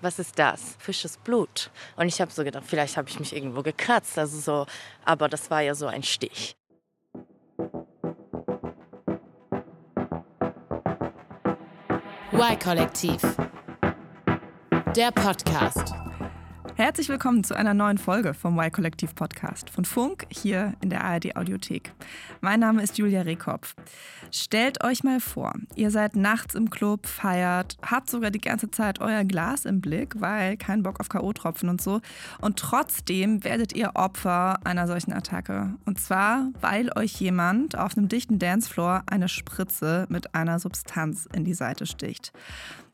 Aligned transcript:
was 0.00 0.18
ist 0.18 0.38
das? 0.38 0.76
Fisches 0.78 1.16
Blut. 1.16 1.70
Und 1.96 2.06
ich 2.08 2.20
habe 2.20 2.30
so 2.30 2.44
gedacht, 2.44 2.64
vielleicht 2.66 2.96
habe 2.96 3.08
ich 3.08 3.18
mich 3.18 3.34
irgendwo 3.34 3.62
gekratzt. 3.62 4.18
Also 4.18 4.38
so, 4.38 4.66
aber 5.04 5.28
das 5.28 5.50
war 5.50 5.60
ja 5.62 5.74
so 5.74 5.86
ein 5.86 6.02
Stich. 6.02 6.56
Y-Kollektiv. 12.32 13.20
Der 14.94 15.10
Podcast. 15.10 15.92
Herzlich 16.78 17.08
willkommen 17.08 17.42
zu 17.42 17.56
einer 17.56 17.74
neuen 17.74 17.98
Folge 17.98 18.34
vom 18.34 18.56
Y-Kollektiv 18.56 19.16
Podcast 19.16 19.68
von 19.68 19.84
Funk 19.84 20.28
hier 20.30 20.74
in 20.80 20.90
der 20.90 21.02
ARD 21.02 21.34
Audiothek. 21.34 21.92
Mein 22.40 22.60
Name 22.60 22.84
ist 22.84 22.98
Julia 22.98 23.22
Rehkopf. 23.22 23.74
Stellt 24.30 24.84
euch 24.84 25.02
mal 25.02 25.18
vor, 25.18 25.54
ihr 25.74 25.90
seid 25.90 26.14
nachts 26.14 26.54
im 26.54 26.70
Club, 26.70 27.08
feiert, 27.08 27.78
habt 27.84 28.08
sogar 28.08 28.30
die 28.30 28.40
ganze 28.40 28.70
Zeit 28.70 29.00
euer 29.00 29.24
Glas 29.24 29.64
im 29.64 29.80
Blick, 29.80 30.20
weil 30.20 30.56
kein 30.56 30.84
Bock 30.84 31.00
auf 31.00 31.08
K.O.-Tropfen 31.08 31.68
und 31.68 31.80
so. 31.80 32.00
Und 32.40 32.60
trotzdem 32.60 33.42
werdet 33.42 33.72
ihr 33.74 33.96
Opfer 33.96 34.60
einer 34.62 34.86
solchen 34.86 35.12
Attacke. 35.12 35.74
Und 35.84 35.98
zwar, 35.98 36.52
weil 36.60 36.96
euch 36.96 37.20
jemand 37.20 37.76
auf 37.76 37.96
einem 37.96 38.06
dichten 38.06 38.38
Dancefloor 38.38 39.02
eine 39.06 39.28
Spritze 39.28 40.06
mit 40.10 40.32
einer 40.36 40.60
Substanz 40.60 41.28
in 41.32 41.44
die 41.44 41.54
Seite 41.54 41.86
sticht. 41.86 42.32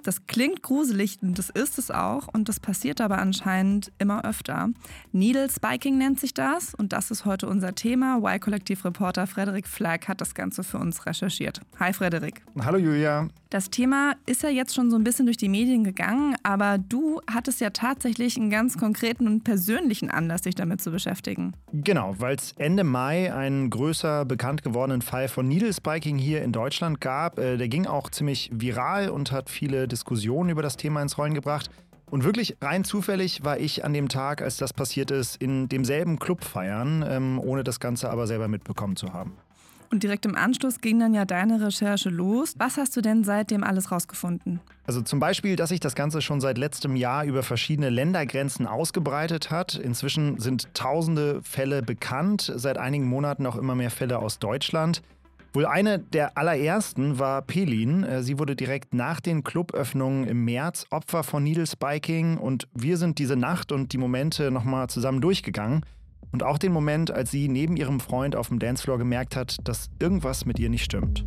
Das 0.05 0.27
klingt 0.27 0.63
gruselig 0.63 1.19
und 1.23 1.39
das 1.39 1.49
ist 1.49 1.79
es 1.79 1.91
auch 1.91 2.29
und 2.29 2.51
das 2.51 2.61
passiert 2.61 3.01
aber 3.01 3.19
anscheinend 3.19 3.91
immer 3.99 4.27
öfter. 4.27 4.69
Needle 5.12 5.49
Spiking 5.51 5.97
nennt 5.97 6.21
sich 6.21 6.35
das 6.35 6.75
und 6.75 6.93
das 6.93 7.11
ist 7.11 7.25
heute 7.25 7.49
unser 7.49 7.75
Thema. 7.75 8.19
Y-Kollektiv-Reporter 8.19 9.27
Frederik 9.27 9.67
Flagg 9.67 10.07
hat 10.07 10.21
das 10.21 10.35
Ganze 10.35 10.62
für 10.62 10.77
uns 10.77 11.07
recherchiert. 11.07 11.62
Hi 11.81 11.95
Frederik. 11.95 12.43
Hallo 12.61 12.77
Julia. 12.77 13.31
Das 13.55 13.71
Thema 13.71 14.15
ist 14.27 14.43
ja 14.43 14.48
jetzt 14.48 14.75
schon 14.75 14.91
so 14.91 14.97
ein 14.97 15.05
bisschen 15.05 15.27
durch 15.27 15.37
die 15.37 15.48
Medien 15.48 15.85
gegangen, 15.85 16.34
aber 16.43 16.77
du 16.77 17.21
hattest 17.33 17.61
ja 17.61 17.71
tatsächlich 17.71 18.37
einen 18.37 18.51
ganz 18.51 18.77
konkreten 18.77 19.29
und 19.29 19.45
persönlichen 19.45 20.11
Anlass, 20.11 20.43
dich 20.43 20.57
damit 20.57 20.83
zu 20.83 20.91
beschäftigen. 20.91 21.53
Genau, 21.73 22.17
weil 22.19 22.34
es 22.34 22.50
Ende 22.59 22.83
Mai 22.83 23.33
einen 23.33 23.71
größer 23.71 24.25
bekannt 24.25 24.65
gewordenen 24.65 25.03
Fall 25.03 25.28
von 25.28 25.47
Needle 25.47 25.73
Spiking 25.73 26.19
hier 26.19 26.43
in 26.43 26.50
Deutschland 26.50 27.00
gab. 27.00 27.39
Äh, 27.39 27.56
der 27.56 27.69
ging 27.69 27.87
auch 27.87 28.11
ziemlich 28.11 28.50
viral 28.53 29.09
und 29.09 29.31
hat 29.31 29.48
viele 29.48 29.87
Diskussionen 29.95 30.50
über 30.50 30.62
das 30.62 30.77
Thema 30.77 31.00
ins 31.00 31.17
Rollen 31.17 31.34
gebracht. 31.34 31.70
Und 32.11 32.25
wirklich 32.25 32.56
rein 32.61 32.84
zufällig 32.84 33.45
war 33.45 33.59
ich 33.59 33.84
an 33.84 33.92
dem 33.92 34.09
Tag, 34.09 34.42
als 34.42 34.56
das 34.56 34.73
passiert 34.73 35.11
ist, 35.11 35.37
in 35.37 35.69
demselben 35.69 36.19
Club 36.19 36.45
feiern, 36.45 37.05
ähm, 37.09 37.41
ohne 37.41 37.64
das 37.64 37.81
Ganze 37.81 38.11
aber 38.11 38.27
selber 38.27 38.48
mitbekommen 38.48 38.97
zu 38.97 39.12
haben. 39.12 39.33
Und 39.91 40.03
direkt 40.03 40.27
im 40.27 40.34
Anschluss 40.34 40.81
ging 40.81 40.98
dann 40.98 41.15
ja 41.15 41.25
deine 41.25 41.65
Recherche 41.65 42.09
los. 42.11 42.55
Was 42.59 42.78
hast 42.78 42.97
du 42.97 43.00
denn 43.00 43.22
seitdem 43.22 43.62
alles 43.62 43.92
rausgefunden? 43.92 44.59
Also 44.87 45.03
zum 45.03 45.20
Beispiel, 45.20 45.55
dass 45.55 45.69
sich 45.69 45.78
das 45.78 45.95
Ganze 45.95 46.20
schon 46.20 46.41
seit 46.41 46.59
letztem 46.59 46.97
Jahr 46.97 47.25
über 47.25 47.45
verschiedene 47.45 47.91
Ländergrenzen 47.91 48.67
ausgebreitet 48.67 49.53
hat. 49.53 49.77
Inzwischen 49.77 50.41
sind 50.41 50.75
tausende 50.75 51.41
Fälle 51.42 51.83
bekannt, 51.83 52.53
seit 52.56 52.77
einigen 52.77 53.06
Monaten 53.06 53.47
auch 53.47 53.55
immer 53.55 53.77
mehr 53.77 53.91
Fälle 53.91 54.19
aus 54.19 54.41
Deutschland. 54.41 55.00
Wohl 55.55 55.66
eine 55.66 56.00
der 56.00 56.36
allerersten 56.36 57.20
war 57.20 57.41
Pelin. 57.41 58.02
Äh, 58.02 58.24
sie 58.24 58.41
wurde 58.41 58.56
direkt 58.56 58.92
nach 58.92 59.20
den 59.20 59.44
Cluböffnungen 59.44 60.27
im 60.27 60.44
März 60.44 60.86
Opfer 60.91 61.22
von 61.22 61.44
Needle 61.44 61.66
Spiking 61.66 62.38
und 62.38 62.66
wir 62.74 62.97
sind 62.97 63.20
diese 63.20 63.36
Nacht 63.36 63.70
und 63.70 63.92
die 63.92 63.98
Momente 63.98 64.50
nochmal 64.50 64.88
zusammen 64.88 65.20
durchgegangen. 65.20 65.86
Und 66.32 66.42
auch 66.42 66.58
den 66.58 66.72
Moment, 66.72 67.12
als 67.12 67.30
sie 67.30 67.48
neben 67.48 67.77
ihrem 67.77 68.00
Freund 68.00 68.34
auf 68.34 68.48
dem 68.48 68.58
Dancefloor 68.58 68.98
gemerkt 68.98 69.36
hat, 69.36 69.56
dass 69.62 69.91
irgendwas 70.00 70.44
mit 70.44 70.58
ihr 70.58 70.69
nicht 70.69 70.84
stimmt. 70.84 71.25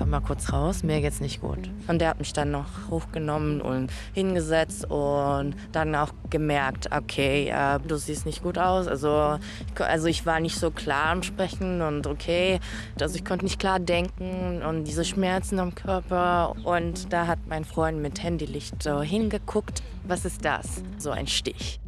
Komm 0.00 0.08
mal 0.08 0.20
kurz 0.20 0.50
raus, 0.50 0.82
mir 0.82 1.02
geht's 1.02 1.20
nicht 1.20 1.42
gut. 1.42 1.58
Und 1.86 2.00
der 2.00 2.08
hat 2.08 2.20
mich 2.20 2.32
dann 2.32 2.50
noch 2.50 2.88
hochgenommen 2.88 3.60
und 3.60 3.92
hingesetzt 4.14 4.90
und 4.90 5.54
dann 5.72 5.94
auch 5.94 6.08
gemerkt, 6.30 6.88
okay, 6.90 7.50
äh, 7.50 7.78
du 7.86 7.96
siehst 7.96 8.24
nicht 8.24 8.42
gut 8.42 8.56
aus. 8.56 8.88
Also, 8.88 9.38
also 9.78 10.06
ich 10.06 10.24
war 10.24 10.40
nicht 10.40 10.58
so 10.58 10.70
klar 10.70 11.10
am 11.10 11.22
Sprechen 11.22 11.82
und 11.82 12.06
okay, 12.06 12.60
also 12.98 13.14
ich 13.14 13.26
konnte 13.26 13.44
nicht 13.44 13.60
klar 13.60 13.78
denken 13.78 14.62
und 14.66 14.84
diese 14.84 15.04
Schmerzen 15.04 15.58
am 15.58 15.74
Körper. 15.74 16.56
Und 16.64 17.12
da 17.12 17.26
hat 17.26 17.40
mein 17.46 17.66
Freund 17.66 18.00
mit 18.00 18.22
Handylicht 18.22 18.82
so 18.82 19.02
hingeguckt. 19.02 19.82
Was 20.04 20.24
ist 20.24 20.46
das? 20.46 20.82
So 20.96 21.10
ein 21.10 21.26
Stich. 21.26 21.78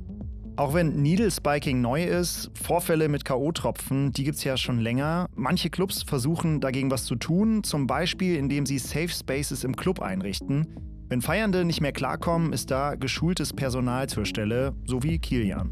Auch 0.56 0.74
wenn 0.74 1.00
Needle 1.00 1.30
Spiking 1.30 1.80
neu 1.80 2.04
ist, 2.04 2.50
Vorfälle 2.62 3.08
mit 3.08 3.24
K.O.-Tropfen, 3.24 4.12
die 4.12 4.24
gibt 4.24 4.36
es 4.36 4.44
ja 4.44 4.58
schon 4.58 4.80
länger. 4.80 5.26
Manche 5.34 5.70
Clubs 5.70 6.02
versuchen 6.02 6.60
dagegen 6.60 6.90
was 6.90 7.06
zu 7.06 7.16
tun, 7.16 7.64
zum 7.64 7.86
Beispiel 7.86 8.36
indem 8.36 8.66
sie 8.66 8.78
Safe 8.78 9.08
Spaces 9.08 9.64
im 9.64 9.74
Club 9.76 10.02
einrichten. 10.02 10.66
Wenn 11.08 11.22
Feiernde 11.22 11.64
nicht 11.64 11.80
mehr 11.80 11.92
klarkommen, 11.92 12.52
ist 12.52 12.70
da 12.70 12.96
geschultes 12.96 13.54
Personal 13.54 14.10
zur 14.10 14.26
Stelle, 14.26 14.74
so 14.86 15.02
wie 15.02 15.18
Kilian. 15.18 15.70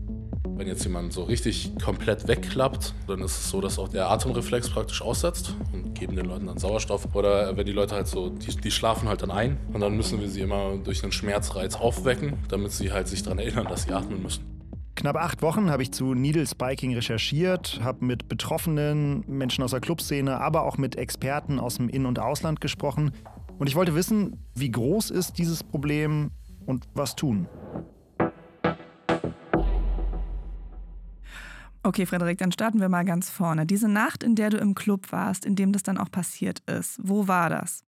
Wenn 0.57 0.67
jetzt 0.67 0.85
jemand 0.85 1.13
so 1.13 1.25
richtig 1.25 1.73
komplett 1.83 2.27
wegklappt, 2.27 2.95
dann 3.07 3.21
ist 3.21 3.39
es 3.39 3.51
so, 3.51 3.61
dass 3.61 3.79
auch 3.79 3.89
der 3.89 4.11
Atemreflex 4.11 4.71
praktisch 4.71 5.03
aussetzt 5.03 5.55
und 5.75 5.95
geben 5.95 6.17
den 6.17 6.25
Leuten 6.25 6.47
dann 6.47 6.59
Sauerstoff. 6.59 7.15
Oder 7.15 7.55
wenn 7.57 7.67
die 7.67 7.73
Leute 7.73 7.95
halt 7.95 8.07
so, 8.07 8.31
die, 8.31 8.57
die 8.57 8.71
schlafen 8.71 9.09
halt 9.09 9.21
dann 9.23 9.31
ein 9.31 9.59
und 9.75 9.81
dann 9.81 9.95
müssen 9.95 10.21
wir 10.21 10.29
sie 10.29 10.41
immer 10.41 10.77
durch 10.83 11.03
einen 11.03 11.13
Schmerzreiz 11.13 11.77
aufwecken, 11.77 12.35
damit 12.49 12.73
sie 12.73 12.93
halt 12.93 13.09
sich 13.09 13.23
daran 13.23 13.39
erinnern, 13.39 13.67
dass 13.69 13.83
sie 13.83 13.93
atmen 13.93 14.23
müssen. 14.23 14.60
Knapp 15.01 15.17
acht 15.17 15.41
Wochen 15.41 15.71
habe 15.71 15.83
ich 15.83 15.93
zu 15.93 16.13
Needle 16.13 16.47
Spiking 16.47 16.95
recherchiert, 16.95 17.81
habe 17.83 18.05
mit 18.05 18.29
Betroffenen, 18.29 19.25
Menschen 19.27 19.65
aus 19.65 19.71
der 19.71 19.81
Clubszene, 19.81 20.39
aber 20.39 20.65
auch 20.65 20.77
mit 20.77 20.97
Experten 20.97 21.59
aus 21.59 21.77
dem 21.77 21.89
In- 21.89 22.05
und 22.05 22.19
Ausland 22.19 22.61
gesprochen. 22.61 23.13
Und 23.59 23.67
ich 23.67 23.77
wollte 23.77 23.95
wissen, 23.95 24.45
wie 24.55 24.71
groß 24.71 25.11
ist 25.11 25.39
dieses 25.39 25.65
Problem 25.65 26.33
und 26.67 26.87
was 26.93 27.17
tun. 27.17 27.49
Okay, 31.83 32.05
Frederik, 32.05 32.37
dann 32.37 32.53
starten 32.53 32.79
wir 32.79 32.91
mal 32.91 33.07
ganz 33.07 33.31
vorne. 33.31 33.65
Diese 33.65 33.89
Nacht, 33.89 34.23
in 34.23 34.35
der 34.35 34.51
du 34.51 34.59
im 34.59 34.75
Club 34.75 35.13
warst, 35.13 35.47
in 35.47 35.57
dem 35.57 35.73
das 35.73 35.83
dann 35.83 35.97
auch 35.97 36.11
passiert 36.11 36.59
ist, 36.69 37.01
wo 37.03 37.27
war 37.27 37.49
das? 37.49 37.85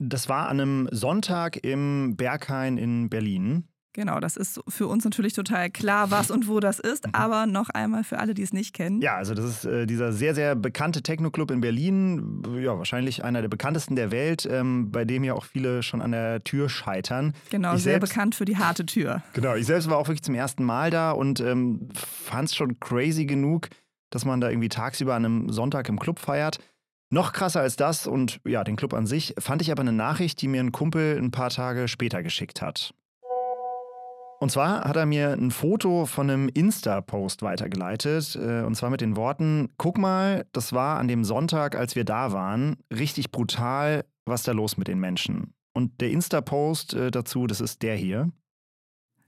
Das 0.00 0.28
war 0.28 0.48
an 0.48 0.60
einem 0.60 0.88
Sonntag 0.90 1.64
im 1.64 2.16
Berghain 2.16 2.76
in 2.76 3.08
Berlin. 3.08 3.68
Genau, 3.96 4.20
das 4.20 4.36
ist 4.36 4.60
für 4.68 4.88
uns 4.88 5.06
natürlich 5.06 5.32
total 5.32 5.70
klar, 5.70 6.10
was 6.10 6.30
und 6.30 6.48
wo 6.48 6.60
das 6.60 6.80
ist, 6.80 7.06
mhm. 7.06 7.14
aber 7.14 7.46
noch 7.46 7.70
einmal 7.70 8.04
für 8.04 8.18
alle, 8.18 8.34
die 8.34 8.42
es 8.42 8.52
nicht 8.52 8.74
kennen. 8.74 9.00
Ja, 9.00 9.16
also 9.16 9.32
das 9.32 9.46
ist 9.46 9.64
äh, 9.64 9.86
dieser 9.86 10.12
sehr, 10.12 10.34
sehr 10.34 10.54
bekannte 10.54 11.02
Techno-Club 11.02 11.50
in 11.50 11.62
Berlin, 11.62 12.42
ja, 12.60 12.76
wahrscheinlich 12.76 13.24
einer 13.24 13.40
der 13.40 13.48
bekanntesten 13.48 13.96
der 13.96 14.10
Welt, 14.10 14.46
ähm, 14.50 14.90
bei 14.90 15.06
dem 15.06 15.24
ja 15.24 15.32
auch 15.32 15.46
viele 15.46 15.82
schon 15.82 16.02
an 16.02 16.12
der 16.12 16.44
Tür 16.44 16.68
scheitern. 16.68 17.32
Genau, 17.48 17.74
ich 17.74 17.84
sehr 17.84 17.94
selbst, 17.94 18.10
bekannt 18.10 18.34
für 18.34 18.44
die 18.44 18.58
harte 18.58 18.84
Tür. 18.84 19.22
Genau, 19.32 19.54
ich 19.54 19.64
selbst 19.64 19.88
war 19.88 19.96
auch 19.96 20.08
wirklich 20.08 20.22
zum 20.22 20.34
ersten 20.34 20.62
Mal 20.62 20.90
da 20.90 21.12
und 21.12 21.40
ähm, 21.40 21.88
fand 21.94 22.50
es 22.50 22.54
schon 22.54 22.78
crazy 22.78 23.24
genug, 23.24 23.70
dass 24.10 24.26
man 24.26 24.42
da 24.42 24.50
irgendwie 24.50 24.68
tagsüber 24.68 25.14
an 25.14 25.24
einem 25.24 25.48
Sonntag 25.48 25.88
im 25.88 25.98
Club 25.98 26.18
feiert. 26.18 26.58
Noch 27.08 27.32
krasser 27.32 27.62
als 27.62 27.76
das 27.76 28.06
und 28.06 28.40
ja, 28.44 28.62
den 28.62 28.76
Club 28.76 28.92
an 28.92 29.06
sich, 29.06 29.34
fand 29.38 29.62
ich 29.62 29.72
aber 29.72 29.80
eine 29.80 29.92
Nachricht, 29.92 30.42
die 30.42 30.48
mir 30.48 30.60
ein 30.60 30.72
Kumpel 30.72 31.16
ein 31.16 31.30
paar 31.30 31.48
Tage 31.48 31.88
später 31.88 32.22
geschickt 32.22 32.60
hat. 32.60 32.92
Und 34.38 34.50
zwar 34.50 34.84
hat 34.84 34.96
er 34.96 35.06
mir 35.06 35.32
ein 35.32 35.50
Foto 35.50 36.04
von 36.04 36.28
einem 36.30 36.48
Insta-Post 36.48 37.42
weitergeleitet. 37.42 38.36
Äh, 38.36 38.62
und 38.62 38.74
zwar 38.74 38.90
mit 38.90 39.00
den 39.00 39.16
Worten: 39.16 39.70
Guck 39.78 39.98
mal, 39.98 40.46
das 40.52 40.72
war 40.72 40.98
an 40.98 41.08
dem 41.08 41.24
Sonntag, 41.24 41.74
als 41.74 41.96
wir 41.96 42.04
da 42.04 42.32
waren, 42.32 42.76
richtig 42.92 43.30
brutal, 43.30 44.04
was 44.26 44.42
da 44.42 44.52
los 44.52 44.76
mit 44.76 44.88
den 44.88 45.00
Menschen. 45.00 45.54
Und 45.72 46.00
der 46.00 46.10
Insta-Post 46.10 46.94
äh, 46.94 47.10
dazu, 47.10 47.46
das 47.46 47.60
ist 47.60 47.82
der 47.82 47.96
hier. 47.96 48.30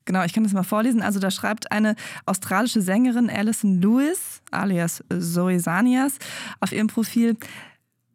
Genau, 0.05 0.25
ich 0.25 0.33
kann 0.33 0.43
das 0.43 0.55
mal 0.55 0.63
vorlesen. 0.63 1.03
Also 1.03 1.21
da 1.21 1.31
schreibt 1.31 1.71
eine 1.71 1.95
australische 2.25 2.81
Sängerin 2.81 3.29
Alison 3.29 3.83
Lewis, 3.83 4.41
alias 4.51 5.05
Zoe 5.11 5.61
Sanias, 5.61 6.17
auf 6.61 6.73
ihrem 6.73 6.87
Profil, 6.87 7.37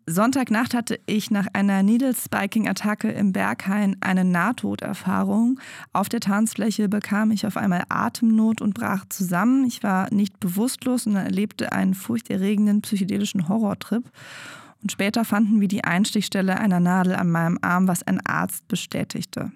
Sonntagnacht 0.06 0.74
hatte 0.74 1.00
ich 1.06 1.32
nach 1.32 1.48
einer 1.54 1.82
Needle-Spiking-Attacke 1.82 3.10
im 3.10 3.32
Berghain 3.32 3.96
eine 4.02 4.26
Nahtoderfahrung. 4.26 5.60
Auf 5.94 6.10
der 6.10 6.20
Tanzfläche 6.20 6.90
bekam 6.90 7.32
ich 7.32 7.48
auf 7.48 7.56
einmal 7.56 7.84
Atemnot 7.88 8.62
und 8.62 8.74
brach 8.74 9.06
zusammen. 9.08 9.66
Ich 9.66 9.82
war 9.82 10.14
nicht 10.14 10.40
bewusstlos 10.42 11.08
und 11.08 11.16
erlebte 11.16 11.72
einen 11.72 11.94
furchterregenden 11.94 12.82
psychedelischen 12.82 13.48
Horrortrip. 13.48 14.04
Und 14.82 14.92
später 14.92 15.24
fanden 15.24 15.62
wir 15.62 15.70
die 15.70 15.86
Einstichstelle 15.86 16.60
einer 16.60 16.82
Nadel 16.82 17.16
an 17.16 17.32
meinem 17.32 17.58
Arm, 17.62 17.88
was 17.88 18.04
ein 18.04 18.20
Arzt 18.26 18.68
bestätigte. 18.68 19.52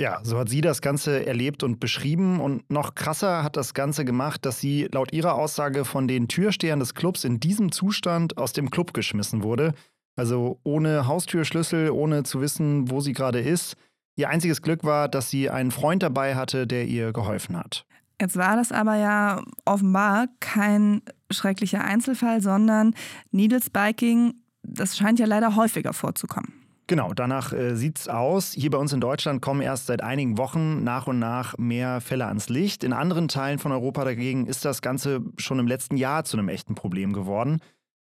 Ja, 0.00 0.18
so 0.24 0.38
hat 0.38 0.48
sie 0.48 0.60
das 0.60 0.80
Ganze 0.80 1.24
erlebt 1.24 1.62
und 1.62 1.78
beschrieben. 1.78 2.40
Und 2.40 2.68
noch 2.68 2.96
krasser 2.96 3.44
hat 3.44 3.56
das 3.56 3.74
Ganze 3.74 4.04
gemacht, 4.04 4.44
dass 4.44 4.58
sie 4.58 4.88
laut 4.90 5.12
ihrer 5.12 5.36
Aussage 5.36 5.84
von 5.84 6.08
den 6.08 6.26
Türstehern 6.26 6.80
des 6.80 6.94
Clubs 6.94 7.22
in 7.22 7.38
diesem 7.38 7.70
Zustand 7.70 8.36
aus 8.36 8.52
dem 8.52 8.70
Club 8.70 8.92
geschmissen 8.92 9.44
wurde. 9.44 9.72
Also 10.16 10.60
ohne 10.62 11.06
Haustürschlüssel, 11.06 11.90
ohne 11.90 12.22
zu 12.22 12.40
wissen, 12.40 12.90
wo 12.90 13.00
sie 13.00 13.12
gerade 13.12 13.40
ist. 13.40 13.76
Ihr 14.16 14.28
einziges 14.28 14.62
Glück 14.62 14.84
war, 14.84 15.08
dass 15.08 15.30
sie 15.30 15.50
einen 15.50 15.72
Freund 15.72 16.02
dabei 16.02 16.36
hatte, 16.36 16.66
der 16.66 16.86
ihr 16.86 17.12
geholfen 17.12 17.56
hat. 17.56 17.84
Jetzt 18.20 18.36
war 18.36 18.56
das 18.56 18.70
aber 18.70 18.96
ja 18.96 19.42
offenbar 19.64 20.28
kein 20.38 21.02
schrecklicher 21.30 21.82
Einzelfall, 21.82 22.40
sondern 22.40 22.94
Needle 23.32 23.60
Spiking, 23.60 24.34
das 24.62 24.96
scheint 24.96 25.18
ja 25.18 25.26
leider 25.26 25.56
häufiger 25.56 25.92
vorzukommen. 25.92 26.52
Genau, 26.86 27.14
danach 27.14 27.52
äh, 27.52 27.74
sieht's 27.76 28.08
aus. 28.08 28.52
Hier 28.52 28.70
bei 28.70 28.76
uns 28.76 28.92
in 28.92 29.00
Deutschland 29.00 29.40
kommen 29.40 29.62
erst 29.62 29.86
seit 29.86 30.02
einigen 30.02 30.36
Wochen 30.36 30.84
nach 30.84 31.06
und 31.06 31.18
nach 31.18 31.56
mehr 31.56 32.02
Fälle 32.02 32.26
ans 32.26 32.50
Licht. 32.50 32.84
In 32.84 32.92
anderen 32.92 33.26
Teilen 33.26 33.58
von 33.58 33.72
Europa 33.72 34.04
dagegen 34.04 34.46
ist 34.46 34.66
das 34.66 34.82
Ganze 34.82 35.22
schon 35.38 35.58
im 35.58 35.66
letzten 35.66 35.96
Jahr 35.96 36.24
zu 36.24 36.36
einem 36.36 36.50
echten 36.50 36.74
Problem 36.74 37.14
geworden. 37.14 37.60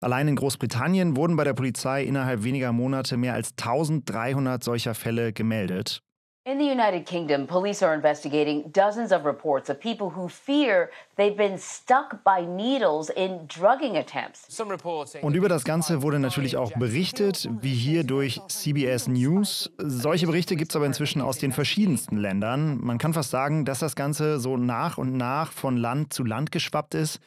Allein 0.03 0.27
in 0.27 0.35
Großbritannien 0.35 1.17
wurden 1.17 1.37
bei 1.37 1.45
der 1.45 1.55
Polizei 1.55 2.03
innerhalb 2.03 2.43
weniger 2.43 2.73
Monate 2.73 3.17
mehr 3.17 3.35
als 3.35 3.53
1300 3.53 4.63
solcher 4.63 4.95
Fälle 4.95 5.33
gemeldet. 5.33 6.03
In 6.45 6.59
the 6.59 6.65
United 6.65 7.07
Kingdom, 7.07 7.47
police 7.47 7.85
are 7.85 7.95
investigating 7.95 8.65
dozens 8.73 9.13
of 9.13 9.25
reports 9.25 9.71
of 9.71 9.79
people 9.79 10.09
who 10.09 10.27
fear 10.27 10.91
they've 11.17 11.37
been 11.37 11.57
stuck 11.57 12.25
by 12.25 12.45
needles 12.45 13.11
in 13.11 13.47
drugging 13.47 13.97
attempts. 13.97 14.49
Und 15.23 15.37
über 15.37 15.49
das 15.49 15.63
Ganze 15.63 16.03
wurde 16.03 16.19
natürlich 16.19 16.57
auch 16.57 16.73
berichtet, 16.73 17.49
wie 17.61 17.73
hier 17.73 18.03
durch 18.03 18.41
CBS 18.49 19.07
News. 19.07 19.71
Solche 19.79 20.27
Berichte 20.27 20.57
gibt 20.57 20.73
es 20.73 20.77
aber 20.77 20.87
inzwischen 20.87 21.23
aus 21.23 21.39
den 21.39 21.53
verschiedensten 21.53 22.17
Ländern. 22.17 22.79
Man 22.83 22.99
kann 22.99 23.15
fast 23.15 23.31
sagen, 23.31 23.65
dass 23.65 23.79
das 23.79 23.95
Ganze 23.95 24.41
so 24.41 24.57
nach 24.57 24.99
und 24.99 25.17
nach 25.17 25.53
von 25.53 25.77
Land 25.77 26.13
zu 26.13 26.25
Land 26.25 26.51
geschwappt 26.51 26.97
ist. 26.97 27.21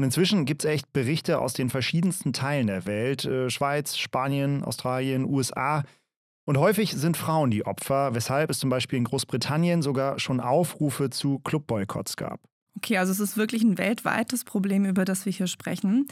Und 0.00 0.04
inzwischen 0.04 0.46
gibt 0.46 0.64
es 0.64 0.70
echt 0.70 0.94
Berichte 0.94 1.40
aus 1.40 1.52
den 1.52 1.68
verschiedensten 1.68 2.32
Teilen 2.32 2.68
der 2.68 2.86
Welt. 2.86 3.26
Äh, 3.26 3.50
Schweiz, 3.50 3.98
Spanien, 3.98 4.64
Australien, 4.64 5.26
USA. 5.26 5.84
Und 6.46 6.56
häufig 6.56 6.92
sind 6.92 7.18
Frauen 7.18 7.50
die 7.50 7.66
Opfer, 7.66 8.14
weshalb 8.14 8.48
es 8.48 8.60
zum 8.60 8.70
Beispiel 8.70 8.96
in 8.96 9.04
Großbritannien 9.04 9.82
sogar 9.82 10.18
schon 10.18 10.40
Aufrufe 10.40 11.10
zu 11.10 11.38
Clubboykotts 11.40 12.16
gab. 12.16 12.40
Okay, 12.78 12.96
also 12.96 13.12
es 13.12 13.20
ist 13.20 13.36
wirklich 13.36 13.62
ein 13.62 13.76
weltweites 13.76 14.44
Problem, 14.44 14.86
über 14.86 15.04
das 15.04 15.26
wir 15.26 15.34
hier 15.34 15.46
sprechen. 15.46 16.08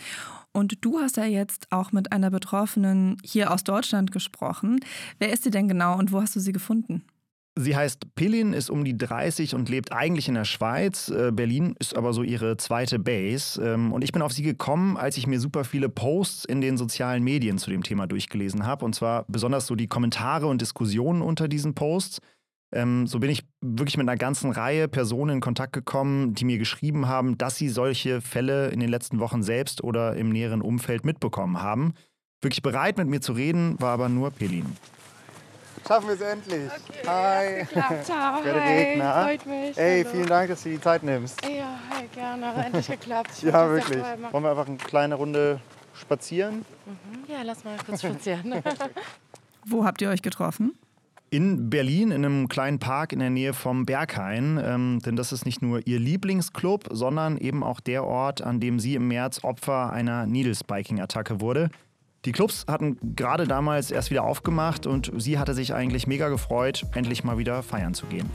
Und 0.52 0.84
du 0.84 0.98
hast 0.98 1.16
ja 1.16 1.24
jetzt 1.24 1.68
auch 1.70 1.90
mit 1.90 2.12
einer 2.12 2.28
Betroffenen 2.28 3.16
hier 3.24 3.50
aus 3.50 3.64
Deutschland 3.64 4.12
gesprochen. 4.12 4.80
Wer 5.18 5.32
ist 5.32 5.44
sie 5.44 5.50
denn 5.50 5.66
genau 5.66 5.98
und 5.98 6.12
wo 6.12 6.20
hast 6.20 6.36
du 6.36 6.40
sie 6.40 6.52
gefunden? 6.52 7.06
Sie 7.58 7.74
heißt 7.74 8.14
Pillin, 8.14 8.52
ist 8.52 8.70
um 8.70 8.84
die 8.84 8.96
30 8.96 9.56
und 9.56 9.68
lebt 9.68 9.92
eigentlich 9.92 10.28
in 10.28 10.34
der 10.34 10.44
Schweiz. 10.44 11.08
Äh, 11.08 11.32
Berlin 11.32 11.74
ist 11.80 11.96
aber 11.96 12.12
so 12.12 12.22
ihre 12.22 12.56
zweite 12.56 13.00
Base. 13.00 13.60
Ähm, 13.60 13.92
und 13.92 14.04
ich 14.04 14.12
bin 14.12 14.22
auf 14.22 14.32
sie 14.32 14.44
gekommen, 14.44 14.96
als 14.96 15.16
ich 15.16 15.26
mir 15.26 15.40
super 15.40 15.64
viele 15.64 15.88
Posts 15.88 16.44
in 16.44 16.60
den 16.60 16.76
sozialen 16.76 17.24
Medien 17.24 17.58
zu 17.58 17.70
dem 17.70 17.82
Thema 17.82 18.06
durchgelesen 18.06 18.64
habe. 18.64 18.84
Und 18.84 18.94
zwar 18.94 19.24
besonders 19.26 19.66
so 19.66 19.74
die 19.74 19.88
Kommentare 19.88 20.46
und 20.46 20.60
Diskussionen 20.60 21.20
unter 21.20 21.48
diesen 21.48 21.74
Posts. 21.74 22.20
Ähm, 22.72 23.08
so 23.08 23.18
bin 23.18 23.30
ich 23.30 23.44
wirklich 23.60 23.96
mit 23.96 24.08
einer 24.08 24.18
ganzen 24.18 24.52
Reihe 24.52 24.86
Personen 24.86 25.36
in 25.36 25.40
Kontakt 25.40 25.72
gekommen, 25.72 26.34
die 26.34 26.44
mir 26.44 26.58
geschrieben 26.58 27.08
haben, 27.08 27.38
dass 27.38 27.56
sie 27.56 27.70
solche 27.70 28.20
Fälle 28.20 28.68
in 28.68 28.78
den 28.78 28.88
letzten 28.88 29.18
Wochen 29.18 29.42
selbst 29.42 29.82
oder 29.82 30.14
im 30.14 30.30
näheren 30.30 30.62
Umfeld 30.62 31.04
mitbekommen 31.04 31.60
haben. 31.60 31.94
Wirklich 32.40 32.62
bereit, 32.62 32.98
mit 32.98 33.08
mir 33.08 33.20
zu 33.20 33.32
reden, 33.32 33.74
war 33.80 33.94
aber 33.94 34.08
nur 34.08 34.30
Pelin. 34.30 34.66
Schaffen 35.86 36.08
wir 36.08 36.14
es 36.14 36.20
endlich. 36.20 36.70
Okay, 36.70 37.66
hi. 37.76 38.04
Ciao. 38.04 38.38
Frederik, 38.42 39.02
hi. 39.02 39.22
Freut 39.24 39.46
mich. 39.46 39.78
Ey, 39.78 40.02
Hallo. 40.02 40.14
vielen 40.14 40.26
Dank, 40.26 40.48
dass 40.48 40.62
du 40.62 40.68
die 40.70 40.80
Zeit 40.80 41.02
nimmst. 41.02 41.42
Ja, 41.44 41.78
hi, 41.90 42.06
gerne. 42.14 42.64
Endlich 42.64 42.86
geklappt. 42.88 43.30
Ich 43.36 43.42
ja, 43.42 43.68
wirklich. 43.70 43.98
machen. 43.98 44.32
Wollen 44.32 44.44
wir 44.44 44.50
einfach 44.50 44.66
eine 44.66 44.76
kleine 44.76 45.14
Runde 45.14 45.60
spazieren? 45.94 46.64
Mhm. 46.86 47.32
Ja, 47.32 47.42
lass 47.42 47.64
mal 47.64 47.76
kurz 47.84 48.02
spazieren. 48.02 48.54
Wo 49.66 49.84
habt 49.84 50.00
ihr 50.02 50.08
euch 50.08 50.22
getroffen? 50.22 50.74
In 51.30 51.68
Berlin, 51.68 52.10
in 52.10 52.24
einem 52.24 52.48
kleinen 52.48 52.78
Park 52.78 53.12
in 53.12 53.18
der 53.18 53.28
Nähe 53.28 53.52
vom 53.52 53.84
Berghain. 53.84 54.58
Ähm, 54.64 55.00
denn 55.04 55.14
das 55.14 55.30
ist 55.32 55.44
nicht 55.44 55.60
nur 55.60 55.86
ihr 55.86 55.98
Lieblingsclub, 55.98 56.86
sondern 56.90 57.36
eben 57.36 57.62
auch 57.62 57.80
der 57.80 58.04
Ort, 58.04 58.40
an 58.40 58.60
dem 58.60 58.80
sie 58.80 58.94
im 58.94 59.08
März 59.08 59.44
Opfer 59.44 59.92
einer 59.92 60.24
Needle-Spiking-Attacke 60.26 61.42
wurde. 61.42 61.68
Die 62.24 62.32
Clubs 62.32 62.64
hatten 62.68 63.14
gerade 63.14 63.46
damals 63.46 63.90
erst 63.90 64.10
wieder 64.10 64.24
aufgemacht 64.24 64.86
und 64.86 65.12
sie 65.18 65.38
hatte 65.38 65.54
sich 65.54 65.72
eigentlich 65.72 66.06
mega 66.06 66.28
gefreut, 66.28 66.84
endlich 66.94 67.22
mal 67.22 67.38
wieder 67.38 67.62
feiern 67.62 67.94
zu 67.94 68.06
gehen. 68.06 68.28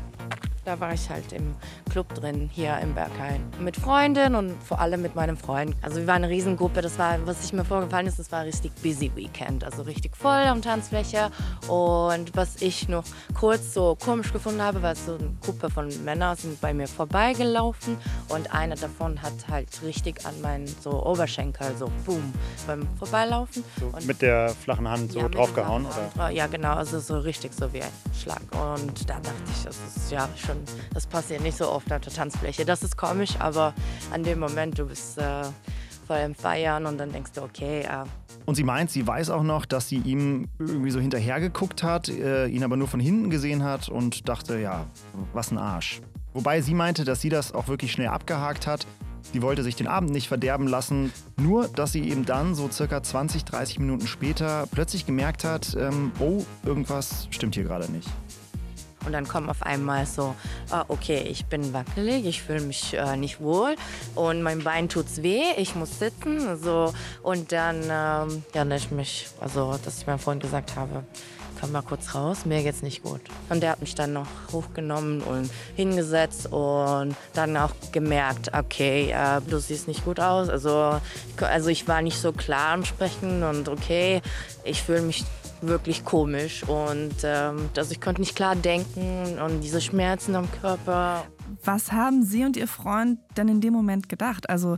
Da 0.66 0.80
war 0.80 0.94
ich 0.94 1.10
halt 1.10 1.34
im 1.34 1.56
Club 1.90 2.14
drin, 2.16 2.50
hier 2.54 2.78
im 2.80 2.94
Berghain. 2.96 3.44
Mit 3.60 3.76
Freundin 3.76 4.34
und 4.36 4.56
vor 4.64 4.80
allem 4.80 5.02
mit 5.02 5.14
meinem 5.14 5.36
Freund. 5.36 5.76
Also 5.82 5.98
wir 5.98 6.08
waren 6.08 6.24
eine 6.24 6.30
Riesengruppe. 6.30 6.82
Das 6.82 6.98
war, 6.98 7.18
was 7.28 7.42
sich 7.42 7.52
mir 7.52 7.66
vorgefallen 7.66 8.08
ist, 8.08 8.18
das 8.18 8.32
war 8.32 8.40
ein 8.40 8.46
richtig 8.46 8.74
busy 8.82 9.12
Weekend. 9.14 9.66
Also 9.66 9.82
richtig 9.82 10.16
voll 10.16 10.32
am 10.32 10.62
Tanzfläche. 10.62 11.32
Und 11.68 12.34
was 12.38 12.62
ich 12.62 12.88
noch 12.88 13.04
kurz 13.38 13.74
so 13.74 13.98
komisch 14.02 14.32
gefunden 14.32 14.62
habe, 14.62 14.82
war 14.82 14.96
so 14.96 15.16
eine 15.16 15.32
Gruppe 15.42 15.70
von 15.70 15.90
Männern 16.06 16.38
sind 16.38 16.62
bei 16.62 16.74
mir 16.74 16.88
vorbeigelaufen. 16.88 17.98
Und 18.30 18.54
einer 18.54 18.76
davon 18.76 19.22
hat 19.22 19.34
halt 19.50 19.68
richtig 19.84 20.26
an 20.26 20.40
meinen 20.42 20.68
so 20.82 21.06
Oberschenkel 21.06 21.76
so 21.78 21.92
boom 22.06 22.34
beim 22.68 22.88
Vorbeilaufen. 22.98 23.66
So 23.82 23.88
Und- 23.88 24.06
mit 24.08 24.22
der 24.22 24.48
flachen 24.50 24.88
Hand 24.88 25.12
so 25.12 25.20
ja, 25.20 25.28
draufgehauen? 25.30 25.86
Oder? 26.16 26.30
Ja, 26.30 26.48
genau, 26.48 26.76
also 26.76 27.00
so 27.02 27.18
richtig 27.20 27.54
so 27.54 27.72
wie 27.74 27.82
ein 27.82 27.92
Schlag. 28.18 28.42
Und 28.52 29.10
da 29.10 29.16
dachte 29.16 29.34
ich, 29.58 29.64
das 29.66 29.76
ist 29.96 30.10
ja 30.12 30.30
schon, 30.38 30.53
das 30.94 31.08
passiert 31.08 31.42
nicht 31.42 31.58
so 31.58 31.70
oft 31.70 31.92
auf 31.92 32.02
der 32.02 32.14
Tanzfläche. 32.14 32.66
Das 32.66 32.84
ist 32.84 32.98
komisch, 32.98 33.36
aber 33.40 33.74
an 34.12 34.24
dem 34.24 34.40
Moment, 34.40 34.80
du 34.80 34.86
bist 34.86 35.18
äh, 35.18 35.44
voll 36.08 36.18
im 36.18 36.36
Feiern 36.36 36.86
und 36.86 36.98
dann 36.98 37.12
denkst 37.12 37.32
du, 37.34 37.42
okay, 37.42 37.82
äh, 37.82 38.06
Und 38.46 38.56
sie 38.56 38.64
meint, 38.64 38.92
sie 38.92 39.06
weiß 39.06 39.30
auch 39.30 39.44
noch, 39.44 39.66
dass 39.66 39.88
sie 39.90 39.98
ihm 39.98 40.48
irgendwie 40.60 40.92
so 40.92 41.00
hinterhergeguckt 41.00 41.84
hat, 41.84 42.10
äh, 42.10 42.48
ihn 42.48 42.64
aber 42.64 42.78
nur 42.78 42.88
von 42.88 43.00
hinten 43.00 43.30
gesehen 43.30 43.64
hat 43.64 43.90
und 43.90 44.28
dachte, 44.28 44.60
ja, 44.60 44.86
was 45.34 45.52
ein 45.52 45.58
Arsch. 45.58 46.02
Wobei 46.34 46.62
sie 46.62 46.74
meinte, 46.74 47.06
dass 47.06 47.22
sie 47.22 47.30
das 47.30 47.54
auch 47.54 47.68
wirklich 47.68 47.92
schnell 47.92 48.08
abgehakt 48.08 48.68
hat. 48.68 48.88
Sie 49.32 49.42
wollte 49.42 49.64
sich 49.64 49.76
den 49.76 49.88
Abend 49.88 50.12
nicht 50.12 50.28
verderben 50.28 50.68
lassen, 50.68 51.12
nur 51.38 51.68
dass 51.68 51.92
sie 51.92 52.08
eben 52.10 52.26
dann 52.26 52.56
so 52.56 52.70
circa 52.70 53.02
20, 53.02 53.46
30 53.46 53.80
Minuten 53.80 54.06
später 54.06 54.68
plötzlich 54.70 55.06
gemerkt 55.06 55.44
hat, 55.44 55.76
ähm, 55.80 56.12
oh, 56.20 56.44
irgendwas 56.66 57.28
stimmt 57.32 57.56
hier 57.56 57.64
gerade 57.64 57.90
nicht. 57.92 58.10
Und 59.06 59.14
dann 59.14 59.28
kommt 59.28 59.50
auf 59.50 59.64
einmal 59.64 60.06
so, 60.06 60.36
ah, 60.70 60.86
okay, 60.88 61.26
ich 61.30 61.46
bin 61.46 61.74
wackelig, 61.74 62.26
ich 62.26 62.44
fühle 62.44 62.62
mich 62.62 62.94
äh, 62.94 63.18
nicht 63.18 63.40
wohl 63.42 63.76
und 64.16 64.42
mein 64.42 64.64
Bein 64.64 64.90
tut's 64.90 65.22
weh, 65.22 65.44
ich 65.58 65.76
muss 65.76 66.00
sitzen. 66.00 66.58
So. 66.62 66.94
Und 67.22 67.52
dann, 67.52 67.84
ähm, 67.84 68.44
ja, 68.54 68.66
ich 68.76 68.92
mich, 68.92 69.28
also, 69.40 69.78
dass 69.84 70.00
ich 70.00 70.08
meinem 70.08 70.20
Freund 70.20 70.42
gesagt 70.42 70.76
habe, 70.76 71.04
komm 71.64 71.72
mal 71.72 71.82
kurz 71.82 72.14
raus, 72.14 72.46
mir 72.46 72.62
geht's 72.62 72.82
nicht 72.82 73.04
gut. 73.04 73.22
Und 73.48 73.64
der 73.64 73.72
hat 73.72 73.80
mich 73.80 73.96
dann 73.96 74.12
noch 74.12 74.28
hochgenommen 74.52 75.22
und 75.22 75.50
hingesetzt 75.76 76.52
und 76.52 77.16
dann 77.34 77.56
auch 77.56 77.72
gemerkt, 77.94 78.52
okay, 78.54 79.12
äh, 79.12 79.40
du 79.48 79.60
siehst 79.60 79.88
nicht 79.88 80.04
gut 80.04 80.20
aus. 80.20 80.50
Also, 80.50 81.00
also 81.40 81.70
ich 81.70 81.88
war 81.88 82.02
nicht 82.02 82.20
so 82.20 82.34
klar 82.34 82.74
am 82.74 82.84
Sprechen 82.84 83.44
und 83.44 83.70
okay, 83.70 84.22
ich 84.66 84.84
fühle 84.84 85.04
mich 85.04 85.24
wirklich 85.68 86.06
komisch 86.06 86.64
und 86.64 87.16
ähm, 87.24 87.70
also 87.78 87.92
ich 87.92 88.02
konnte 88.02 88.22
nicht 88.22 88.36
klar 88.36 88.56
denken 88.56 89.40
und 89.44 89.62
diese 89.62 89.82
Schmerzen 89.82 90.36
am 90.36 90.52
Körper. 90.52 91.26
Was 91.64 91.92
haben 91.92 92.24
Sie 92.24 92.44
und 92.44 92.58
Ihr 92.58 92.68
Freund 92.68 93.20
denn 93.38 93.48
in 93.48 93.62
dem 93.62 93.74
Moment 93.74 94.10
gedacht? 94.10 94.50
Also 94.50 94.78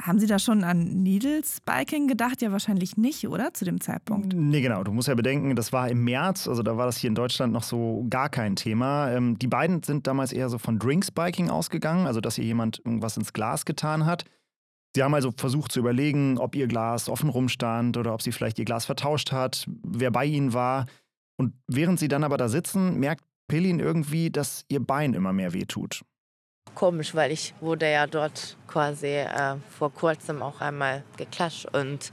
haben 0.00 0.18
Sie 0.18 0.26
da 0.26 0.38
schon 0.38 0.64
an 0.64 1.02
Needle 1.02 1.42
Spiking 1.44 2.08
gedacht? 2.08 2.40
Ja, 2.40 2.50
wahrscheinlich 2.52 2.96
nicht, 2.96 3.28
oder? 3.28 3.52
Zu 3.52 3.64
dem 3.64 3.80
Zeitpunkt. 3.80 4.32
Nee, 4.34 4.62
genau. 4.62 4.82
Du 4.84 4.92
musst 4.92 5.08
ja 5.08 5.14
bedenken, 5.14 5.54
das 5.54 5.72
war 5.72 5.88
im 5.88 6.04
März, 6.04 6.48
also 6.48 6.62
da 6.62 6.76
war 6.76 6.86
das 6.86 6.96
hier 6.96 7.08
in 7.08 7.14
Deutschland 7.14 7.52
noch 7.52 7.62
so 7.62 8.06
gar 8.08 8.28
kein 8.28 8.56
Thema. 8.56 9.10
Ähm, 9.10 9.38
die 9.38 9.48
beiden 9.48 9.82
sind 9.82 10.06
damals 10.06 10.32
eher 10.32 10.48
so 10.48 10.58
von 10.58 10.78
Drinkspiking 10.78 11.50
ausgegangen, 11.50 12.06
also 12.06 12.20
dass 12.20 12.38
ihr 12.38 12.44
jemand 12.44 12.80
irgendwas 12.84 13.16
ins 13.16 13.32
Glas 13.32 13.64
getan 13.64 14.06
hat. 14.06 14.24
Sie 14.94 15.02
haben 15.02 15.14
also 15.14 15.32
versucht 15.34 15.72
zu 15.72 15.80
überlegen, 15.80 16.38
ob 16.38 16.54
ihr 16.54 16.66
Glas 16.66 17.08
offen 17.08 17.30
rumstand 17.30 17.96
oder 17.96 18.12
ob 18.12 18.22
sie 18.22 18.32
vielleicht 18.32 18.58
ihr 18.58 18.64
Glas 18.64 18.84
vertauscht 18.84 19.32
hat, 19.32 19.66
wer 19.82 20.10
bei 20.10 20.26
ihnen 20.26 20.52
war. 20.52 20.86
Und 21.36 21.54
während 21.66 21.98
sie 21.98 22.08
dann 22.08 22.24
aber 22.24 22.36
da 22.36 22.48
sitzen, 22.48 23.00
merkt 23.00 23.24
Pillin 23.48 23.80
irgendwie, 23.80 24.30
dass 24.30 24.64
ihr 24.68 24.80
Bein 24.80 25.14
immer 25.14 25.32
mehr 25.32 25.52
wehtut. 25.52 26.02
Komisch, 26.74 27.14
weil 27.14 27.32
ich 27.32 27.54
wurde 27.60 27.90
ja 27.90 28.06
dort 28.06 28.56
quasi 28.66 29.08
äh, 29.08 29.56
vor 29.68 29.92
kurzem 29.92 30.42
auch 30.42 30.60
einmal 30.60 31.04
geklatscht 31.16 31.66
und 31.74 32.12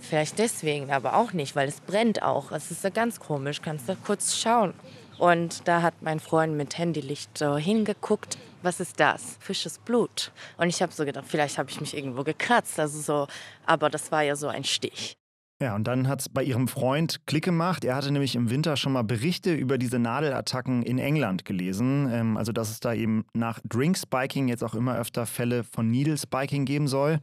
vielleicht 0.00 0.38
deswegen, 0.38 0.90
aber 0.90 1.16
auch 1.16 1.32
nicht, 1.32 1.56
weil 1.56 1.68
es 1.68 1.80
brennt 1.80 2.22
auch. 2.22 2.52
Es 2.52 2.70
ist 2.70 2.84
ja 2.84 2.90
ganz 2.90 3.20
komisch, 3.20 3.62
kannst 3.62 3.88
du 3.88 3.96
kurz 3.96 4.36
schauen. 4.36 4.74
Und 5.18 5.66
da 5.66 5.82
hat 5.82 5.94
mein 6.02 6.20
Freund 6.20 6.56
mit 6.56 6.76
Handylicht 6.76 7.38
so 7.38 7.56
hingeguckt. 7.56 8.36
Was 8.62 8.80
ist 8.80 8.98
das? 8.98 9.36
Fisches 9.40 9.78
Blut. 9.78 10.32
Und 10.56 10.68
ich 10.68 10.82
habe 10.82 10.92
so 10.92 11.04
gedacht, 11.04 11.26
vielleicht 11.28 11.58
habe 11.58 11.70
ich 11.70 11.80
mich 11.80 11.96
irgendwo 11.96 12.24
gekratzt. 12.24 12.80
Also 12.80 13.00
so, 13.00 13.26
aber 13.64 13.90
das 13.90 14.10
war 14.10 14.22
ja 14.22 14.36
so 14.36 14.48
ein 14.48 14.64
Stich. 14.64 15.16
Ja, 15.60 15.74
und 15.74 15.84
dann 15.84 16.06
hat 16.06 16.20
es 16.20 16.28
bei 16.28 16.42
ihrem 16.42 16.68
Freund 16.68 17.26
Klick 17.26 17.44
gemacht. 17.44 17.82
Er 17.82 17.96
hatte 17.96 18.10
nämlich 18.10 18.36
im 18.36 18.50
Winter 18.50 18.76
schon 18.76 18.92
mal 18.92 19.04
Berichte 19.04 19.54
über 19.54 19.78
diese 19.78 19.98
Nadelattacken 19.98 20.82
in 20.82 20.98
England 20.98 21.46
gelesen. 21.46 22.10
Ähm, 22.12 22.36
also, 22.36 22.52
dass 22.52 22.70
es 22.70 22.80
da 22.80 22.92
eben 22.92 23.24
nach 23.32 23.60
Drinkspiking 23.64 24.48
jetzt 24.48 24.62
auch 24.62 24.74
immer 24.74 24.96
öfter 24.96 25.24
Fälle 25.24 25.64
von 25.64 25.90
Needle 25.90 26.18
Spiking 26.18 26.66
geben 26.66 26.88
soll. 26.88 27.20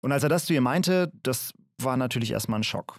Und 0.00 0.12
als 0.12 0.22
er 0.22 0.28
das 0.28 0.44
zu 0.44 0.54
ihr 0.54 0.60
meinte, 0.60 1.10
das 1.24 1.52
war 1.80 1.96
natürlich 1.96 2.30
erstmal 2.30 2.60
ein 2.60 2.64
Schock. 2.64 2.98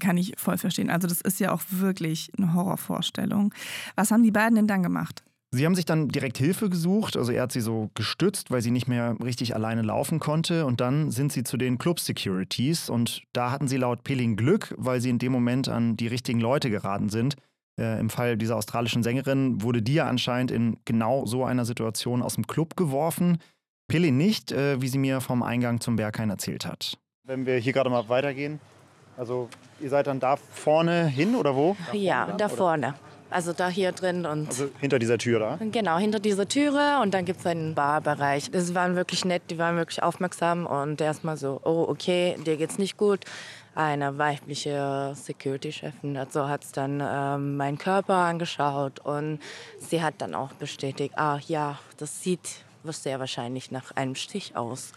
Kann 0.00 0.16
ich 0.16 0.32
voll 0.38 0.56
verstehen. 0.56 0.88
Also 0.88 1.06
das 1.06 1.20
ist 1.20 1.38
ja 1.38 1.52
auch 1.52 1.62
wirklich 1.68 2.30
eine 2.38 2.54
Horrorvorstellung. 2.54 3.52
Was 3.96 4.10
haben 4.10 4.22
die 4.22 4.30
beiden 4.30 4.54
denn 4.54 4.66
dann 4.66 4.82
gemacht? 4.82 5.22
Sie 5.54 5.66
haben 5.66 5.74
sich 5.74 5.84
dann 5.84 6.08
direkt 6.08 6.38
Hilfe 6.38 6.70
gesucht, 6.70 7.14
also 7.14 7.30
er 7.30 7.42
hat 7.42 7.52
sie 7.52 7.60
so 7.60 7.90
gestützt, 7.94 8.50
weil 8.50 8.62
sie 8.62 8.70
nicht 8.70 8.88
mehr 8.88 9.16
richtig 9.22 9.54
alleine 9.54 9.82
laufen 9.82 10.18
konnte 10.18 10.64
und 10.64 10.80
dann 10.80 11.10
sind 11.10 11.30
sie 11.30 11.44
zu 11.44 11.58
den 11.58 11.76
Club 11.76 12.00
Securities 12.00 12.88
und 12.88 13.22
da 13.34 13.50
hatten 13.50 13.68
sie 13.68 13.76
laut 13.76 14.02
Pelin 14.02 14.36
Glück, 14.36 14.74
weil 14.78 15.02
sie 15.02 15.10
in 15.10 15.18
dem 15.18 15.30
Moment 15.30 15.68
an 15.68 15.94
die 15.98 16.06
richtigen 16.06 16.40
Leute 16.40 16.70
geraten 16.70 17.10
sind. 17.10 17.36
Äh, 17.78 18.00
Im 18.00 18.08
Fall 18.08 18.38
dieser 18.38 18.56
australischen 18.56 19.02
Sängerin 19.02 19.60
wurde 19.60 19.82
die 19.82 19.92
ja 19.94 20.06
anscheinend 20.06 20.50
in 20.50 20.78
genau 20.86 21.26
so 21.26 21.44
einer 21.44 21.66
Situation 21.66 22.22
aus 22.22 22.36
dem 22.36 22.46
Club 22.46 22.74
geworfen. 22.74 23.36
Pelin 23.88 24.16
nicht, 24.16 24.52
äh, 24.52 24.80
wie 24.80 24.88
sie 24.88 24.98
mir 24.98 25.20
vom 25.20 25.42
Eingang 25.42 25.82
zum 25.82 25.96
Berghain 25.96 26.30
erzählt 26.30 26.64
hat. 26.64 26.96
Wenn 27.24 27.44
wir 27.44 27.58
hier 27.58 27.74
gerade 27.74 27.90
mal 27.90 28.08
weitergehen, 28.08 28.58
also 29.18 29.50
ihr 29.80 29.90
seid 29.90 30.06
dann 30.06 30.18
da 30.18 30.36
vorne 30.36 31.06
hin 31.08 31.34
oder 31.34 31.54
wo? 31.54 31.76
Ja, 31.92 32.32
da 32.38 32.48
vorne. 32.48 32.94
Also 33.32 33.52
da 33.52 33.68
hier 33.68 33.92
drin 33.92 34.26
und 34.26 34.48
Also 34.48 34.68
hinter 34.80 34.98
dieser 34.98 35.18
Tür 35.18 35.38
da? 35.38 35.58
genau 35.70 35.98
hinter 35.98 36.20
dieser 36.20 36.46
Türe 36.46 37.00
und 37.02 37.14
dann 37.14 37.24
gibt 37.24 37.40
es 37.40 37.46
einen 37.46 37.74
Barbereich. 37.74 38.50
Das 38.50 38.74
waren 38.74 38.94
wirklich 38.94 39.24
nett, 39.24 39.42
die 39.50 39.58
waren 39.58 39.76
wirklich 39.76 40.02
aufmerksam 40.02 40.66
und 40.66 41.00
erstmal 41.00 41.36
so, 41.36 41.60
oh 41.64 41.86
okay, 41.88 42.36
dir 42.44 42.56
geht's 42.56 42.78
nicht 42.78 42.96
gut. 42.96 43.24
Eine 43.74 44.18
weibliche 44.18 45.12
Security-Chefin 45.14 46.16
also 46.18 46.46
hat 46.46 46.64
dann 46.76 47.02
ähm, 47.02 47.56
meinen 47.56 47.78
Körper 47.78 48.14
angeschaut 48.14 49.00
und 49.00 49.38
sie 49.78 50.02
hat 50.02 50.14
dann 50.18 50.34
auch 50.34 50.52
bestätigt, 50.52 51.14
ah 51.16 51.38
ja, 51.48 51.78
das 51.96 52.22
sieht 52.22 52.64
sehr 52.84 53.20
wahrscheinlich 53.20 53.70
nach 53.70 53.92
einem 53.92 54.14
Stich 54.14 54.56
aus. 54.56 54.92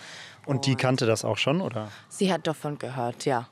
Und 0.46 0.66
die 0.66 0.76
kannte 0.76 1.06
das 1.06 1.24
auch 1.24 1.38
schon, 1.38 1.62
oder? 1.62 1.90
Sie 2.10 2.34
hat 2.34 2.48
davon 2.48 2.78
gehört, 2.78 3.26
ja. 3.26 3.48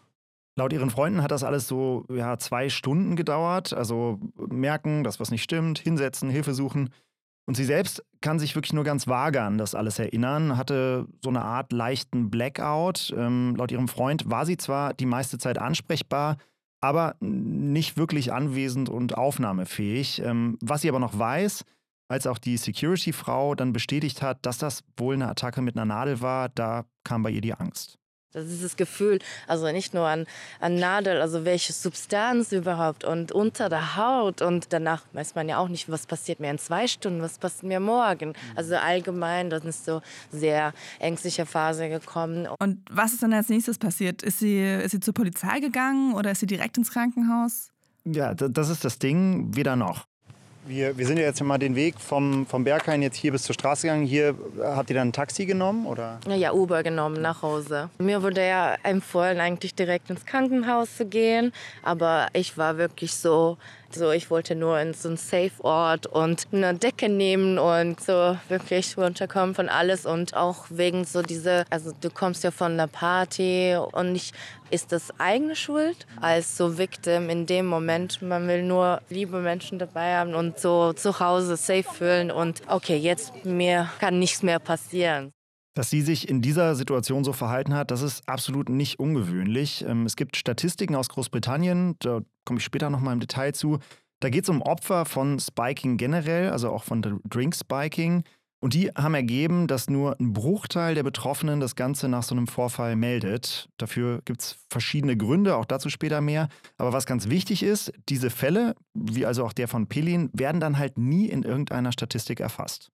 Laut 0.56 0.72
ihren 0.72 0.92
Freunden 0.92 1.24
hat 1.24 1.32
das 1.32 1.44
alles 1.44 1.68
so 1.68 2.06
ja, 2.10 2.38
zwei 2.38 2.70
Stunden 2.70 3.16
gedauert. 3.16 3.74
Also 3.74 4.20
merken, 4.36 5.04
dass 5.04 5.20
was 5.20 5.32
nicht 5.32 5.44
stimmt, 5.44 5.80
hinsetzen, 5.80 6.30
Hilfe 6.30 6.54
suchen. 6.54 6.90
Und 7.46 7.56
sie 7.56 7.66
selbst 7.66 8.04
kann 8.22 8.40
sich 8.40 8.56
wirklich 8.56 8.74
nur 8.74 8.86
ganz 8.86 9.08
vage 9.08 9.42
an 9.42 9.58
das 9.58 9.76
alles 9.76 10.00
erinnern, 10.00 10.56
hatte 10.56 11.08
so 11.22 11.30
eine 11.30 11.44
Art 11.44 11.74
leichten 11.74 12.30
Blackout. 12.30 13.14
Ähm, 13.18 13.56
laut 13.58 13.72
ihrem 13.72 13.88
Freund 13.88 14.30
war 14.30 14.46
sie 14.46 14.58
zwar 14.58 14.94
die 14.94 15.06
meiste 15.06 15.38
Zeit 15.38 15.58
ansprechbar, 15.58 16.38
aber 16.80 17.16
nicht 17.20 17.98
wirklich 17.98 18.32
anwesend 18.32 18.90
und 18.90 19.18
aufnahmefähig. 19.18 20.22
Ähm, 20.24 20.58
was 20.62 20.82
sie 20.82 20.90
aber 20.90 21.00
noch 21.00 21.18
weiß, 21.18 21.66
als 22.08 22.28
auch 22.28 22.38
die 22.38 22.58
Security-Frau 22.58 23.56
dann 23.56 23.74
bestätigt 23.74 24.22
hat, 24.22 24.46
dass 24.46 24.58
das 24.58 24.84
wohl 24.98 25.16
eine 25.16 25.28
Attacke 25.28 25.62
mit 25.62 25.76
einer 25.76 25.86
Nadel 25.86 26.22
war, 26.22 26.48
da 26.50 26.86
kam 27.04 27.24
bei 27.24 27.32
ihr 27.32 27.42
die 27.42 27.54
Angst. 27.54 27.98
Das 28.34 28.46
ist 28.46 28.63
das 28.63 28.75
Gefühl, 28.75 29.20
also 29.48 29.72
nicht 29.72 29.94
nur 29.94 30.08
an, 30.08 30.25
an 30.60 30.75
Nadel, 30.75 31.22
also 31.22 31.46
welche 31.46 31.72
Substanz 31.72 32.52
überhaupt 32.52 33.04
und 33.04 33.32
unter 33.32 33.70
der 33.70 33.96
Haut. 33.96 34.42
Und 34.42 34.74
danach 34.74 35.04
weiß 35.13 35.36
man 35.36 35.48
ja 35.48 35.58
auch 35.58 35.68
nicht, 35.68 35.90
was 35.90 36.08
passiert 36.08 36.40
mir 36.40 36.50
in 36.50 36.58
zwei 36.58 36.88
Stunden, 36.88 37.22
was 37.22 37.38
passiert 37.38 37.63
mir 37.63 37.80
morgen. 37.80 38.34
Also 38.56 38.75
allgemein, 38.75 39.50
das 39.50 39.63
ist 39.66 39.86
so 39.86 40.02
sehr 40.32 40.74
ängstliche 41.00 41.46
Phase 41.46 41.90
gekommen. 41.90 42.48
Und 42.60 42.80
was 42.90 43.13
ist 43.13 43.22
dann 43.22 43.34
als 43.34 43.50
nächstes 43.50 43.78
passiert? 43.78 44.24
Ist 44.24 44.40
sie, 44.40 44.60
ist 44.60 44.92
sie 44.92 45.00
zur 45.00 45.13
Polizei 45.13 45.60
gegangen 45.60 46.13
oder 46.16 46.32
ist 46.32 46.40
sie 46.40 46.48
direkt 46.48 46.78
ins 46.78 46.92
Krankenhaus? 46.92 47.70
Ja, 48.06 48.34
das 48.34 48.70
ist 48.70 48.84
das 48.84 49.00
Ding, 49.00 49.56
weder 49.56 49.75
noch. 49.75 50.06
Wir, 50.65 50.98
wir 50.98 51.05
sind 51.05 51.17
ja 51.17 51.25
jetzt 51.25 51.41
mal 51.43 51.58
den 51.58 51.75
Weg 51.75 52.00
vom, 52.00 52.46
vom 52.46 52.63
Berghain 52.63 53.01
jetzt 53.01 53.17
hier 53.17 53.32
bis 53.32 53.43
zur 53.43 53.53
Straße 53.53 53.88
gegangen. 53.88 54.05
Hier 54.05 54.29
äh, 54.29 54.63
habt 54.63 54.89
ihr 54.89 54.96
dann 54.96 55.10
ein 55.10 55.13
Taxi 55.13 55.46
genommen, 55.46 55.86
oder? 55.86 56.20
Ja, 56.27 56.36
ja, 56.36 56.53
Uber 56.53 56.84
genommen 56.84 57.22
nach 57.22 57.41
Hause. 57.41 57.89
Mir 58.00 58.24
wurde 58.24 58.48
ja 58.48 58.75
empfohlen, 58.84 59.39
eigentlich 59.39 59.75
direkt 59.75 60.10
ins 60.10 60.25
Krankenhaus 60.25 60.96
zu 60.96 61.05
gehen. 61.05 61.51
Aber 61.82 62.27
ich 62.34 62.58
war 62.58 62.77
wirklich 62.77 63.13
so, 63.13 63.58
so 63.96 64.12
ich 64.12 64.30
wollte 64.30 64.56
nur 64.56 64.80
in 64.80 64.94
so 64.94 65.10
einen 65.10 65.18
Safe-Ort 65.18 66.08
und 66.08 66.48
eine 66.52 66.74
Decke 66.74 67.10
nehmen 67.10 67.58
und 67.60 68.02
so 68.02 68.38
wirklich 68.50 68.98
runterkommen 68.98 69.56
von 69.56 69.70
alles. 69.70 70.06
Und 70.06 70.36
auch 70.36 70.66
wegen 70.70 71.06
so 71.06 71.22
diese, 71.22 71.66
also 71.70 71.92
du 72.00 72.10
kommst 72.10 72.44
ja 72.44 72.52
von 72.52 72.74
einer 72.74 72.88
Party 72.88 73.78
und 73.92 74.14
nicht, 74.14 74.34
ist 74.70 74.92
das 74.92 75.18
eigene 75.20 75.56
Schuld 75.56 76.08
als 76.20 76.58
so 76.58 76.78
Victim 76.78 77.30
in 77.30 77.46
dem 77.46 77.66
Moment. 77.66 78.22
Man 78.22 78.48
will 78.48 78.64
nur 78.64 79.02
liebe 79.10 79.40
Menschen 79.40 79.80
dabei 79.80 80.16
haben 80.16 80.36
und 80.36 80.60
so 80.60 80.94
zu 80.94 81.20
Hause 81.20 81.58
safe 81.58 81.84
fühlen 81.84 82.32
und 82.32 82.62
okay, 82.68 82.98
jetzt 82.98 83.46
mir 83.46 83.90
kann 84.00 84.20
nichts 84.20 84.44
mehr 84.44 84.60
passieren. 84.60 85.34
Dass 85.75 85.89
sie 85.89 86.01
sich 86.01 86.30
in 86.30 86.42
dieser 86.42 86.75
Situation 86.75 87.24
so 87.24 87.34
verhalten 87.34 87.74
hat, 87.74 87.89
das 87.89 88.03
ist 88.03 88.27
absolut 88.30 88.70
nicht 88.70 89.00
ungewöhnlich. 89.00 89.84
Ähm, 89.88 90.06
Es 90.06 90.15
gibt 90.15 90.38
Statistiken 90.38 90.96
aus 90.96 91.10
Großbritannien, 91.10 91.96
da 92.00 92.22
komme 92.46 92.60
ich 92.60 92.63
später 92.63 92.89
nochmal 92.89 93.13
im 93.13 93.20
Detail 93.20 93.53
zu. 93.53 93.80
Da 94.20 94.30
geht 94.30 94.44
es 94.44 94.50
um 94.50 94.62
Opfer 94.62 95.06
von 95.06 95.39
Spiking 95.39 95.98
generell, 95.98 96.51
also 96.51 96.70
auch 96.70 96.84
von 96.84 97.01
Drink 97.27 97.56
Spiking. 97.56 98.24
Und 98.62 98.74
die 98.74 98.92
haben 98.92 99.13
ergeben, 99.13 99.68
dass 99.68 99.89
nur 99.89 100.18
ein 100.22 100.32
Bruchteil 100.32 100.96
der 100.96 101.03
Betroffenen 101.03 101.60
das 101.60 101.75
Ganze 101.75 102.08
nach 102.08 102.24
so 102.24 102.34
einem 102.34 102.48
Vorfall 102.48 102.96
meldet. 102.96 103.68
Dafür 103.75 104.22
gibt 104.24 104.42
es 104.42 104.58
verschiedene 104.70 105.18
Gründe, 105.18 105.58
auch 105.58 105.65
dazu 105.65 105.89
später 105.89 106.22
mehr. 106.22 106.48
Aber 106.77 106.94
was 106.94 107.06
ganz 107.06 107.27
wichtig 107.27 107.63
ist, 107.63 107.92
diese 108.08 108.30
Fälle, 108.30 108.75
wie 108.94 109.25
also 109.25 109.44
auch 109.44 109.51
der 109.51 109.68
von 109.68 109.88
Pelin, 109.88 110.30
werden 110.32 110.62
dann 110.62 110.77
halt 110.77 110.98
nie 110.98 111.25
in 111.25 111.44
irgendeiner 111.44 111.92
Statistik 111.92 112.39
erfasst. 112.39 112.89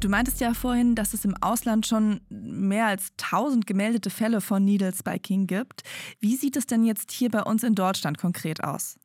Du 0.00 0.10
meintest 0.10 0.40
ja 0.40 0.52
vorhin, 0.52 0.94
dass 0.94 1.14
es 1.14 1.24
im 1.24 1.34
Ausland 1.40 1.86
schon 1.86 2.20
mehr 2.28 2.86
als 2.86 3.12
1000 3.18 3.66
gemeldete 3.66 4.10
Fälle 4.10 4.40
von 4.40 4.64
Needle 4.64 4.92
Spiking 4.92 5.46
gibt. 5.46 5.82
Wie 6.20 6.36
sieht 6.36 6.56
es 6.56 6.66
denn 6.66 6.84
jetzt 6.84 7.10
hier 7.10 7.30
bei 7.30 7.42
uns 7.42 7.62
in 7.62 7.74
Deutschland 7.74 8.18
konkret 8.18 8.62
aus? 8.62 8.98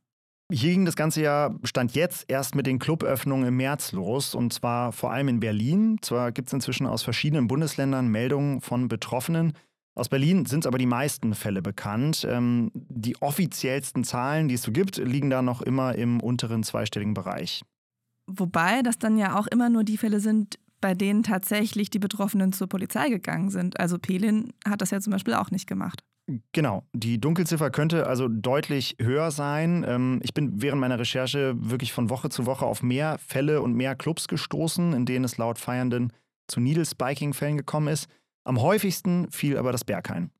Hier 0.51 0.71
ging 0.71 0.83
das 0.83 0.97
ganze 0.97 1.21
Jahr, 1.21 1.57
stand 1.63 1.93
jetzt 1.95 2.25
erst 2.27 2.55
mit 2.55 2.67
den 2.67 2.77
Cluböffnungen 2.77 3.47
im 3.47 3.55
März 3.55 3.93
los 3.93 4.35
und 4.35 4.51
zwar 4.51 4.91
vor 4.91 5.11
allem 5.11 5.29
in 5.29 5.39
Berlin. 5.39 5.97
Zwar 6.01 6.33
gibt 6.33 6.49
es 6.49 6.53
inzwischen 6.53 6.85
aus 6.85 7.03
verschiedenen 7.03 7.47
Bundesländern 7.47 8.09
Meldungen 8.09 8.59
von 8.59 8.89
Betroffenen. 8.89 9.53
Aus 9.95 10.09
Berlin 10.09 10.45
sind 10.45 10.65
aber 10.67 10.77
die 10.77 10.85
meisten 10.85 11.35
Fälle 11.35 11.61
bekannt. 11.61 12.27
Ähm, 12.29 12.71
die 12.73 13.21
offiziellsten 13.21 14.03
Zahlen, 14.03 14.49
die 14.49 14.55
es 14.55 14.63
so 14.63 14.73
gibt, 14.73 14.97
liegen 14.97 15.29
da 15.29 15.41
noch 15.41 15.61
immer 15.61 15.95
im 15.95 16.19
unteren 16.19 16.63
zweistelligen 16.63 17.13
Bereich. 17.13 17.61
Wobei 18.27 18.81
das 18.81 18.99
dann 18.99 19.17
ja 19.17 19.39
auch 19.39 19.47
immer 19.47 19.69
nur 19.69 19.83
die 19.83 19.97
Fälle 19.97 20.19
sind, 20.19 20.57
bei 20.81 20.93
denen 20.93 21.23
tatsächlich 21.23 21.89
die 21.89 21.99
Betroffenen 21.99 22.51
zur 22.51 22.67
Polizei 22.67 23.09
gegangen 23.09 23.49
sind. 23.49 23.79
Also 23.79 23.97
Pelin 23.99 24.51
hat 24.67 24.81
das 24.81 24.91
ja 24.91 24.99
zum 24.99 25.11
Beispiel 25.11 25.35
auch 25.35 25.51
nicht 25.51 25.67
gemacht. 25.67 26.03
Genau, 26.53 26.85
die 26.93 27.19
Dunkelziffer 27.19 27.71
könnte 27.71 28.07
also 28.07 28.27
deutlich 28.27 28.95
höher 29.01 29.31
sein. 29.31 29.85
Ähm, 29.87 30.19
ich 30.23 30.33
bin 30.33 30.61
während 30.61 30.79
meiner 30.79 30.99
Recherche 30.99 31.53
wirklich 31.57 31.93
von 31.93 32.09
Woche 32.09 32.29
zu 32.29 32.45
Woche 32.45 32.65
auf 32.65 32.83
mehr 32.83 33.17
Fälle 33.17 33.61
und 33.61 33.73
mehr 33.73 33.95
Clubs 33.95 34.27
gestoßen, 34.27 34.93
in 34.93 35.05
denen 35.05 35.25
es 35.25 35.37
laut 35.37 35.57
Feiernden 35.57 36.13
zu 36.47 36.59
Needle-Spiking-Fällen 36.59 37.57
gekommen 37.57 37.87
ist. 37.87 38.07
Am 38.43 38.61
häufigsten 38.61 39.29
fiel 39.29 39.57
aber 39.57 39.71
das 39.71 39.83
Berghain. 39.83 40.31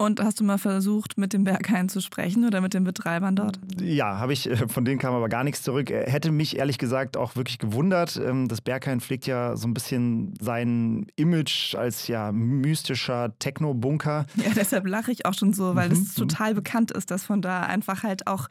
Und 0.00 0.20
hast 0.22 0.38
du 0.38 0.44
mal 0.44 0.58
versucht, 0.58 1.18
mit 1.18 1.32
dem 1.32 1.42
Berghain 1.42 1.88
zu 1.88 2.00
sprechen 2.00 2.44
oder 2.44 2.60
mit 2.60 2.72
den 2.72 2.84
Betreibern 2.84 3.34
dort? 3.34 3.58
Ja, 3.80 4.18
habe 4.18 4.32
ich. 4.32 4.48
äh, 4.48 4.68
Von 4.68 4.84
denen 4.84 5.00
kam 5.00 5.12
aber 5.12 5.28
gar 5.28 5.42
nichts 5.42 5.62
zurück. 5.64 5.90
Äh, 5.90 6.08
Hätte 6.08 6.30
mich 6.30 6.56
ehrlich 6.56 6.78
gesagt 6.78 7.16
auch 7.16 7.34
wirklich 7.34 7.58
gewundert. 7.58 8.16
Ähm, 8.16 8.46
Das 8.46 8.60
Berghain 8.60 9.00
pflegt 9.00 9.26
ja 9.26 9.56
so 9.56 9.66
ein 9.66 9.74
bisschen 9.74 10.34
sein 10.40 11.06
Image 11.16 11.74
als 11.74 12.06
ja 12.06 12.30
mystischer 12.30 13.36
Techno-Bunker. 13.40 14.26
Ja, 14.36 14.50
deshalb 14.54 14.86
lache 14.86 15.10
ich 15.10 15.26
auch 15.26 15.34
schon 15.34 15.52
so, 15.52 15.74
weil 15.74 15.90
es 15.90 15.98
Mhm. 16.16 16.28
total 16.28 16.54
bekannt 16.54 16.92
ist, 16.92 17.10
dass 17.10 17.24
von 17.24 17.42
da 17.42 17.62
einfach 17.62 18.04
halt 18.04 18.28
auch 18.28 18.46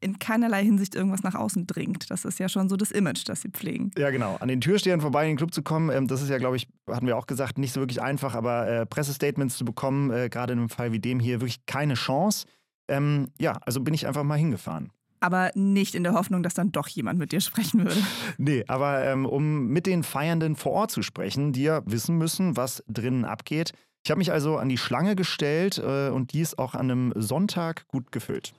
in 0.00 0.20
keinerlei 0.20 0.62
Hinsicht 0.62 0.94
irgendwas 0.94 1.24
nach 1.24 1.34
außen 1.34 1.66
dringt. 1.66 2.12
Das 2.12 2.24
ist 2.24 2.38
ja 2.38 2.48
schon 2.48 2.68
so 2.68 2.76
das 2.76 2.92
Image, 2.92 3.24
das 3.28 3.40
sie 3.42 3.48
pflegen. 3.48 3.90
Ja, 3.98 4.10
genau. 4.10 4.36
An 4.38 4.46
den 4.46 4.60
Türstehern 4.60 5.00
vorbei 5.00 5.24
in 5.24 5.32
den 5.32 5.36
Club 5.36 5.52
zu 5.52 5.62
kommen, 5.64 5.90
ähm, 5.90 6.06
das 6.06 6.22
ist 6.22 6.28
ja, 6.28 6.38
glaube 6.38 6.54
ich, 6.56 6.68
hatten 6.88 7.08
wir 7.08 7.16
auch 7.16 7.26
gesagt, 7.26 7.58
nicht 7.58 7.72
so 7.72 7.80
wirklich 7.80 8.00
einfach, 8.00 8.36
aber 8.36 8.68
äh, 8.68 8.86
Pressestatements 8.86 9.56
zu 9.56 9.64
bekommen, 9.64 10.10
gerade 10.30 10.52
in 10.52 10.60
einem 10.60 10.68
Fall 10.68 10.91
wie 10.92 11.00
dem 11.00 11.20
hier, 11.20 11.40
wirklich 11.40 11.66
keine 11.66 11.94
Chance. 11.94 12.46
Ähm, 12.88 13.28
ja, 13.38 13.58
also 13.64 13.80
bin 13.80 13.94
ich 13.94 14.06
einfach 14.06 14.22
mal 14.24 14.38
hingefahren. 14.38 14.90
Aber 15.20 15.52
nicht 15.54 15.94
in 15.94 16.02
der 16.02 16.14
Hoffnung, 16.14 16.42
dass 16.42 16.54
dann 16.54 16.72
doch 16.72 16.88
jemand 16.88 17.18
mit 17.18 17.30
dir 17.30 17.40
sprechen 17.40 17.84
würde. 17.84 18.02
Nee, 18.38 18.64
aber 18.66 19.04
ähm, 19.04 19.24
um 19.24 19.68
mit 19.68 19.86
den 19.86 20.02
Feiernden 20.02 20.56
vor 20.56 20.72
Ort 20.72 20.90
zu 20.90 21.02
sprechen, 21.02 21.52
die 21.52 21.62
ja 21.62 21.82
wissen 21.86 22.18
müssen, 22.18 22.56
was 22.56 22.82
drinnen 22.88 23.24
abgeht. 23.24 23.72
Ich 24.04 24.10
habe 24.10 24.18
mich 24.18 24.32
also 24.32 24.56
an 24.56 24.68
die 24.68 24.78
Schlange 24.78 25.14
gestellt 25.14 25.78
äh, 25.78 26.08
und 26.08 26.32
die 26.32 26.40
ist 26.40 26.58
auch 26.58 26.74
an 26.74 26.90
einem 26.90 27.12
Sonntag 27.14 27.86
gut 27.86 28.10
gefüllt. 28.10 28.52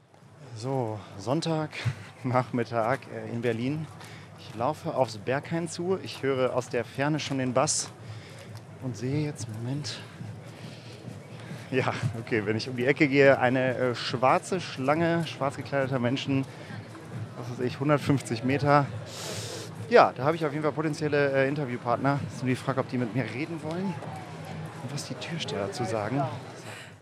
So, 0.56 1.00
Sonntag, 1.18 1.72
Nachmittag 2.24 3.02
äh, 3.14 3.30
in 3.34 3.42
Berlin. 3.42 3.86
Ich 4.40 4.56
laufe 4.56 4.96
aufs 4.96 5.18
Berghain 5.18 5.68
zu. 5.68 5.98
Ich 6.02 6.24
höre 6.24 6.56
aus 6.56 6.70
der 6.70 6.86
Ferne 6.86 7.20
schon 7.20 7.40
den 7.40 7.54
Bass 7.54 7.92
und 8.84 8.96
sehe 8.96 9.26
jetzt, 9.26 9.48
Moment. 9.50 10.00
Ja, 11.74 11.92
okay, 12.20 12.46
wenn 12.46 12.56
ich 12.56 12.70
um 12.70 12.78
die 12.78 12.86
Ecke 12.86 13.08
gehe, 13.08 13.40
eine 13.40 13.76
äh, 13.76 13.96
schwarze 13.96 14.62
Schlange, 14.62 15.26
schwarz 15.26 15.58
gekleideter 15.58 15.98
Menschen, 15.98 16.46
was 17.36 17.50
weiß 17.50 17.66
ich, 17.66 17.74
150 17.74 18.44
Meter. 18.44 18.86
Ja, 19.90 20.14
da 20.16 20.24
habe 20.24 20.36
ich 20.36 20.46
auf 20.46 20.52
jeden 20.52 20.62
Fall 20.62 20.72
potenzielle 20.72 21.32
äh, 21.32 21.48
Interviewpartner. 21.48 22.20
Es 22.28 22.36
ist 22.36 22.44
nur 22.44 22.50
die 22.50 22.56
Frage, 22.56 22.80
ob 22.80 22.90
die 22.90 23.00
mit 23.00 23.16
mir 23.16 23.24
reden 23.24 23.60
wollen 23.64 23.86
und 24.84 24.94
was 24.94 25.08
die 25.08 25.16
Türsteher 25.16 25.66
dazu 25.66 25.84
sagen. 25.84 26.22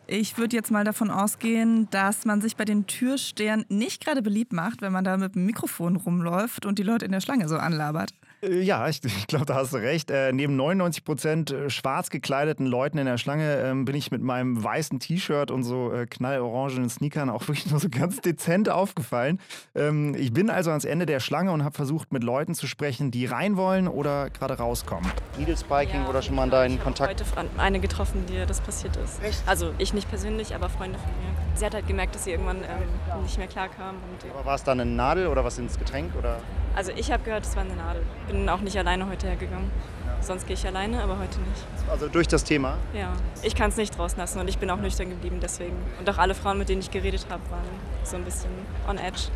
Ich 0.08 0.38
würde 0.38 0.56
jetzt 0.56 0.72
mal 0.72 0.86
davon 0.86 1.12
ausgehen, 1.12 1.90
dass 1.92 2.24
man 2.24 2.40
sich 2.40 2.56
bei 2.56 2.63
den 2.63 2.88
Türstehern 2.88 3.66
nicht 3.68 4.06
gerade 4.06 4.22
beliebt 4.22 4.54
macht, 4.54 4.82
wenn 4.82 4.94
man 4.94 5.04
da 5.04 5.18
mit 5.18 5.36
dem 5.36 5.46
Mikrofon 5.46 5.98
rumläuft 5.98 6.66
und 6.66 6.80
die 6.80 6.84
Leute 6.84 7.04
in 7.04 7.12
der 7.12 7.20
Schlange 7.20 7.50
so 7.50 7.58
anlabert. 7.58 8.13
Äh, 8.41 8.62
ja, 8.62 8.88
ich, 8.88 9.01
ich 9.05 9.27
glaube, 9.27 9.45
da 9.45 9.55
hast 9.55 9.74
du 9.74 9.77
recht. 9.77 10.12
Äh, 10.12 10.31
neben 10.33 10.55
99 10.55 11.03
Prozent 11.03 11.51
äh, 11.51 11.69
schwarz 11.69 12.10
gekleideten 12.10 12.65
Leuten 12.65 12.98
in 12.98 13.05
der 13.05 13.17
Schlange 13.17 13.57
ähm, 13.57 13.86
bin 13.86 13.95
ich 13.95 14.12
mit 14.12 14.21
meinem 14.21 14.63
weißen 14.63 15.00
T-Shirt 15.00 15.51
und 15.51 15.63
so 15.63 15.91
äh, 15.91 16.05
knallorangenen 16.05 16.89
Sneakern 16.89 17.29
auch 17.29 17.41
wirklich 17.48 17.69
nur 17.69 17.79
so 17.79 17.89
ganz 17.89 18.21
dezent 18.21 18.69
aufgefallen. 18.69 19.39
Ähm, 19.75 20.15
ich 20.17 20.33
bin 20.33 20.50
also 20.50 20.69
ans 20.69 20.86
Ende 20.86 21.05
der 21.05 21.19
Schlange 21.19 21.51
und 21.51 21.63
habe 21.63 21.75
versucht, 21.75 22.12
mit 22.13 22.24
Leuten 22.24 22.55
zu 22.55 22.67
sprechen, 22.67 23.12
die 23.12 23.25
rein 23.25 23.57
wollen 23.57 23.88
oder 23.88 24.29
gerade 24.29 24.55
rauskommen. 24.55 25.10
Needle 25.38 25.57
Spiking 25.57 26.01
Ja, 26.01 26.10
oder 26.10 26.21
schon 26.21 26.36
mal 26.36 26.45
in 26.45 26.51
ich 26.74 26.79
habe 26.79 26.83
Kontakt? 26.83 27.21
heute 27.21 27.25
eine 27.57 27.79
getroffen, 27.79 28.25
die 28.27 28.45
das 28.45 28.62
passiert 28.62 28.95
ist. 28.98 29.24
Echt? 29.24 29.41
Also 29.45 29.74
ich 29.77 29.93
nicht 29.93 30.10
persönlich, 30.10 30.55
aber 30.55 30.69
Freunde 30.69 30.98
von 31.00 31.10
mir. 31.10 31.50
Sie 31.55 31.65
hat 31.65 31.74
halt 31.74 31.88
gemerkt, 31.88 32.15
dass 32.15 32.24
sie 32.24 32.31
irgendwann 32.31 32.58
ähm, 32.58 33.24
nicht 33.24 33.38
mehr 33.38 33.48
klarkam. 33.48 33.96
Und, 33.96 34.31
Aber 34.31 34.46
war 34.46 34.55
es 34.55 34.63
da 34.63 34.72
eine 34.72 34.86
Nadel 34.86 35.27
oder 35.27 35.43
was 35.43 35.58
ins 35.58 35.77
Getränk? 35.77 36.15
Oder? 36.17 36.38
also 36.75 36.91
ich 36.96 37.12
habe 37.12 37.24
gehört, 37.24 37.46
es 37.46 37.55
war 37.55 37.63
eine 37.63 37.75
Nadel. 37.75 38.03
Bin 38.27 38.48
auch 38.50 38.62
nicht 38.62 38.77
alleine 38.77 39.08
heute 39.08 39.27
hergegangen. 39.27 39.70
Sonst 40.22 40.46
gehe 40.46 40.53
ich 40.53 40.65
alleine, 40.67 41.01
aber 41.01 41.17
heute 41.17 41.39
nicht. 41.39 41.63
Also 41.89 42.08
durch 42.08 42.27
das 42.27 42.43
Thema? 42.43 42.77
Ja, 42.93 43.12
ich 43.41 43.55
kann 43.55 43.70
es 43.70 43.77
nicht 43.77 43.98
draußen 43.98 44.20
lassen 44.20 44.39
und 44.39 44.48
ich 44.48 44.60
bin 44.60 44.70
auch 44.70 44.77
nüchtern 44.77 45.10
geblieben 45.10 45.39
deswegen. 45.41 45.75
Und 46.00 46.08
auch 46.10 46.20
alle 46.20 46.36
Frauen, 46.36 46.60
mit 46.60 46.70
denen 46.70 46.81
ich 46.81 46.91
geredet 46.91 47.25
habe, 47.29 47.41
waren 47.50 47.63
so 48.03 48.17
ein 48.17 48.24
bisschen 48.24 48.51
on 48.88 49.00
edge. 49.00 49.29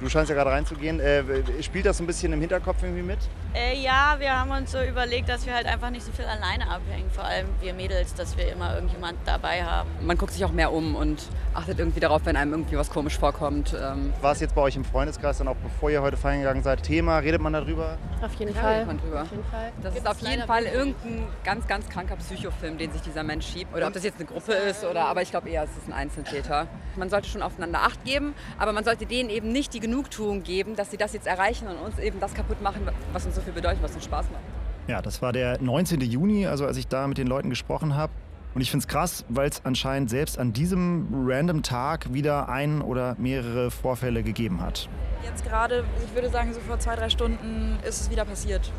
Du 0.00 0.08
scheinst 0.08 0.30
ja 0.30 0.36
gerade 0.36 0.50
reinzugehen. 0.50 1.00
Äh, 1.00 1.24
spielt 1.62 1.86
das 1.86 1.98
so 1.98 2.04
ein 2.04 2.06
bisschen 2.06 2.32
im 2.32 2.40
Hinterkopf 2.40 2.82
irgendwie 2.82 3.02
mit? 3.02 3.18
Äh, 3.52 3.76
ja, 3.82 4.16
wir 4.18 4.38
haben 4.38 4.50
uns 4.50 4.70
so 4.70 4.80
überlegt, 4.80 5.28
dass 5.28 5.44
wir 5.44 5.54
halt 5.54 5.66
einfach 5.66 5.90
nicht 5.90 6.04
so 6.04 6.12
viel 6.12 6.24
alleine 6.24 6.70
abhängen. 6.70 7.10
Vor 7.10 7.24
allem 7.24 7.46
wir 7.60 7.74
Mädels, 7.74 8.14
dass 8.14 8.36
wir 8.36 8.52
immer 8.52 8.74
irgendjemand 8.74 9.18
dabei 9.24 9.64
haben. 9.64 9.88
Man 10.02 10.16
guckt 10.16 10.32
sich 10.32 10.44
auch 10.44 10.52
mehr 10.52 10.72
um 10.72 10.94
und 10.94 11.22
achtet 11.54 11.80
irgendwie 11.80 11.98
darauf, 11.98 12.24
wenn 12.26 12.36
einem 12.36 12.52
irgendwie 12.52 12.76
was 12.76 12.90
komisch 12.90 13.18
vorkommt. 13.18 13.74
Ähm, 13.74 14.12
War 14.20 14.32
es 14.32 14.40
jetzt 14.40 14.54
bei 14.54 14.62
euch 14.62 14.76
im 14.76 14.84
Freundeskreis 14.84 15.38
dann 15.38 15.48
auch, 15.48 15.56
bevor 15.56 15.90
ihr 15.90 16.00
heute 16.00 16.16
feiern 16.16 16.38
gegangen 16.38 16.62
seid, 16.62 16.82
Thema? 16.84 17.18
Redet 17.18 17.40
man 17.40 17.52
darüber? 17.52 17.98
Auf 18.22 18.34
jeden 18.34 18.54
da 18.54 18.60
Fall. 18.60 18.86
man 18.86 18.98
drüber. 18.98 19.22
Auf 19.22 19.30
jeden 19.32 19.44
Fall. 19.44 19.72
Das 19.82 19.94
ist 19.96 20.04
Gibt's 20.04 20.22
auf 20.22 20.28
jeden 20.28 20.46
Fall 20.46 20.64
irgendein 20.64 21.26
ganz, 21.42 21.66
ganz 21.66 21.88
kranker 21.88 22.16
Psychofilm, 22.16 22.78
den 22.78 22.92
sich 22.92 23.02
dieser 23.02 23.24
Mensch 23.24 23.46
schiebt. 23.46 23.74
Oder 23.74 23.88
ob 23.88 23.92
das 23.94 24.04
jetzt 24.04 24.16
eine 24.16 24.26
Gruppe 24.26 24.52
ist 24.52 24.84
oder, 24.84 25.06
aber 25.06 25.22
ich 25.22 25.30
glaube 25.30 25.48
eher, 25.48 25.64
es 25.64 25.70
ist 25.70 25.88
ein 25.88 25.92
Einzeltäter. 25.92 26.68
Man 26.96 27.10
sollte 27.10 27.28
schon 27.28 27.42
aufeinander 27.42 27.82
Acht 27.82 28.04
geben, 28.04 28.34
aber 28.58 28.72
man 28.72 28.84
sollte 28.84 29.06
denen 29.06 29.30
eben 29.30 29.50
nicht 29.50 29.74
die 29.74 29.80
Genugtuung 29.88 30.42
geben, 30.42 30.76
dass 30.76 30.90
sie 30.90 30.98
das 30.98 31.14
jetzt 31.14 31.26
erreichen 31.26 31.66
und 31.66 31.78
uns 31.78 31.98
eben 31.98 32.20
das 32.20 32.34
kaputt 32.34 32.60
machen, 32.60 32.82
was 33.12 33.24
uns 33.24 33.34
so 33.34 33.40
viel 33.40 33.54
bedeutet, 33.54 33.82
was 33.82 33.94
uns 33.94 34.04
Spaß 34.04 34.26
macht. 34.30 34.42
Ja, 34.86 35.00
das 35.00 35.22
war 35.22 35.32
der 35.32 35.60
19. 35.62 36.00
Juni, 36.02 36.46
also 36.46 36.66
als 36.66 36.76
ich 36.76 36.88
da 36.88 37.06
mit 37.06 37.16
den 37.16 37.26
Leuten 37.26 37.48
gesprochen 37.48 37.96
habe. 37.96 38.12
Und 38.54 38.60
ich 38.60 38.70
finde 38.70 38.82
es 38.84 38.88
krass, 38.88 39.24
weil 39.28 39.48
es 39.48 39.64
anscheinend 39.64 40.10
selbst 40.10 40.38
an 40.38 40.52
diesem 40.52 41.06
random 41.26 41.62
Tag 41.62 42.12
wieder 42.12 42.48
ein 42.50 42.82
oder 42.82 43.14
mehrere 43.18 43.70
Vorfälle 43.70 44.22
gegeben 44.22 44.60
hat. 44.60 44.88
Jetzt 45.24 45.44
gerade, 45.44 45.84
ich 46.04 46.14
würde 46.14 46.28
sagen, 46.28 46.52
so 46.52 46.60
vor 46.60 46.78
zwei, 46.78 46.96
drei 46.96 47.08
Stunden 47.08 47.78
ist 47.86 48.00
es 48.00 48.10
wieder 48.10 48.24
passiert. 48.24 48.70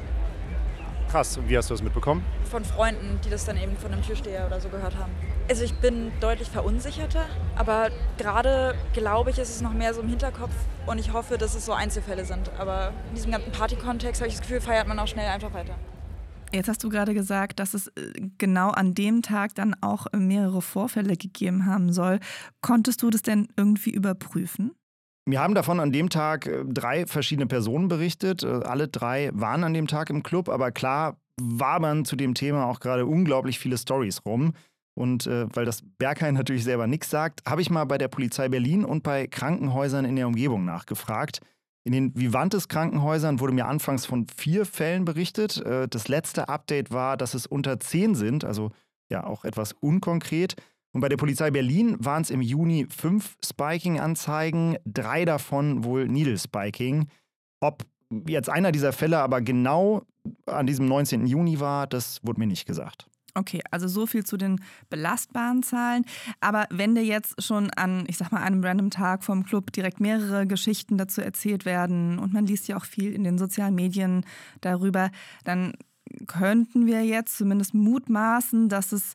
Krass, 1.10 1.38
und 1.38 1.50
wie 1.50 1.58
hast 1.58 1.72
du 1.72 1.74
das 1.74 1.82
mitbekommen? 1.82 2.24
Von 2.52 2.64
Freunden, 2.64 3.20
die 3.26 3.32
das 3.32 3.44
dann 3.44 3.58
eben 3.58 3.76
von 3.78 3.92
einem 3.92 4.04
Türsteher 4.04 4.46
oder 4.46 4.62
so 4.62 4.70
gehört 4.70 4.96
haben. 4.96 5.12
Also 5.50 5.64
ich 5.64 5.74
bin 5.74 6.12
deutlich 6.20 6.48
verunsicherter, 6.48 7.26
aber 7.56 7.90
gerade 8.20 8.76
glaube 8.94 9.32
ich, 9.32 9.40
ist 9.40 9.50
es 9.50 9.62
noch 9.62 9.74
mehr 9.74 9.92
so 9.96 10.02
im 10.02 10.08
Hinterkopf 10.08 10.54
und 10.86 11.00
ich 11.00 11.12
hoffe, 11.12 11.40
dass 11.40 11.56
es 11.56 11.66
so 11.66 11.74
Einzelfälle 11.74 12.26
sind. 12.26 12.52
Aber 12.60 12.94
in 13.10 13.16
diesem 13.16 13.32
ganzen 13.32 13.52
Party-Kontext 13.52 14.22
habe 14.22 14.30
ich 14.30 14.36
das 14.36 14.42
Gefühl, 14.42 14.62
feiert 14.62 14.88
man 14.88 15.00
auch 15.00 15.08
schnell 15.08 15.28
einfach 15.28 15.52
weiter. 15.52 15.74
Jetzt 16.52 16.68
hast 16.68 16.84
du 16.84 16.90
gerade 16.90 17.16
gesagt, 17.16 17.60
dass 17.60 17.74
es 17.74 17.88
äh, 17.88 18.14
genau 18.38 18.70
an 18.70 18.94
dem 18.94 19.24
Tag 19.24 19.56
dann 19.56 19.76
auch 19.82 20.06
mehrere 20.16 20.62
Vorfälle 20.62 21.18
gegeben 21.18 21.66
haben 21.66 21.92
soll. 21.92 22.20
Konntest 22.62 23.02
du 23.02 23.10
das 23.10 23.24
denn 23.24 23.48
irgendwie 23.56 23.92
überprüfen? 23.92 24.76
Mir 25.30 25.42
haben 25.42 25.54
davon 25.54 25.80
an 25.80 25.92
dem 25.92 26.10
Tag 26.10 26.48
äh, 26.48 26.64
drei 26.66 27.06
verschiedene 27.06 27.46
Personen 27.46 27.88
berichtet. 27.88 28.44
Äh, 28.44 28.48
Alle 28.48 28.88
drei 28.88 29.30
waren 29.34 29.64
an 29.64 29.76
dem 29.76 29.86
Tag 29.86 30.10
im 30.10 30.24
Club, 30.24 30.50
aber 30.50 30.72
klar 30.72 31.18
wabern 31.40 32.04
zu 32.04 32.16
dem 32.16 32.34
Thema 32.34 32.66
auch 32.66 32.80
gerade 32.80 33.06
unglaublich 33.06 33.60
viele 33.60 33.78
Stories 33.78 34.26
rum. 34.26 34.54
Und 34.96 35.28
äh, 35.28 35.46
weil 35.54 35.66
das 35.66 35.84
Berghain 36.00 36.34
natürlich 36.34 36.64
selber 36.64 36.88
nichts 36.88 37.12
sagt, 37.12 37.44
habe 37.48 37.62
ich 37.62 37.70
mal 37.70 37.86
bei 37.86 38.00
der 38.00 38.08
Polizei 38.08 38.50
Berlin 38.50 38.84
und 38.84 39.04
bei 39.04 39.28
Krankenhäusern 39.28 40.04
in 40.04 40.16
der 40.16 40.28
Umgebung 40.28 40.66
nachgefragt. 40.66 41.42
In 41.86 41.94
den 41.94 42.16
Vivantes 42.18 42.68
Krankenhäusern 42.68 43.40
wurde 43.40 43.54
mir 43.54 43.68
anfangs 43.68 44.08
von 44.08 44.26
vier 44.36 44.66
Fällen 44.66 45.06
berichtet. 45.06 45.64
Äh, 45.64 45.88
Das 45.88 46.08
letzte 46.08 46.50
Update 46.50 46.90
war, 46.90 47.18
dass 47.18 47.36
es 47.36 47.46
unter 47.46 47.80
zehn 47.80 48.16
sind, 48.16 48.44
also 48.46 48.72
ja 49.12 49.26
auch 49.26 49.46
etwas 49.46 49.74
unkonkret. 49.74 50.56
Und 50.92 51.02
bei 51.02 51.10
der 51.10 51.18
Polizei 51.18 51.52
Berlin 51.52 51.98
waren 52.00 52.24
es 52.24 52.30
im 52.30 52.42
Juni 52.42 52.88
fünf 52.90 53.38
Spiking-Anzeigen, 53.46 54.78
drei 54.86 55.26
davon 55.26 55.84
wohl 55.84 56.08
Needle-Spiking. 56.08 57.08
Ob 57.60 57.86
jetzt 58.28 58.50
einer 58.50 58.72
dieser 58.72 58.92
Fälle 58.92 59.20
aber 59.20 59.42
genau 59.42 60.04
an 60.46 60.66
diesem 60.66 60.88
19. 60.88 61.28
Juni 61.28 61.60
war, 61.60 61.88
das 61.88 62.20
wurde 62.24 62.40
mir 62.40 62.48
nicht 62.48 62.66
gesagt. 62.66 63.08
Okay, 63.36 63.62
also 63.70 63.88
so 63.88 64.08
viel 64.08 64.26
zu 64.26 64.38
den 64.38 64.60
belastbaren 64.90 65.62
Zahlen. 65.62 66.04
Aber 66.42 66.66
wenn 66.72 66.96
dir 66.96 67.04
jetzt 67.04 67.42
schon 67.42 67.70
an, 67.72 68.06
ich 68.08 68.18
sag 68.18 68.32
mal, 68.32 68.42
einem 68.42 68.64
random 68.64 68.90
Tag 68.90 69.24
vom 69.24 69.46
Club 69.46 69.72
direkt 69.72 70.00
mehrere 70.00 70.48
Geschichten 70.48 70.98
dazu 70.98 71.22
erzählt 71.22 71.66
werden 71.66 72.18
und 72.20 72.34
man 72.34 72.48
liest 72.48 72.68
ja 72.68 72.78
auch 72.78 72.86
viel 72.86 73.14
in 73.14 73.24
den 73.24 73.38
sozialen 73.38 73.76
Medien 73.76 74.26
darüber, 74.62 75.12
dann 75.44 75.74
könnten 76.28 76.86
wir 76.86 77.04
jetzt 77.04 77.38
zumindest 77.38 77.74
mutmaßen, 77.74 78.70
dass 78.70 78.92
es 78.92 79.14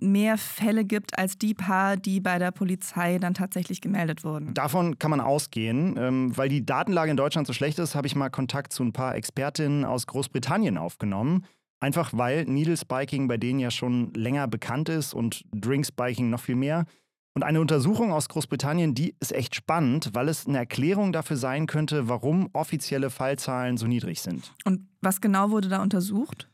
mehr 0.00 0.38
Fälle 0.38 0.84
gibt 0.84 1.18
als 1.18 1.38
die 1.38 1.54
paar, 1.54 1.96
die 1.96 2.20
bei 2.20 2.38
der 2.38 2.50
Polizei 2.50 3.18
dann 3.18 3.34
tatsächlich 3.34 3.80
gemeldet 3.80 4.24
wurden. 4.24 4.54
Davon 4.54 4.98
kann 4.98 5.10
man 5.10 5.20
ausgehen. 5.20 5.96
Ähm, 5.98 6.36
weil 6.36 6.48
die 6.48 6.64
Datenlage 6.64 7.10
in 7.10 7.16
Deutschland 7.16 7.46
so 7.46 7.52
schlecht 7.52 7.78
ist, 7.78 7.94
habe 7.94 8.06
ich 8.06 8.16
mal 8.16 8.30
Kontakt 8.30 8.72
zu 8.72 8.82
ein 8.82 8.92
paar 8.92 9.14
Expertinnen 9.14 9.84
aus 9.84 10.06
Großbritannien 10.06 10.78
aufgenommen. 10.78 11.44
Einfach 11.80 12.12
weil 12.14 12.44
Needle 12.44 12.76
Spiking 12.76 13.28
bei 13.28 13.36
denen 13.36 13.58
ja 13.58 13.70
schon 13.70 14.12
länger 14.14 14.48
bekannt 14.48 14.88
ist 14.88 15.12
und 15.12 15.44
Drink 15.52 15.86
Spiking 15.86 16.30
noch 16.30 16.40
viel 16.40 16.56
mehr. 16.56 16.86
Und 17.34 17.42
eine 17.42 17.60
Untersuchung 17.60 18.12
aus 18.12 18.28
Großbritannien, 18.28 18.94
die 18.94 19.16
ist 19.18 19.32
echt 19.32 19.56
spannend, 19.56 20.10
weil 20.12 20.28
es 20.28 20.46
eine 20.46 20.58
Erklärung 20.58 21.12
dafür 21.12 21.36
sein 21.36 21.66
könnte, 21.66 22.08
warum 22.08 22.48
offizielle 22.52 23.10
Fallzahlen 23.10 23.76
so 23.76 23.88
niedrig 23.88 24.20
sind. 24.20 24.52
Und 24.64 24.86
was 25.00 25.20
genau 25.20 25.50
wurde 25.50 25.68
da 25.68 25.82
untersucht? 25.82 26.48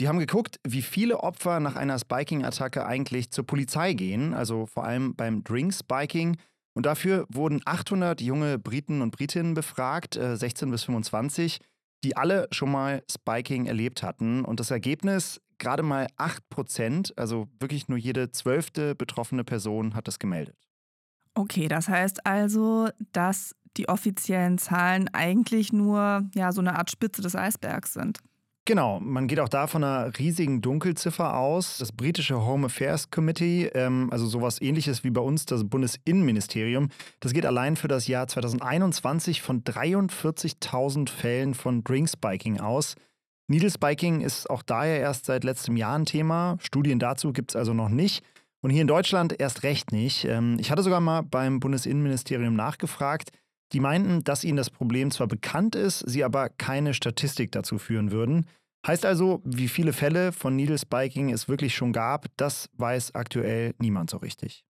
Die 0.00 0.08
haben 0.08 0.18
geguckt, 0.18 0.58
wie 0.66 0.82
viele 0.82 1.20
Opfer 1.20 1.60
nach 1.60 1.76
einer 1.76 1.96
Spiking-Attacke 2.00 2.84
eigentlich 2.84 3.30
zur 3.30 3.46
Polizei 3.46 3.92
gehen, 3.92 4.34
also 4.34 4.66
vor 4.66 4.84
allem 4.84 5.14
beim 5.14 5.44
Drink-Spiking. 5.44 6.36
Und 6.76 6.86
dafür 6.86 7.26
wurden 7.28 7.60
800 7.64 8.20
junge 8.20 8.58
Briten 8.58 9.02
und 9.02 9.12
Britinnen 9.12 9.54
befragt, 9.54 10.16
äh, 10.16 10.36
16 10.36 10.68
bis 10.72 10.82
25, 10.82 11.60
die 12.04 12.16
alle 12.16 12.46
schon 12.52 12.70
mal 12.70 13.02
Spiking 13.10 13.66
erlebt 13.66 14.02
hatten. 14.02 14.44
Und 14.44 14.60
das 14.60 14.70
Ergebnis, 14.70 15.40
gerade 15.58 15.82
mal 15.82 16.06
8 16.16 16.48
Prozent, 16.50 17.14
also 17.16 17.48
wirklich 17.58 17.88
nur 17.88 17.98
jede 17.98 18.30
zwölfte 18.30 18.94
betroffene 18.94 19.42
Person 19.42 19.94
hat 19.94 20.06
das 20.06 20.18
gemeldet. 20.18 20.56
Okay, 21.34 21.66
das 21.66 21.88
heißt 21.88 22.26
also, 22.26 22.90
dass 23.12 23.56
die 23.76 23.88
offiziellen 23.88 24.58
Zahlen 24.58 25.08
eigentlich 25.12 25.72
nur 25.72 26.28
ja, 26.34 26.52
so 26.52 26.60
eine 26.60 26.76
Art 26.76 26.90
Spitze 26.90 27.22
des 27.22 27.34
Eisbergs 27.34 27.94
sind. 27.94 28.20
Genau, 28.66 28.98
man 28.98 29.26
geht 29.26 29.40
auch 29.40 29.50
da 29.50 29.66
von 29.66 29.84
einer 29.84 30.18
riesigen 30.18 30.62
Dunkelziffer 30.62 31.36
aus. 31.36 31.76
Das 31.76 31.92
britische 31.92 32.46
Home 32.46 32.66
Affairs 32.66 33.10
Committee, 33.10 33.66
ähm, 33.74 34.08
also 34.10 34.26
sowas 34.26 34.58
ähnliches 34.62 35.04
wie 35.04 35.10
bei 35.10 35.20
uns 35.20 35.44
das 35.44 35.68
Bundesinnenministerium, 35.68 36.88
das 37.20 37.34
geht 37.34 37.44
allein 37.44 37.76
für 37.76 37.88
das 37.88 38.06
Jahr 38.06 38.26
2021 38.26 39.42
von 39.42 39.64
43.000 39.64 41.10
Fällen 41.10 41.52
von 41.52 41.84
Drinkspiking 41.84 42.58
aus. 42.58 42.94
Needle 43.48 43.70
Spiking 43.70 44.22
ist 44.22 44.48
auch 44.48 44.62
daher 44.62 44.98
erst 44.98 45.26
seit 45.26 45.44
letztem 45.44 45.76
Jahr 45.76 45.98
ein 45.98 46.06
Thema. 46.06 46.56
Studien 46.60 46.98
dazu 46.98 47.34
gibt 47.34 47.50
es 47.50 47.56
also 47.56 47.74
noch 47.74 47.90
nicht. 47.90 48.24
Und 48.62 48.70
hier 48.70 48.80
in 48.80 48.88
Deutschland 48.88 49.38
erst 49.38 49.62
recht 49.62 49.92
nicht. 49.92 50.24
Ähm, 50.24 50.56
ich 50.58 50.70
hatte 50.70 50.82
sogar 50.82 51.02
mal 51.02 51.20
beim 51.20 51.60
Bundesinnenministerium 51.60 52.56
nachgefragt. 52.56 53.28
Die 53.74 53.80
meinten, 53.80 54.22
dass 54.22 54.44
ihnen 54.44 54.56
das 54.56 54.70
Problem 54.70 55.10
zwar 55.10 55.26
bekannt 55.26 55.74
ist, 55.74 55.98
sie 55.98 56.22
aber 56.22 56.48
keine 56.48 56.94
Statistik 56.94 57.50
dazu 57.50 57.78
führen 57.78 58.12
würden. 58.12 58.46
Heißt 58.86 59.04
also, 59.04 59.42
wie 59.44 59.66
viele 59.66 59.92
Fälle 59.92 60.30
von 60.30 60.54
Needle 60.54 60.78
Spiking 60.78 61.32
es 61.32 61.48
wirklich 61.48 61.74
schon 61.74 61.92
gab, 61.92 62.26
das 62.36 62.70
weiß 62.76 63.16
aktuell 63.16 63.74
niemand 63.80 64.10
so 64.10 64.18
richtig. 64.18 64.64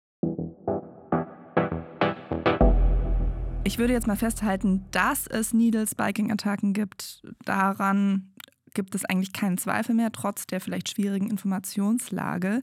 Ich 3.64 3.80
würde 3.80 3.94
jetzt 3.94 4.06
mal 4.06 4.18
festhalten, 4.18 4.86
dass 4.92 5.26
es 5.26 5.52
Needle-Spiking-Attacken 5.52 6.74
gibt. 6.74 7.24
Daran 7.46 8.32
gibt 8.74 8.94
es 8.94 9.06
eigentlich 9.06 9.34
keinen 9.34 9.58
Zweifel 9.58 9.96
mehr, 9.96 10.12
trotz 10.12 10.46
der 10.46 10.62
vielleicht 10.62 10.90
schwierigen 10.90 11.30
Informationslage. 11.30 12.62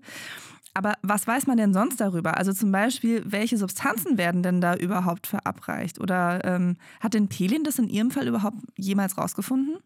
Aber 0.74 0.94
was 1.02 1.26
weiß 1.26 1.46
man 1.46 1.57
denn 1.57 1.72
sonst 1.72 2.00
darüber? 2.00 2.37
Also 2.37 2.52
zum 2.52 2.70
Beispiel, 2.70 3.22
welche 3.26 3.57
Substanzen 3.57 4.18
werden 4.18 4.42
denn 4.42 4.61
da 4.61 4.76
überhaupt 4.76 5.26
verabreicht? 5.26 6.00
Oder 6.00 6.44
ähm, 6.44 6.76
hat 7.00 7.14
denn 7.14 7.28
Pelin 7.28 7.64
das 7.64 7.78
in 7.78 7.88
ihrem 7.88 8.11
Fall 8.11 8.28
überhaupt 8.28 8.59
jemals 8.76 9.18
rausgefunden? 9.18 9.78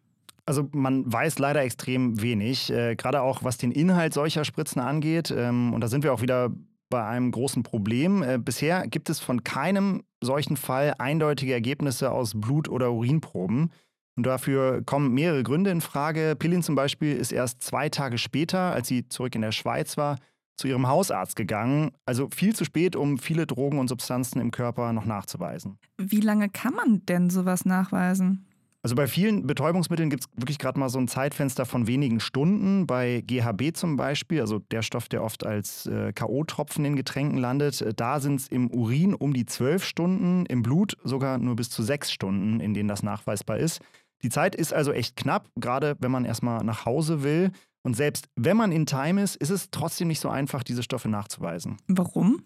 Also 0.45 0.68
man 0.73 1.11
weiß 1.11 1.38
leider 1.38 1.62
extrem 1.62 2.21
wenig, 2.21 2.71
äh, 2.73 2.97
gerade 2.97 3.23
auch 3.23 3.45
was 3.45 3.59
den 3.59 3.71
Inhalt 3.71 4.12
solcher 4.12 4.45
Spritzen 4.45 4.81
angeht. 4.81 5.33
Ähm, 5.37 5.73
und 5.73 5.81
da 5.81 5.88
sind 5.88 6.05
wir 6.05 6.12
auch 6.12 6.21
wieder 6.21 6.51
bei 6.90 7.05
einem 7.07 7.31
großen 7.31 7.62
Problem. 7.62 8.23
Äh, 8.23 8.38
bisher 8.38 8.87
gibt 8.87 9.09
es 9.09 9.21
von 9.21 9.45
keinem 9.45 10.03
solchen 10.21 10.57
Fall 10.57 10.95
eindeutige 10.99 11.53
Ergebnisse 11.53 12.11
aus 12.11 12.33
Blut- 12.35 12.68
oder 12.68 12.92
Urinproben. 12.92 13.71
Und 14.16 14.27
dafür 14.27 14.83
kommen 14.85 15.14
mehrere 15.14 15.42
Gründe 15.42 15.71
in 15.71 15.81
Frage. 15.81 16.37
Pillin 16.38 16.62
zum 16.62 16.75
Beispiel 16.75 17.16
ist 17.16 17.33
erst 17.33 17.62
zwei 17.62 17.88
Tage 17.88 18.18
später, 18.18 18.73
als 18.73 18.88
sie 18.88 19.09
zurück 19.09 19.35
in 19.35 19.40
der 19.40 19.53
Schweiz 19.53 19.97
war, 19.97 20.18
zu 20.57 20.69
ihrem 20.69 20.87
Hausarzt 20.87 21.37
gegangen. 21.37 21.93
Also 22.07 22.29
viel 22.35 22.55
zu 22.55 22.65
spät, 22.65 22.97
um 22.97 23.19
viele 23.19 23.47
Drogen 23.47 23.79
und 23.79 23.88
Substanzen 23.88 24.41
im 24.41 24.51
Körper 24.51 24.93
noch 24.93 25.07
nachzuweisen. 25.07 25.79
Wie 25.99 26.21
lange 26.21 26.49
kann 26.49 26.75
man 26.75 27.05
denn 27.07 27.31
sowas 27.31 27.65
nachweisen? 27.65 28.47
Also 28.85 28.97
bei 28.97 29.07
vielen 29.07 29.47
Betäubungsmitteln 29.47 30.11
gibt 30.11 30.25
es 30.25 30.31
wirklich 30.35 30.59
gerade 30.59 30.79
mal 30.79 30.88
so 30.88 30.99
ein 30.99 31.07
Zeitfenster 31.07 31.67
von 31.67 31.87
wenigen 31.87 32.19
Stunden. 32.19 32.88
Bei 32.88 33.23
GHB 33.25 33.77
zum 33.77 33.97
Beispiel, 33.97 34.41
also 34.41 34.59
der 34.59 34.83
Stoff, 34.83 35.09
der 35.09 35.23
oft 35.23 35.47
als 35.47 35.87
äh, 35.87 36.12
K.O.-Tropfen 36.12 36.85
in 36.85 36.97
Getränken 36.97 37.38
landet, 37.38 37.81
äh, 37.81 37.95
da 37.95 38.19
sind 38.19 38.41
es 38.41 38.49
im 38.49 38.69
Urin 38.73 39.15
um 39.15 39.35
die 39.35 39.47
zwölf 39.47 39.85
Stunden, 39.85 40.47
im 40.47 40.62
Blut 40.62 40.97
sogar 41.05 41.38
nur 41.38 41.55
bis 41.55 41.71
zu 41.71 41.85
sechs 41.85 42.11
Stunden, 42.11 42.59
in 42.59 42.75
denen 42.75 42.88
das 42.88 43.05
nachweisbar 43.05 43.59
ist. 43.59 43.81
Die 44.25 44.31
Zeit 44.31 44.57
ist 44.57 44.73
also 44.73 44.93
echt 44.93 45.15
knapp, 45.15 45.49
gerade 45.55 45.97
wenn 46.01 46.11
man 46.11 46.25
erstmal 46.25 46.65
nach 46.65 46.85
Hause 46.85 47.23
will. 47.23 47.53
Und 47.83 47.95
selbst 47.95 48.29
wenn 48.37 48.57
man 48.57 48.73
in 48.73 48.87
Time 48.87 49.23
ist, 49.23 49.37
ist 49.37 49.51
es 49.51 49.71
trotzdem 49.71 50.09
nicht 50.09 50.21
so 50.21 50.29
einfach, 50.29 50.62
diese 50.62 50.83
Stoffe 50.83 51.09
nachzuweisen. 51.09 51.79
Warum? 51.88 52.45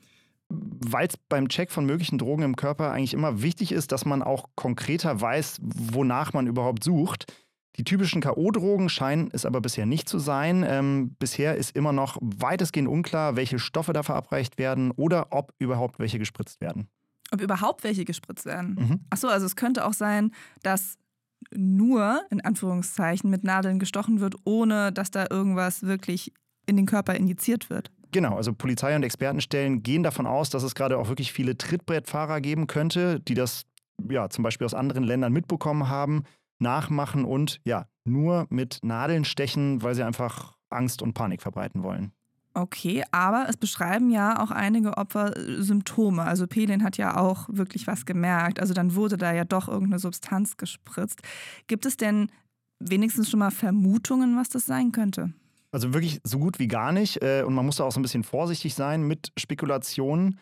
Weil 0.48 1.08
es 1.08 1.16
beim 1.16 1.48
Check 1.48 1.70
von 1.70 1.84
möglichen 1.84 2.18
Drogen 2.18 2.42
im 2.42 2.56
Körper 2.56 2.92
eigentlich 2.92 3.14
immer 3.14 3.42
wichtig 3.42 3.72
ist, 3.72 3.92
dass 3.92 4.04
man 4.04 4.22
auch 4.22 4.48
konkreter 4.54 5.20
weiß, 5.20 5.58
wonach 5.60 6.32
man 6.32 6.46
überhaupt 6.46 6.84
sucht. 6.84 7.32
Die 7.76 7.84
typischen 7.84 8.22
K.O.-Drogen 8.22 8.88
scheinen 8.88 9.28
es 9.32 9.44
aber 9.44 9.60
bisher 9.60 9.84
nicht 9.84 10.08
zu 10.08 10.18
sein. 10.18 10.64
Ähm, 10.66 11.14
bisher 11.18 11.56
ist 11.56 11.76
immer 11.76 11.92
noch 11.92 12.16
weitestgehend 12.22 12.88
unklar, 12.88 13.36
welche 13.36 13.58
Stoffe 13.58 13.92
da 13.92 14.02
verabreicht 14.02 14.56
werden 14.56 14.92
oder 14.92 15.28
ob 15.30 15.52
überhaupt 15.58 15.98
welche 15.98 16.18
gespritzt 16.18 16.62
werden. 16.62 16.88
Ob 17.32 17.42
überhaupt 17.42 17.84
welche 17.84 18.04
gespritzt 18.04 18.46
werden? 18.46 18.76
Mhm. 18.78 19.00
Achso, 19.10 19.28
also 19.28 19.44
es 19.44 19.56
könnte 19.56 19.84
auch 19.84 19.92
sein, 19.92 20.32
dass 20.62 20.96
nur, 21.54 22.22
in 22.30 22.40
Anführungszeichen, 22.40 23.30
mit 23.30 23.44
Nadeln 23.44 23.78
gestochen 23.78 24.20
wird, 24.20 24.34
ohne 24.44 24.92
dass 24.92 25.10
da 25.10 25.26
irgendwas 25.30 25.82
wirklich 25.82 26.32
in 26.66 26.76
den 26.76 26.86
Körper 26.86 27.14
injiziert 27.14 27.70
wird. 27.70 27.90
Genau, 28.12 28.36
also 28.36 28.52
Polizei 28.52 28.94
und 28.96 29.02
Expertenstellen 29.02 29.82
gehen 29.82 30.02
davon 30.02 30.26
aus, 30.26 30.50
dass 30.50 30.62
es 30.62 30.74
gerade 30.74 30.98
auch 30.98 31.08
wirklich 31.08 31.32
viele 31.32 31.56
Trittbrettfahrer 31.56 32.40
geben 32.40 32.66
könnte, 32.66 33.20
die 33.20 33.34
das 33.34 33.64
ja 34.10 34.28
zum 34.30 34.44
Beispiel 34.44 34.64
aus 34.64 34.74
anderen 34.74 35.04
Ländern 35.04 35.32
mitbekommen 35.32 35.88
haben, 35.88 36.24
nachmachen 36.58 37.24
und 37.24 37.60
ja 37.64 37.86
nur 38.04 38.46
mit 38.50 38.80
Nadeln 38.82 39.24
stechen, 39.24 39.82
weil 39.82 39.94
sie 39.94 40.02
einfach 40.02 40.56
Angst 40.70 41.02
und 41.02 41.14
Panik 41.14 41.42
verbreiten 41.42 41.82
wollen. 41.82 42.12
Okay, 42.56 43.04
aber 43.10 43.50
es 43.50 43.58
beschreiben 43.58 44.08
ja 44.08 44.42
auch 44.42 44.50
einige 44.50 44.96
Opfer 44.96 45.36
äh, 45.36 45.62
Symptome. 45.62 46.22
Also 46.22 46.46
Pelin 46.46 46.82
hat 46.82 46.96
ja 46.96 47.18
auch 47.18 47.50
wirklich 47.50 47.86
was 47.86 48.06
gemerkt. 48.06 48.60
Also 48.60 48.72
dann 48.72 48.94
wurde 48.94 49.18
da 49.18 49.34
ja 49.34 49.44
doch 49.44 49.68
irgendeine 49.68 49.98
Substanz 49.98 50.56
gespritzt. 50.56 51.20
Gibt 51.66 51.84
es 51.84 51.98
denn 51.98 52.30
wenigstens 52.78 53.28
schon 53.28 53.40
mal 53.40 53.50
Vermutungen, 53.50 54.38
was 54.38 54.48
das 54.48 54.64
sein 54.64 54.90
könnte? 54.90 55.34
Also 55.70 55.92
wirklich 55.92 56.18
so 56.24 56.38
gut 56.38 56.58
wie 56.58 56.66
gar 56.66 56.92
nicht. 56.92 57.22
äh, 57.22 57.42
Und 57.42 57.52
man 57.52 57.66
muss 57.66 57.76
da 57.76 57.84
auch 57.84 57.92
so 57.92 58.00
ein 58.00 58.02
bisschen 58.02 58.24
vorsichtig 58.24 58.74
sein 58.74 59.02
mit 59.02 59.32
Spekulationen. 59.36 60.38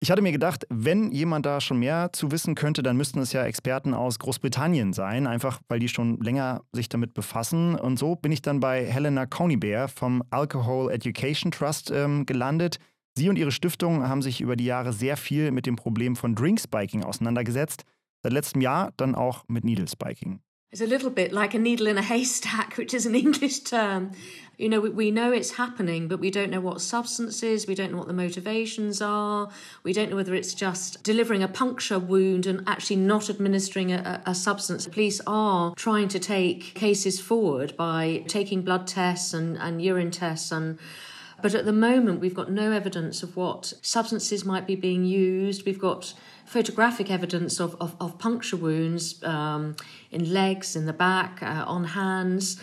Ich 0.00 0.10
hatte 0.10 0.20
mir 0.20 0.32
gedacht, 0.32 0.66
wenn 0.68 1.12
jemand 1.12 1.46
da 1.46 1.60
schon 1.60 1.78
mehr 1.78 2.12
zu 2.12 2.30
wissen 2.30 2.54
könnte, 2.54 2.82
dann 2.82 2.96
müssten 2.96 3.20
es 3.20 3.32
ja 3.32 3.44
Experten 3.44 3.94
aus 3.94 4.18
Großbritannien 4.18 4.92
sein, 4.92 5.26
einfach 5.26 5.60
weil 5.68 5.78
die 5.78 5.88
schon 5.88 6.20
länger 6.20 6.62
sich 6.72 6.88
damit 6.90 7.14
befassen. 7.14 7.74
Und 7.74 7.98
so 7.98 8.14
bin 8.14 8.30
ich 8.30 8.42
dann 8.42 8.60
bei 8.60 8.84
Helena 8.84 9.24
Conybear 9.24 9.88
vom 9.88 10.22
Alcohol 10.30 10.92
Education 10.92 11.52
Trust 11.52 11.90
ähm, 11.90 12.26
gelandet. 12.26 12.78
Sie 13.16 13.28
und 13.28 13.36
ihre 13.36 13.52
Stiftung 13.52 14.06
haben 14.06 14.22
sich 14.22 14.40
über 14.40 14.56
die 14.56 14.64
Jahre 14.64 14.92
sehr 14.92 15.16
viel 15.16 15.52
mit 15.52 15.66
dem 15.66 15.76
Problem 15.76 16.16
von 16.16 16.34
Drinkspiking 16.34 17.04
auseinandergesetzt. 17.04 17.84
Seit 18.22 18.32
letztem 18.32 18.60
Jahr 18.60 18.92
dann 18.96 19.14
auch 19.14 19.44
mit 19.48 19.64
Needle 19.64 19.88
Spiking. 19.88 20.40
It's 20.74 20.80
a 20.80 20.88
little 20.88 21.10
bit 21.10 21.32
like 21.32 21.54
a 21.54 21.58
needle 21.60 21.86
in 21.86 21.96
a 21.98 22.02
haystack, 22.12 22.76
which 22.76 22.92
is 22.94 23.06
an 23.06 23.14
English 23.14 23.60
term. 23.60 24.10
You 24.58 24.68
know, 24.68 24.80
we, 24.80 25.12
know 25.12 25.30
it's 25.30 25.52
happening, 25.52 26.08
but 26.08 26.18
we 26.18 26.32
don't 26.32 26.50
know 26.50 26.60
what 26.60 26.80
substances, 26.80 27.68
we 27.68 27.76
don't 27.76 27.92
know 27.92 27.98
what 27.98 28.08
the 28.08 28.12
motivations 28.12 29.00
are, 29.00 29.50
we 29.84 29.92
don't 29.92 30.10
know 30.10 30.16
whether 30.16 30.34
it's 30.34 30.52
just 30.52 31.04
delivering 31.04 31.44
a 31.44 31.48
puncture 31.48 32.00
wound 32.00 32.46
and 32.46 32.64
actually 32.66 32.96
not 32.96 33.30
administering 33.30 33.92
a, 33.92 34.20
a 34.26 34.34
substance. 34.34 34.88
Police 34.88 35.20
are 35.28 35.76
trying 35.76 36.08
to 36.08 36.18
take 36.18 36.74
cases 36.74 37.20
forward 37.20 37.76
by 37.76 38.24
taking 38.26 38.62
blood 38.62 38.88
tests 38.88 39.32
and, 39.32 39.56
and 39.58 39.80
urine 39.80 40.10
tests 40.10 40.50
and 40.50 40.80
but 41.42 41.54
at 41.54 41.66
the 41.66 41.74
moment, 41.74 42.20
we've 42.20 42.34
got 42.34 42.50
no 42.50 42.72
evidence 42.72 43.22
of 43.22 43.36
what 43.36 43.74
substances 43.82 44.46
might 44.46 44.66
be 44.66 44.76
being 44.76 45.04
used. 45.04 45.66
We've 45.66 45.78
got 45.78 46.14
photographic 46.46 47.10
evidence 47.10 47.60
of, 47.60 47.74
of, 47.80 47.94
of 48.00 48.18
puncture 48.18 48.60
wounds 48.60 49.20
um, 49.24 49.74
in 50.10 50.24
legs, 50.32 50.76
in 50.76 50.86
the 50.86 50.92
back, 50.92 51.42
uh, 51.42 51.64
on 51.66 51.84
hands. 51.84 52.58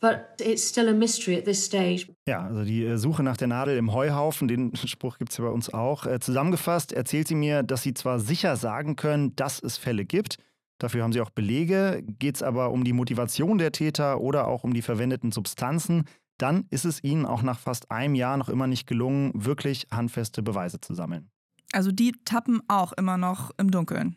But 0.00 0.38
it's 0.38 0.62
still 0.62 0.88
a 0.88 0.92
mystery 0.92 1.36
at 1.36 1.44
this 1.44 1.64
stage. 1.64 2.06
Ja, 2.28 2.44
also 2.44 2.62
die 2.62 2.84
äh, 2.84 2.98
Suche 2.98 3.22
nach 3.22 3.38
der 3.38 3.48
Nadel 3.48 3.78
im 3.78 3.92
Heuhaufen, 3.92 4.48
den 4.48 4.76
Spruch 4.86 5.18
gibt 5.18 5.32
es 5.32 5.38
ja 5.38 5.44
bei 5.44 5.50
uns 5.50 5.72
auch. 5.72 6.04
Äh, 6.04 6.20
Zusammengefasst 6.20 6.92
erzählt 6.92 7.28
sie 7.28 7.34
mir, 7.34 7.62
dass 7.62 7.82
sie 7.82 7.94
zwar 7.94 8.20
sicher 8.20 8.56
sagen 8.56 8.96
können, 8.96 9.34
dass 9.36 9.62
es 9.62 9.78
Fälle 9.78 10.04
gibt, 10.04 10.36
dafür 10.78 11.04
haben 11.04 11.12
sie 11.12 11.22
auch 11.22 11.30
Belege, 11.30 12.02
geht 12.18 12.36
es 12.36 12.42
aber 12.42 12.70
um 12.70 12.84
die 12.84 12.92
Motivation 12.92 13.56
der 13.56 13.72
Täter 13.72 14.20
oder 14.20 14.46
auch 14.46 14.62
um 14.64 14.74
die 14.74 14.82
verwendeten 14.82 15.32
Substanzen, 15.32 16.04
dann 16.38 16.66
ist 16.70 16.84
es 16.84 17.02
ihnen 17.02 17.24
auch 17.24 17.42
nach 17.42 17.58
fast 17.58 17.90
einem 17.90 18.14
Jahr 18.14 18.36
noch 18.36 18.48
immer 18.48 18.66
nicht 18.66 18.86
gelungen, 18.86 19.32
wirklich 19.34 19.86
handfeste 19.90 20.42
Beweise 20.42 20.80
zu 20.80 20.92
sammeln. 20.92 21.30
Also 21.74 21.90
die 21.90 22.12
tappen 22.24 22.62
auch 22.68 22.92
immer 22.92 23.16
noch 23.16 23.50
im 23.58 23.70
Dunkeln. 23.70 24.16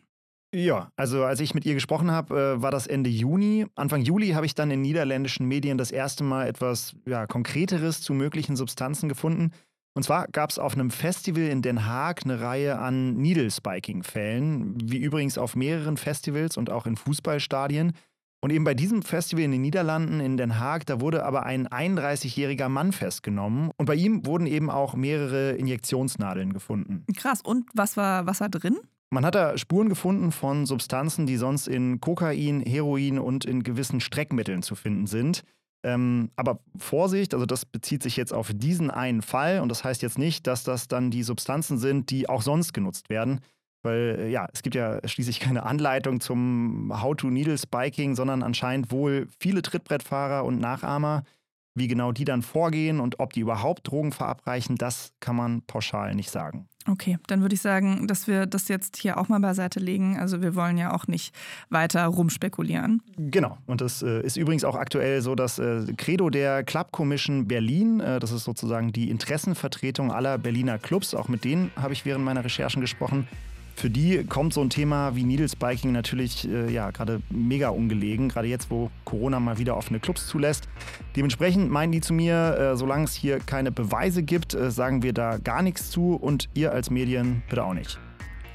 Ja, 0.54 0.90
also 0.96 1.24
als 1.24 1.40
ich 1.40 1.54
mit 1.54 1.66
ihr 1.66 1.74
gesprochen 1.74 2.10
habe, 2.10 2.56
äh, 2.56 2.62
war 2.62 2.70
das 2.70 2.86
Ende 2.86 3.10
Juni. 3.10 3.66
Anfang 3.74 4.00
Juli 4.00 4.30
habe 4.30 4.46
ich 4.46 4.54
dann 4.54 4.70
in 4.70 4.80
niederländischen 4.80 5.46
Medien 5.46 5.76
das 5.76 5.90
erste 5.90 6.24
Mal 6.24 6.46
etwas 6.46 6.94
ja, 7.04 7.26
Konkreteres 7.26 8.00
zu 8.00 8.14
möglichen 8.14 8.56
Substanzen 8.56 9.10
gefunden. 9.10 9.52
Und 9.94 10.04
zwar 10.04 10.28
gab 10.28 10.50
es 10.50 10.58
auf 10.58 10.74
einem 10.74 10.90
Festival 10.90 11.42
in 11.42 11.60
Den 11.60 11.84
Haag 11.84 12.22
eine 12.24 12.40
Reihe 12.40 12.78
an 12.78 13.16
Needle-Spiking-Fällen, 13.16 14.78
wie 14.84 14.98
übrigens 14.98 15.36
auf 15.36 15.56
mehreren 15.56 15.96
Festivals 15.96 16.56
und 16.56 16.70
auch 16.70 16.86
in 16.86 16.96
Fußballstadien. 16.96 17.92
Und 18.40 18.50
eben 18.50 18.64
bei 18.64 18.74
diesem 18.74 19.02
Festival 19.02 19.44
in 19.44 19.50
den 19.50 19.62
Niederlanden, 19.62 20.20
in 20.20 20.36
Den 20.36 20.60
Haag, 20.60 20.86
da 20.86 21.00
wurde 21.00 21.24
aber 21.24 21.44
ein 21.44 21.66
31-jähriger 21.66 22.68
Mann 22.68 22.92
festgenommen. 22.92 23.70
Und 23.76 23.86
bei 23.86 23.96
ihm 23.96 24.26
wurden 24.26 24.46
eben 24.46 24.70
auch 24.70 24.94
mehrere 24.94 25.52
Injektionsnadeln 25.52 26.52
gefunden. 26.52 27.04
Krass. 27.16 27.40
Und 27.42 27.68
was 27.74 27.96
war, 27.96 28.26
was 28.26 28.40
war 28.40 28.48
drin? 28.48 28.78
Man 29.10 29.24
hat 29.24 29.34
da 29.34 29.56
Spuren 29.56 29.88
gefunden 29.88 30.32
von 30.32 30.66
Substanzen, 30.66 31.26
die 31.26 31.36
sonst 31.36 31.66
in 31.66 32.00
Kokain, 32.00 32.60
Heroin 32.60 33.18
und 33.18 33.44
in 33.44 33.62
gewissen 33.62 34.00
Streckmitteln 34.00 34.62
zu 34.62 34.74
finden 34.74 35.06
sind. 35.06 35.42
Ähm, 35.84 36.30
aber 36.36 36.60
Vorsicht, 36.76 37.34
also 37.34 37.46
das 37.46 37.64
bezieht 37.64 38.02
sich 38.02 38.16
jetzt 38.16 38.34
auf 38.34 38.50
diesen 38.52 38.90
einen 38.90 39.22
Fall 39.22 39.60
und 39.60 39.68
das 39.68 39.84
heißt 39.84 40.02
jetzt 40.02 40.18
nicht, 40.18 40.46
dass 40.46 40.64
das 40.64 40.88
dann 40.88 41.10
die 41.10 41.22
Substanzen 41.22 41.78
sind, 41.78 42.10
die 42.10 42.28
auch 42.28 42.42
sonst 42.42 42.74
genutzt 42.74 43.08
werden. 43.08 43.40
Weil 43.82 44.16
äh, 44.18 44.30
ja, 44.30 44.48
es 44.52 44.62
gibt 44.62 44.74
ja 44.74 45.00
schließlich 45.06 45.40
keine 45.40 45.64
Anleitung 45.64 46.20
zum 46.20 46.92
How-to-Needle-Spiking, 46.94 48.14
sondern 48.14 48.42
anscheinend 48.42 48.90
wohl 48.90 49.28
viele 49.38 49.62
Trittbrettfahrer 49.62 50.44
und 50.44 50.60
Nachahmer. 50.60 51.24
Wie 51.74 51.86
genau 51.86 52.10
die 52.10 52.24
dann 52.24 52.42
vorgehen 52.42 52.98
und 52.98 53.20
ob 53.20 53.32
die 53.32 53.40
überhaupt 53.40 53.86
Drogen 53.86 54.10
verabreichen, 54.10 54.74
das 54.76 55.12
kann 55.20 55.36
man 55.36 55.62
pauschal 55.62 56.14
nicht 56.16 56.30
sagen. 56.30 56.66
Okay, 56.88 57.18
dann 57.26 57.42
würde 57.42 57.54
ich 57.54 57.60
sagen, 57.60 58.06
dass 58.08 58.26
wir 58.26 58.46
das 58.46 58.68
jetzt 58.68 58.96
hier 58.96 59.18
auch 59.18 59.28
mal 59.28 59.38
beiseite 59.40 59.78
legen. 59.78 60.18
Also 60.18 60.40
wir 60.40 60.54
wollen 60.54 60.78
ja 60.78 60.92
auch 60.94 61.06
nicht 61.06 61.34
weiter 61.68 62.04
rumspekulieren. 62.06 63.02
Genau. 63.16 63.58
Und 63.66 63.80
das 63.82 64.02
äh, 64.02 64.22
ist 64.22 64.36
übrigens 64.36 64.64
auch 64.64 64.74
aktuell 64.74 65.20
so 65.20 65.34
das 65.34 65.58
äh, 65.58 65.84
Credo 65.96 66.30
der 66.30 66.64
Club 66.64 66.90
Commission 66.90 67.46
Berlin. 67.46 68.00
Äh, 68.00 68.18
das 68.20 68.32
ist 68.32 68.44
sozusagen 68.44 68.90
die 68.90 69.10
Interessenvertretung 69.10 70.10
aller 70.10 70.38
Berliner 70.38 70.78
Clubs. 70.78 71.14
Auch 71.14 71.28
mit 71.28 71.44
denen 71.44 71.70
habe 71.76 71.92
ich 71.92 72.06
während 72.06 72.24
meiner 72.24 72.44
Recherchen 72.44 72.80
gesprochen. 72.80 73.28
Für 73.78 73.90
die 73.90 74.24
kommt 74.24 74.54
so 74.54 74.60
ein 74.60 74.70
Thema 74.70 75.14
wie 75.14 75.22
Needle 75.22 75.48
Spiking 75.48 75.92
natürlich 75.92 76.48
äh, 76.48 76.68
ja, 76.68 76.90
gerade 76.90 77.22
mega 77.30 77.68
ungelegen, 77.68 78.28
gerade 78.28 78.48
jetzt, 78.48 78.72
wo 78.72 78.90
Corona 79.04 79.38
mal 79.38 79.58
wieder 79.58 79.76
offene 79.76 80.00
Clubs 80.00 80.26
zulässt. 80.26 80.68
Dementsprechend 81.14 81.70
meinen 81.70 81.92
die 81.92 82.00
zu 82.00 82.12
mir, 82.12 82.56
äh, 82.58 82.76
solange 82.76 83.04
es 83.04 83.14
hier 83.14 83.38
keine 83.38 83.70
Beweise 83.70 84.24
gibt, 84.24 84.52
äh, 84.52 84.72
sagen 84.72 85.04
wir 85.04 85.12
da 85.12 85.38
gar 85.38 85.62
nichts 85.62 85.92
zu 85.92 86.16
und 86.16 86.48
ihr 86.54 86.72
als 86.72 86.90
Medien 86.90 87.44
bitte 87.48 87.62
auch 87.62 87.72
nicht. 87.72 88.00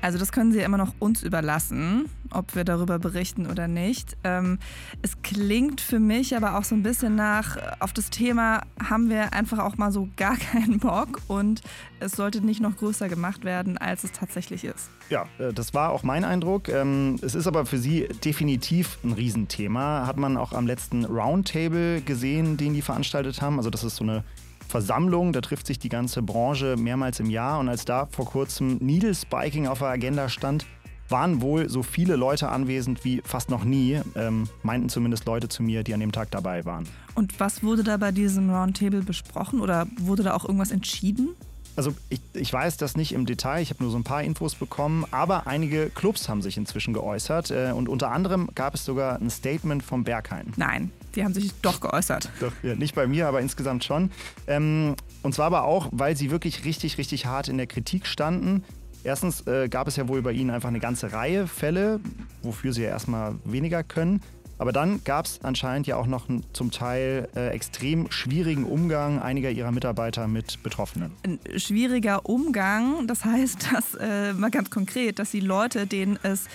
Also 0.03 0.17
das 0.17 0.33
können 0.33 0.51
Sie 0.51 0.59
ja 0.59 0.65
immer 0.65 0.77
noch 0.77 0.93
uns 0.99 1.23
überlassen, 1.23 2.09
ob 2.29 2.55
wir 2.55 2.65
darüber 2.65 2.99
berichten 2.99 3.47
oder 3.47 3.69
nicht. 3.69 4.17
Ähm, 4.25 4.59
es 5.01 5.21
klingt 5.21 5.79
für 5.79 5.99
mich 5.99 6.35
aber 6.35 6.57
auch 6.57 6.65
so 6.65 6.75
ein 6.75 6.83
bisschen 6.83 7.15
nach, 7.15 7.55
auf 7.79 7.93
das 7.93 8.09
Thema 8.09 8.63
haben 8.83 9.09
wir 9.09 9.31
einfach 9.31 9.59
auch 9.59 9.77
mal 9.77 9.93
so 9.93 10.09
gar 10.17 10.35
keinen 10.51 10.79
Bock 10.79 11.21
und 11.29 11.61
es 12.01 12.11
sollte 12.11 12.41
nicht 12.41 12.59
noch 12.59 12.75
größer 12.75 13.07
gemacht 13.07 13.45
werden, 13.45 13.77
als 13.77 14.03
es 14.03 14.11
tatsächlich 14.11 14.65
ist. 14.65 14.89
Ja, 15.09 15.25
äh, 15.39 15.53
das 15.53 15.73
war 15.73 15.93
auch 15.93 16.03
mein 16.03 16.25
Eindruck. 16.25 16.67
Ähm, 16.67 17.17
es 17.21 17.33
ist 17.33 17.47
aber 17.47 17.65
für 17.65 17.77
Sie 17.77 18.09
definitiv 18.25 18.99
ein 19.05 19.13
Riesenthema. 19.13 20.05
Hat 20.05 20.17
man 20.17 20.35
auch 20.35 20.51
am 20.51 20.67
letzten 20.67 21.05
Roundtable 21.05 22.01
gesehen, 22.01 22.57
den 22.57 22.73
die 22.73 22.81
veranstaltet 22.81 23.41
haben. 23.41 23.55
Also 23.55 23.69
das 23.69 23.85
ist 23.85 23.95
so 23.95 24.03
eine 24.03 24.25
Versammlung, 24.67 25.33
da 25.33 25.41
trifft 25.41 25.67
sich 25.67 25.79
die 25.79 25.89
ganze 25.89 26.21
Branche 26.21 26.75
mehrmals 26.77 27.19
im 27.19 27.29
Jahr. 27.29 27.59
Und 27.59 27.69
als 27.69 27.85
da 27.85 28.07
vor 28.11 28.25
kurzem 28.25 28.77
Needle 28.77 29.13
Spiking 29.13 29.67
auf 29.67 29.79
der 29.79 29.89
Agenda 29.89 30.29
stand, 30.29 30.65
waren 31.09 31.41
wohl 31.41 31.69
so 31.69 31.83
viele 31.83 32.15
Leute 32.15 32.49
anwesend 32.49 33.05
wie 33.05 33.21
fast 33.23 33.49
noch 33.49 33.63
nie, 33.63 33.99
ähm, 34.15 34.49
meinten 34.63 34.89
zumindest 34.89 35.25
Leute 35.25 35.47
zu 35.47 35.61
mir, 35.61 35.83
die 35.83 35.93
an 35.93 35.99
dem 35.99 36.11
Tag 36.11 36.31
dabei 36.31 36.65
waren. 36.65 36.87
Und 37.13 37.39
was 37.39 37.63
wurde 37.63 37.83
da 37.83 37.97
bei 37.97 38.11
diesem 38.11 38.49
Roundtable 38.49 39.03
besprochen 39.03 39.61
oder 39.61 39.85
wurde 39.97 40.23
da 40.23 40.33
auch 40.33 40.45
irgendwas 40.45 40.71
entschieden? 40.71 41.29
Also 41.75 41.93
ich, 42.09 42.19
ich 42.33 42.53
weiß 42.53 42.77
das 42.77 42.95
nicht 42.95 43.13
im 43.13 43.25
Detail, 43.25 43.61
ich 43.61 43.71
habe 43.71 43.83
nur 43.83 43.91
so 43.91 43.97
ein 43.97 44.03
paar 44.03 44.23
Infos 44.23 44.55
bekommen, 44.55 45.05
aber 45.11 45.47
einige 45.47 45.89
Clubs 45.89 46.29
haben 46.29 46.41
sich 46.41 46.57
inzwischen 46.57 46.93
geäußert 46.93 47.49
äh, 47.49 47.71
und 47.75 47.89
unter 47.89 48.11
anderem 48.11 48.49
gab 48.53 48.75
es 48.75 48.85
sogar 48.85 49.19
ein 49.19 49.29
Statement 49.29 49.81
vom 49.81 50.03
Berghain. 50.03 50.53
Nein, 50.55 50.91
die 51.15 51.23
haben 51.23 51.33
sich 51.33 51.51
doch 51.61 51.79
geäußert. 51.79 52.29
Doch, 52.39 52.51
ja, 52.63 52.75
nicht 52.75 52.95
bei 52.95 53.07
mir, 53.07 53.27
aber 53.27 53.41
insgesamt 53.41 53.83
schon. 53.83 54.11
Ähm, 54.47 54.95
und 55.21 55.33
zwar 55.33 55.47
aber 55.47 55.63
auch, 55.63 55.89
weil 55.91 56.17
sie 56.17 56.31
wirklich 56.31 56.65
richtig, 56.65 56.97
richtig 56.97 57.25
hart 57.25 57.47
in 57.47 57.57
der 57.57 57.67
Kritik 57.67 58.07
standen. 58.07 58.63
Erstens 59.03 59.45
äh, 59.47 59.67
gab 59.67 59.87
es 59.87 59.95
ja 59.95 60.07
wohl 60.07 60.21
bei 60.21 60.31
ihnen 60.31 60.49
einfach 60.49 60.69
eine 60.69 60.79
ganze 60.79 61.11
Reihe 61.11 61.47
Fälle, 61.47 61.99
wofür 62.41 62.71
sie 62.73 62.83
ja 62.83 62.89
erstmal 62.89 63.35
weniger 63.43 63.83
können. 63.83 64.21
Aber 64.59 64.71
dann 64.71 65.03
gab 65.03 65.25
es 65.25 65.39
anscheinend 65.43 65.87
ja 65.87 65.97
auch 65.97 66.05
noch 66.05 66.29
einen 66.29 66.43
zum 66.53 66.71
Teil 66.71 67.27
äh, 67.35 67.49
extrem 67.49 68.09
schwierigen 68.11 68.63
Umgang 68.63 69.19
einiger 69.19 69.49
ihrer 69.49 69.71
Mitarbeiter 69.71 70.27
mit 70.27 70.61
Betroffenen. 70.63 71.11
Ein 71.23 71.39
schwieriger 71.57 72.25
Umgang, 72.25 73.07
das 73.07 73.25
heißt, 73.25 73.73
dass 73.73 73.95
äh, 73.95 74.31
mal 74.33 74.51
ganz 74.51 74.69
konkret, 74.69 75.19
dass 75.19 75.31
die 75.31 75.41
Leute, 75.41 75.85
denen 75.85 76.17
es 76.23 76.45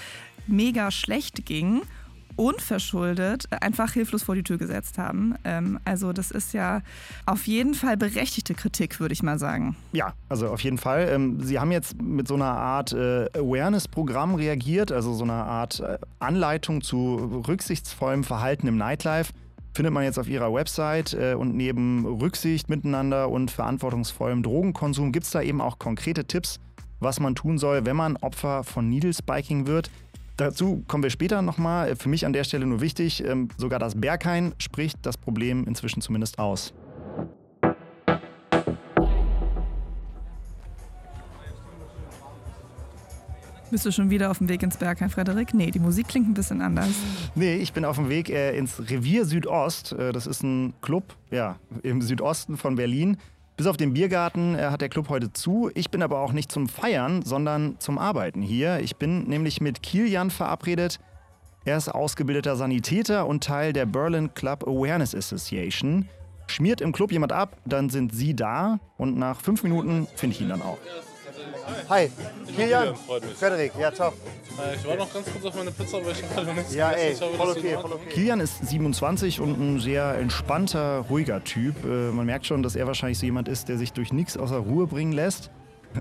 mega 0.46 0.90
schlecht 0.90 1.44
ging, 1.44 1.82
unverschuldet 2.38 3.46
einfach 3.62 3.92
hilflos 3.92 4.22
vor 4.22 4.34
die 4.34 4.42
Tür 4.42 4.58
gesetzt 4.58 4.96
haben. 4.96 5.34
Ähm, 5.44 5.80
also 5.84 6.12
das 6.12 6.30
ist 6.30 6.54
ja 6.54 6.82
auf 7.26 7.46
jeden 7.46 7.74
Fall 7.74 7.96
berechtigte 7.96 8.54
Kritik, 8.54 9.00
würde 9.00 9.12
ich 9.12 9.22
mal 9.22 9.38
sagen. 9.38 9.76
Ja, 9.92 10.14
also 10.28 10.48
auf 10.48 10.60
jeden 10.60 10.78
Fall. 10.78 11.08
Ähm, 11.10 11.40
Sie 11.42 11.58
haben 11.58 11.72
jetzt 11.72 12.00
mit 12.00 12.28
so 12.28 12.34
einer 12.34 12.56
Art 12.56 12.92
äh, 12.92 13.26
Awareness-Programm 13.36 14.36
reagiert, 14.36 14.92
also 14.92 15.14
so 15.14 15.24
einer 15.24 15.44
Art 15.46 15.80
äh, 15.80 15.98
Anleitung 16.20 16.80
zu 16.80 17.42
rücksichtsvollem 17.46 18.22
Verhalten 18.22 18.68
im 18.68 18.76
Nightlife 18.76 19.32
findet 19.74 19.94
man 19.94 20.02
jetzt 20.02 20.18
auf 20.18 20.28
ihrer 20.28 20.52
Website. 20.52 21.14
Äh, 21.14 21.34
und 21.34 21.56
neben 21.56 22.04
Rücksicht 22.04 22.68
miteinander 22.68 23.28
und 23.28 23.50
verantwortungsvollem 23.50 24.42
Drogenkonsum 24.42 25.12
gibt 25.12 25.26
es 25.26 25.32
da 25.32 25.42
eben 25.42 25.60
auch 25.60 25.78
konkrete 25.78 26.24
Tipps, 26.24 26.60
was 27.00 27.20
man 27.20 27.34
tun 27.34 27.58
soll, 27.58 27.86
wenn 27.86 27.96
man 27.96 28.16
Opfer 28.16 28.64
von 28.64 28.88
Needle 28.88 29.14
Spiking 29.14 29.66
wird. 29.66 29.90
Dazu 30.38 30.84
kommen 30.86 31.02
wir 31.02 31.10
später 31.10 31.42
nochmal. 31.42 31.96
Für 31.96 32.08
mich 32.08 32.24
an 32.24 32.32
der 32.32 32.44
Stelle 32.44 32.64
nur 32.64 32.80
wichtig, 32.80 33.24
ähm, 33.24 33.48
sogar 33.56 33.80
das 33.80 34.00
Berghain 34.00 34.54
spricht 34.58 34.98
das 35.02 35.18
Problem 35.18 35.64
inzwischen 35.66 36.00
zumindest 36.00 36.38
aus. 36.38 36.72
Bist 43.72 43.84
du 43.84 43.90
schon 43.90 44.10
wieder 44.10 44.30
auf 44.30 44.38
dem 44.38 44.48
Weg 44.48 44.62
ins 44.62 44.76
Berghain, 44.76 45.10
Frederik? 45.10 45.52
Nee, 45.54 45.72
die 45.72 45.80
Musik 45.80 46.06
klingt 46.06 46.28
ein 46.28 46.34
bisschen 46.34 46.62
anders. 46.62 46.88
Nee, 47.34 47.56
ich 47.56 47.72
bin 47.72 47.84
auf 47.84 47.96
dem 47.96 48.08
Weg 48.08 48.30
äh, 48.30 48.56
ins 48.56 48.78
Revier 48.78 49.24
Südost. 49.24 49.92
Äh, 49.92 50.12
das 50.12 50.28
ist 50.28 50.44
ein 50.44 50.72
Club 50.82 51.16
ja, 51.32 51.56
im 51.82 52.00
Südosten 52.00 52.56
von 52.56 52.76
Berlin. 52.76 53.16
Bis 53.58 53.66
auf 53.66 53.76
den 53.76 53.92
Biergarten 53.92 54.54
äh, 54.54 54.66
hat 54.66 54.82
der 54.82 54.88
Club 54.88 55.08
heute 55.08 55.32
zu. 55.32 55.68
Ich 55.74 55.90
bin 55.90 56.00
aber 56.00 56.20
auch 56.20 56.32
nicht 56.32 56.52
zum 56.52 56.68
Feiern, 56.68 57.22
sondern 57.22 57.74
zum 57.80 57.98
Arbeiten 57.98 58.40
hier. 58.40 58.78
Ich 58.78 58.94
bin 58.94 59.24
nämlich 59.24 59.60
mit 59.60 59.82
Kilian 59.82 60.30
verabredet. 60.30 61.00
Er 61.64 61.76
ist 61.76 61.88
ausgebildeter 61.88 62.54
Sanitäter 62.54 63.26
und 63.26 63.42
Teil 63.42 63.72
der 63.72 63.84
Berlin 63.84 64.32
Club 64.32 64.62
Awareness 64.62 65.12
Association. 65.12 66.08
Schmiert 66.46 66.80
im 66.80 66.92
Club 66.92 67.10
jemand 67.10 67.32
ab, 67.32 67.56
dann 67.64 67.90
sind 67.90 68.14
Sie 68.14 68.36
da 68.36 68.78
und 68.96 69.18
nach 69.18 69.40
fünf 69.40 69.64
Minuten 69.64 70.06
finde 70.14 70.36
ich 70.36 70.40
ihn 70.40 70.50
dann 70.50 70.62
auch. 70.62 70.78
Hi, 71.88 72.10
Kilian, 72.54 72.94
freut 72.94 73.24
mich. 73.24 73.34
Frederik, 73.34 73.72
ja 73.78 73.90
top. 73.90 74.14
Äh, 74.58 74.76
ich 74.76 74.86
war 74.86 74.96
noch 74.96 75.12
ganz 75.12 75.26
kurz 75.30 75.44
auf 75.44 75.54
meine 75.54 75.70
Pizza, 75.70 76.04
weil 76.04 76.12
ich 76.12 76.22
habe 76.36 76.46
noch 76.46 76.54
nichts 76.54 76.74
Ja, 76.74 76.90
ey, 76.90 77.14
hoffe, 77.14 77.34
voll 77.36 77.50
okay, 77.50 77.74
voll 77.80 77.92
okay. 77.92 78.10
Kilian 78.10 78.40
ist 78.40 78.66
27 78.66 79.40
und 79.40 79.58
ein 79.58 79.80
sehr 79.80 80.14
entspannter, 80.18 81.04
ruhiger 81.10 81.42
Typ. 81.44 81.84
Äh, 81.84 82.12
Man 82.12 82.26
merkt 82.26 82.46
schon, 82.46 82.62
dass 82.62 82.76
er 82.76 82.86
wahrscheinlich 82.86 83.18
so 83.18 83.26
jemand 83.26 83.48
ist, 83.48 83.68
der 83.68 83.78
sich 83.78 83.92
durch 83.92 84.12
nichts 84.12 84.36
außer 84.36 84.58
Ruhe 84.58 84.86
bringen 84.86 85.12
lässt. 85.12 85.50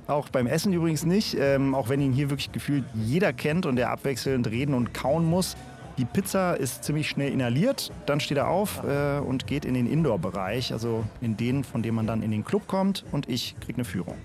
Auch 0.07 0.29
beim 0.29 0.47
Essen 0.47 0.73
übrigens 0.73 1.05
nicht, 1.05 1.37
ähm, 1.39 1.73
auch 1.73 1.87
wenn 1.89 2.01
ihn 2.01 2.11
hier 2.11 2.29
wirklich 2.29 2.51
gefühlt 2.51 2.83
jeder 2.93 3.31
kennt 3.31 3.65
und 3.65 3.79
er 3.79 3.89
abwechselnd 3.89 4.47
reden 4.47 4.73
und 4.73 4.93
kauen 4.93 5.25
muss. 5.25 5.55
Die 5.97 6.05
Pizza 6.05 6.53
ist 6.53 6.83
ziemlich 6.83 7.09
schnell 7.09 7.31
inhaliert, 7.31 7.91
dann 8.05 8.19
steht 8.19 8.37
er 8.37 8.49
auf 8.49 8.83
äh, 8.83 9.17
und 9.19 9.47
geht 9.47 9.65
in 9.65 9.73
den 9.73 9.87
Indoor-Bereich, 9.91 10.71
also 10.73 11.03
in 11.21 11.37
den, 11.37 11.63
von 11.63 11.81
dem 11.81 11.95
man 11.95 12.05
dann 12.05 12.21
in 12.21 12.29
den 12.29 12.45
Club 12.45 12.67
kommt 12.67 13.03
und 13.11 13.27
ich 13.29 13.55
kriege 13.61 13.77
eine 13.77 13.85
Führung. 13.85 14.15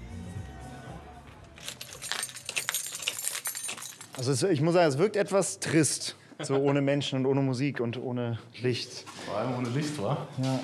Also 4.17 4.33
es, 4.33 4.43
ich 4.43 4.61
muss 4.61 4.75
sagen, 4.75 4.89
es 4.89 4.99
wirkt 4.99 5.17
etwas 5.17 5.59
trist. 5.61 6.17
So 6.41 6.57
ohne 6.57 6.83
Menschen 6.83 7.21
und 7.21 7.27
ohne 7.27 7.41
Musik 7.41 7.81
und 7.81 7.97
ohne 7.99 8.39
Licht. 8.61 9.05
Vor 9.27 9.37
allem 9.37 9.57
ohne 9.57 9.69
Licht, 9.69 10.01
wa? 10.03 10.27
Ja. 10.43 10.61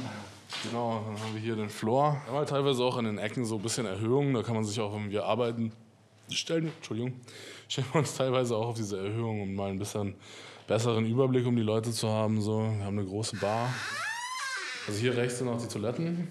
Genau, 0.64 1.04
dann 1.06 1.22
haben 1.22 1.34
wir 1.34 1.40
hier 1.40 1.56
den 1.56 1.68
Floor. 1.68 2.12
Wir 2.24 2.32
haben 2.32 2.38
halt 2.38 2.48
teilweise 2.48 2.82
auch 2.82 2.96
an 2.96 3.04
den 3.04 3.18
Ecken 3.18 3.44
so 3.44 3.56
ein 3.56 3.62
bisschen 3.62 3.86
Erhöhungen. 3.86 4.34
Da 4.34 4.42
kann 4.42 4.54
man 4.54 4.64
sich 4.64 4.80
auch, 4.80 4.94
wenn 4.94 5.10
wir 5.10 5.24
arbeiten, 5.24 5.72
stellen, 6.30 6.72
Entschuldigung, 6.76 7.12
stellen 7.68 7.86
wir 7.92 8.00
uns 8.00 8.14
teilweise 8.16 8.56
auch 8.56 8.68
auf 8.68 8.76
diese 8.76 8.98
Erhöhung, 8.98 9.42
um 9.42 9.54
mal 9.54 9.70
ein 9.70 9.78
bisschen 9.78 10.14
besseren 10.66 11.06
Überblick, 11.06 11.46
um 11.46 11.54
die 11.54 11.62
Leute 11.62 11.92
zu 11.92 12.08
haben. 12.08 12.40
So. 12.40 12.60
Wir 12.60 12.84
haben 12.84 12.98
eine 12.98 13.06
große 13.06 13.36
Bar. 13.36 13.72
Also 14.88 15.00
hier 15.00 15.16
rechts 15.16 15.38
sind 15.38 15.48
auch 15.48 15.60
die 15.60 15.68
Toiletten. 15.68 16.26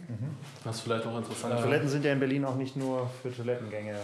Das 0.64 0.78
ist 0.78 0.82
vielleicht 0.82 1.06
auch 1.06 1.16
interessant. 1.16 1.54
Die 1.58 1.62
Toiletten 1.62 1.88
sind 1.88 2.04
ja 2.04 2.12
in 2.12 2.20
Berlin 2.20 2.44
auch 2.44 2.56
nicht 2.56 2.76
nur 2.76 3.10
für 3.22 3.32
Toilettengänge 3.32 3.96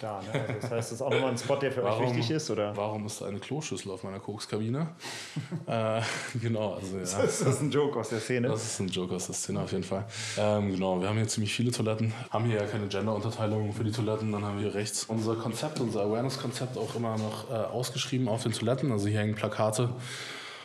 da. 0.00 0.22
Ne? 0.22 0.40
Also 0.40 0.52
das 0.54 0.62
heißt, 0.62 0.72
das 0.72 0.92
ist 0.92 1.02
auch 1.02 1.10
nochmal 1.10 1.30
ein 1.30 1.38
Spot, 1.38 1.56
der 1.56 1.70
für 1.70 1.84
euch 1.84 2.00
wichtig 2.00 2.30
ist, 2.30 2.50
oder? 2.50 2.74
Warum 2.74 3.04
ist 3.04 3.20
da 3.20 3.26
eine 3.26 3.38
Kloschüssel 3.38 3.92
auf 3.92 4.02
meiner 4.02 4.18
Kokskabine? 4.18 4.88
äh, 5.66 6.00
genau, 6.40 6.74
also 6.74 6.96
ja. 6.96 7.02
Das 7.02 7.42
ist 7.42 7.60
ein 7.60 7.70
Joke 7.70 7.98
aus 7.98 8.08
der 8.08 8.20
Szene. 8.20 8.48
Das 8.48 8.64
ist 8.64 8.80
ein 8.80 8.88
Joke 8.88 9.14
aus 9.14 9.26
der 9.26 9.34
Szene 9.34 9.60
auf 9.60 9.70
jeden 9.70 9.84
Fall. 9.84 10.06
Ähm, 10.38 10.72
genau, 10.72 11.00
wir 11.00 11.08
haben 11.08 11.16
hier 11.16 11.28
ziemlich 11.28 11.52
viele 11.52 11.70
Toiletten, 11.70 12.14
haben 12.30 12.46
hier 12.46 12.56
ja 12.56 12.66
keine 12.66 12.86
Gender-Unterteilung 12.86 13.72
für 13.74 13.84
die 13.84 13.92
Toiletten. 13.92 14.32
Dann 14.32 14.44
haben 14.44 14.56
wir 14.58 14.70
hier 14.70 14.74
rechts 14.74 15.04
unser 15.04 15.36
Konzept, 15.36 15.78
unser 15.78 16.02
Awareness-Konzept 16.02 16.78
auch 16.78 16.94
immer 16.94 17.18
noch 17.18 17.50
äh, 17.50 17.54
ausgeschrieben 17.54 18.28
auf 18.28 18.42
den 18.44 18.52
Toiletten. 18.52 18.92
Also 18.92 19.08
hier 19.08 19.20
hängen 19.20 19.34
Plakate. 19.34 19.90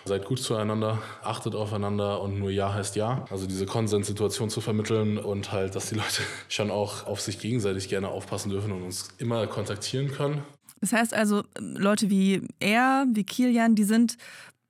Seid 0.08 0.26
gut 0.26 0.40
zueinander, 0.40 1.00
achtet 1.24 1.56
aufeinander 1.56 2.22
und 2.22 2.38
nur 2.38 2.52
Ja 2.52 2.72
heißt 2.72 2.96
Ja. 2.96 3.26
Also 3.32 3.48
diese 3.48 3.66
Konsenssituation 3.66 4.52
zu 4.52 4.62
vermitteln 4.62 5.18
und 5.18 5.52
halt, 5.52 5.76
dass 5.76 5.90
die 5.90 5.96
Leute 5.96 6.22
schon 6.48 6.70
auch 6.70 7.08
auf 7.08 7.22
sich 7.22 7.40
gegenseitig 7.40 7.90
gerne 7.90 8.10
aufpassen 8.10 8.52
dürfen 8.52 8.72
und 8.72 8.84
uns 8.84 9.10
immer 9.18 9.48
kontaktieren 9.48 10.12
können. 10.12 10.44
Das 10.80 10.94
heißt 10.94 11.16
also, 11.16 11.44
Leute 11.58 12.12
wie 12.12 12.48
er, 12.60 13.08
wie 13.14 13.24
Kilian, 13.24 13.74
die 13.74 13.84
sind, 13.84 14.18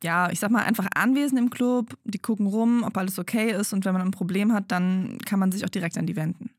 ja, 0.01 0.29
ich 0.31 0.39
sag 0.39 0.51
mal, 0.51 0.63
einfach 0.63 0.87
anwesend 0.95 1.37
im 1.37 1.49
Club, 1.49 1.97
die 2.05 2.19
gucken 2.19 2.47
rum, 2.47 2.83
ob 2.83 2.95
alles 2.95 3.19
okay 3.19 3.51
ist 3.51 3.73
und 3.73 3.83
wenn 3.83 3.93
man 3.93 4.03
ein 4.03 4.11
Problem 4.11 4.53
hat, 4.53 4.71
dann 4.71 5.17
kann 5.25 5.39
man 5.39 5.51
sich 5.51 5.65
auch 5.65 5.69
direkt 5.69 5.97
an 5.97 6.05
die 6.05 6.15
wenden. 6.15 6.51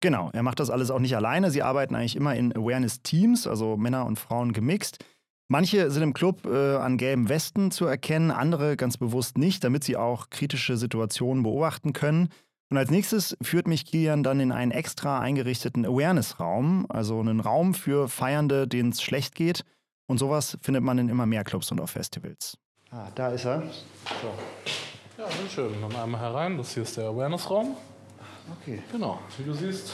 Genau, 0.00 0.30
er 0.32 0.42
macht 0.42 0.60
das 0.60 0.70
alles 0.70 0.90
auch 0.90 0.98
nicht 0.98 1.16
alleine. 1.16 1.50
Sie 1.50 1.62
arbeiten 1.62 1.94
eigentlich 1.94 2.16
immer 2.16 2.34
in 2.34 2.54
Awareness-Teams, 2.54 3.46
also 3.46 3.76
Männer 3.76 4.06
und 4.06 4.18
Frauen 4.18 4.52
gemixt. 4.52 5.04
Manche 5.48 5.90
sind 5.90 6.02
im 6.02 6.14
Club 6.14 6.46
äh, 6.46 6.76
an 6.76 6.96
gelben 6.96 7.28
Westen 7.28 7.70
zu 7.70 7.84
erkennen, 7.84 8.30
andere 8.30 8.76
ganz 8.76 8.96
bewusst 8.96 9.36
nicht, 9.36 9.62
damit 9.62 9.84
sie 9.84 9.96
auch 9.96 10.30
kritische 10.30 10.76
Situationen 10.76 11.42
beobachten 11.42 11.92
können. 11.92 12.28
Und 12.70 12.78
als 12.78 12.90
nächstes 12.90 13.36
führt 13.42 13.68
mich 13.68 13.84
Kilian 13.84 14.22
dann 14.22 14.40
in 14.40 14.50
einen 14.50 14.72
extra 14.72 15.20
eingerichteten 15.20 15.84
Awareness-Raum, 15.84 16.86
also 16.88 17.20
einen 17.20 17.40
Raum 17.40 17.74
für 17.74 18.08
Feiernde, 18.08 18.66
denen 18.66 18.90
es 18.90 19.02
schlecht 19.02 19.34
geht. 19.34 19.64
Und 20.06 20.18
sowas 20.18 20.58
findet 20.62 20.82
man 20.82 20.98
in 20.98 21.08
immer 21.08 21.26
mehr 21.26 21.44
Clubs 21.44 21.70
und 21.70 21.80
auf 21.80 21.90
Festivals. 21.90 22.56
Ah, 22.90 23.10
da 23.14 23.28
ist 23.28 23.44
er. 23.44 23.62
So. 24.22 24.34
Ja, 25.18 25.30
sehr 25.30 25.50
schön. 25.50 25.80
Dann 25.80 25.94
einmal 25.94 26.20
herein. 26.20 26.56
Das 26.56 26.72
hier 26.74 26.82
ist 26.82 26.96
der 26.96 27.08
Awareness-Raum. 27.08 27.76
Okay. 28.60 28.82
Genau, 28.92 29.20
wie 29.38 29.44
du 29.44 29.54
siehst, 29.54 29.92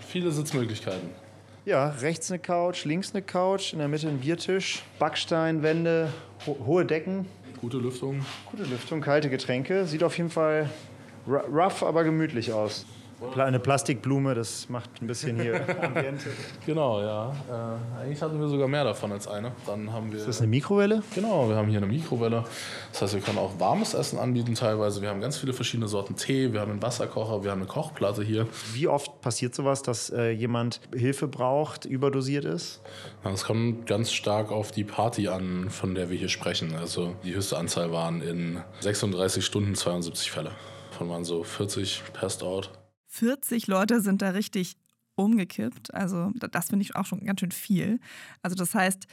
viele 0.00 0.30
Sitzmöglichkeiten. 0.30 1.10
Ja, 1.64 1.90
rechts 1.90 2.28
eine 2.28 2.40
Couch, 2.40 2.84
links 2.84 3.14
eine 3.14 3.22
Couch, 3.22 3.72
in 3.72 3.78
der 3.78 3.86
Mitte 3.86 4.08
ein 4.08 4.18
Biertisch, 4.18 4.82
Backsteinwände, 4.98 6.12
ho 6.44 6.56
hohe 6.66 6.84
Decken. 6.84 7.26
Gute 7.60 7.76
Lüftung. 7.76 8.26
Gute 8.50 8.64
Lüftung, 8.64 9.00
kalte 9.00 9.30
Getränke. 9.30 9.86
Sieht 9.86 10.02
auf 10.02 10.18
jeden 10.18 10.30
Fall 10.30 10.68
rough, 11.28 11.84
aber 11.84 12.02
gemütlich 12.02 12.52
aus. 12.52 12.84
Eine 13.36 13.58
Plastikblume, 13.60 14.34
das 14.34 14.68
macht 14.68 15.00
ein 15.00 15.06
bisschen 15.06 15.40
hier 15.40 15.54
Ambiente. 15.82 16.26
Genau, 16.66 17.00
ja. 17.00 17.30
Äh, 17.48 18.00
eigentlich 18.02 18.22
hatten 18.22 18.40
wir 18.40 18.48
sogar 18.48 18.68
mehr 18.68 18.84
davon 18.84 19.12
als 19.12 19.26
eine. 19.28 19.52
Dann 19.66 19.92
haben 19.92 20.12
wir. 20.12 20.18
Ist 20.18 20.28
das 20.28 20.40
eine 20.40 20.48
Mikrowelle? 20.48 21.02
Genau, 21.14 21.48
wir 21.48 21.56
haben 21.56 21.68
hier 21.68 21.78
eine 21.78 21.86
Mikrowelle. 21.86 22.44
Das 22.92 23.02
heißt, 23.02 23.14
wir 23.14 23.20
können 23.20 23.38
auch 23.38 23.58
warmes 23.58 23.94
Essen 23.94 24.18
anbieten 24.18 24.54
teilweise. 24.54 25.02
Wir 25.02 25.08
haben 25.08 25.20
ganz 25.20 25.38
viele 25.38 25.52
verschiedene 25.52 25.88
Sorten 25.88 26.16
Tee, 26.16 26.52
wir 26.52 26.60
haben 26.60 26.72
einen 26.72 26.82
Wasserkocher, 26.82 27.42
wir 27.42 27.50
haben 27.50 27.60
eine 27.60 27.68
Kochplatte 27.68 28.22
hier. 28.22 28.46
Wie 28.72 28.88
oft 28.88 29.20
passiert 29.20 29.54
sowas, 29.54 29.82
dass 29.82 30.10
äh, 30.10 30.30
jemand 30.30 30.80
Hilfe 30.94 31.28
braucht, 31.28 31.84
überdosiert 31.84 32.44
ist? 32.44 32.80
Ja, 33.24 33.30
Es 33.30 33.44
kommt 33.44 33.86
ganz 33.86 34.12
stark 34.12 34.50
auf 34.50 34.70
die 34.72 34.84
Party 34.84 35.28
an, 35.28 35.70
von 35.70 35.94
der 35.94 36.10
wir 36.10 36.18
hier 36.18 36.28
sprechen. 36.28 36.74
Also 36.74 37.14
die 37.24 37.34
höchste 37.34 37.56
Anzahl 37.56 37.92
waren 37.92 38.20
in 38.20 38.60
36 38.80 39.44
Stunden 39.44 39.74
72 39.74 40.30
Fälle. 40.30 40.50
Von 40.90 41.08
waren 41.08 41.24
so 41.24 41.42
40 41.42 42.02
passed 42.12 42.42
out. 42.42 42.70
40 43.12 43.66
Leute 43.66 44.00
sind 44.00 44.22
da 44.22 44.30
richtig 44.30 44.76
umgekippt. 45.16 45.92
Also 45.92 46.32
das 46.50 46.68
finde 46.68 46.82
ich 46.82 46.96
auch 46.96 47.04
schon 47.04 47.24
ganz 47.24 47.40
schön 47.40 47.52
viel. 47.52 48.00
Also 48.40 48.56
das 48.56 48.74
heißt, 48.74 49.06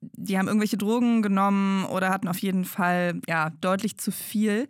die 0.00 0.38
haben 0.38 0.46
irgendwelche 0.46 0.76
Drogen 0.76 1.22
genommen 1.22 1.86
oder 1.86 2.10
hatten 2.10 2.28
auf 2.28 2.38
jeden 2.38 2.66
Fall 2.66 3.20
ja 3.26 3.50
deutlich 3.60 3.96
zu 3.96 4.12
viel. 4.12 4.68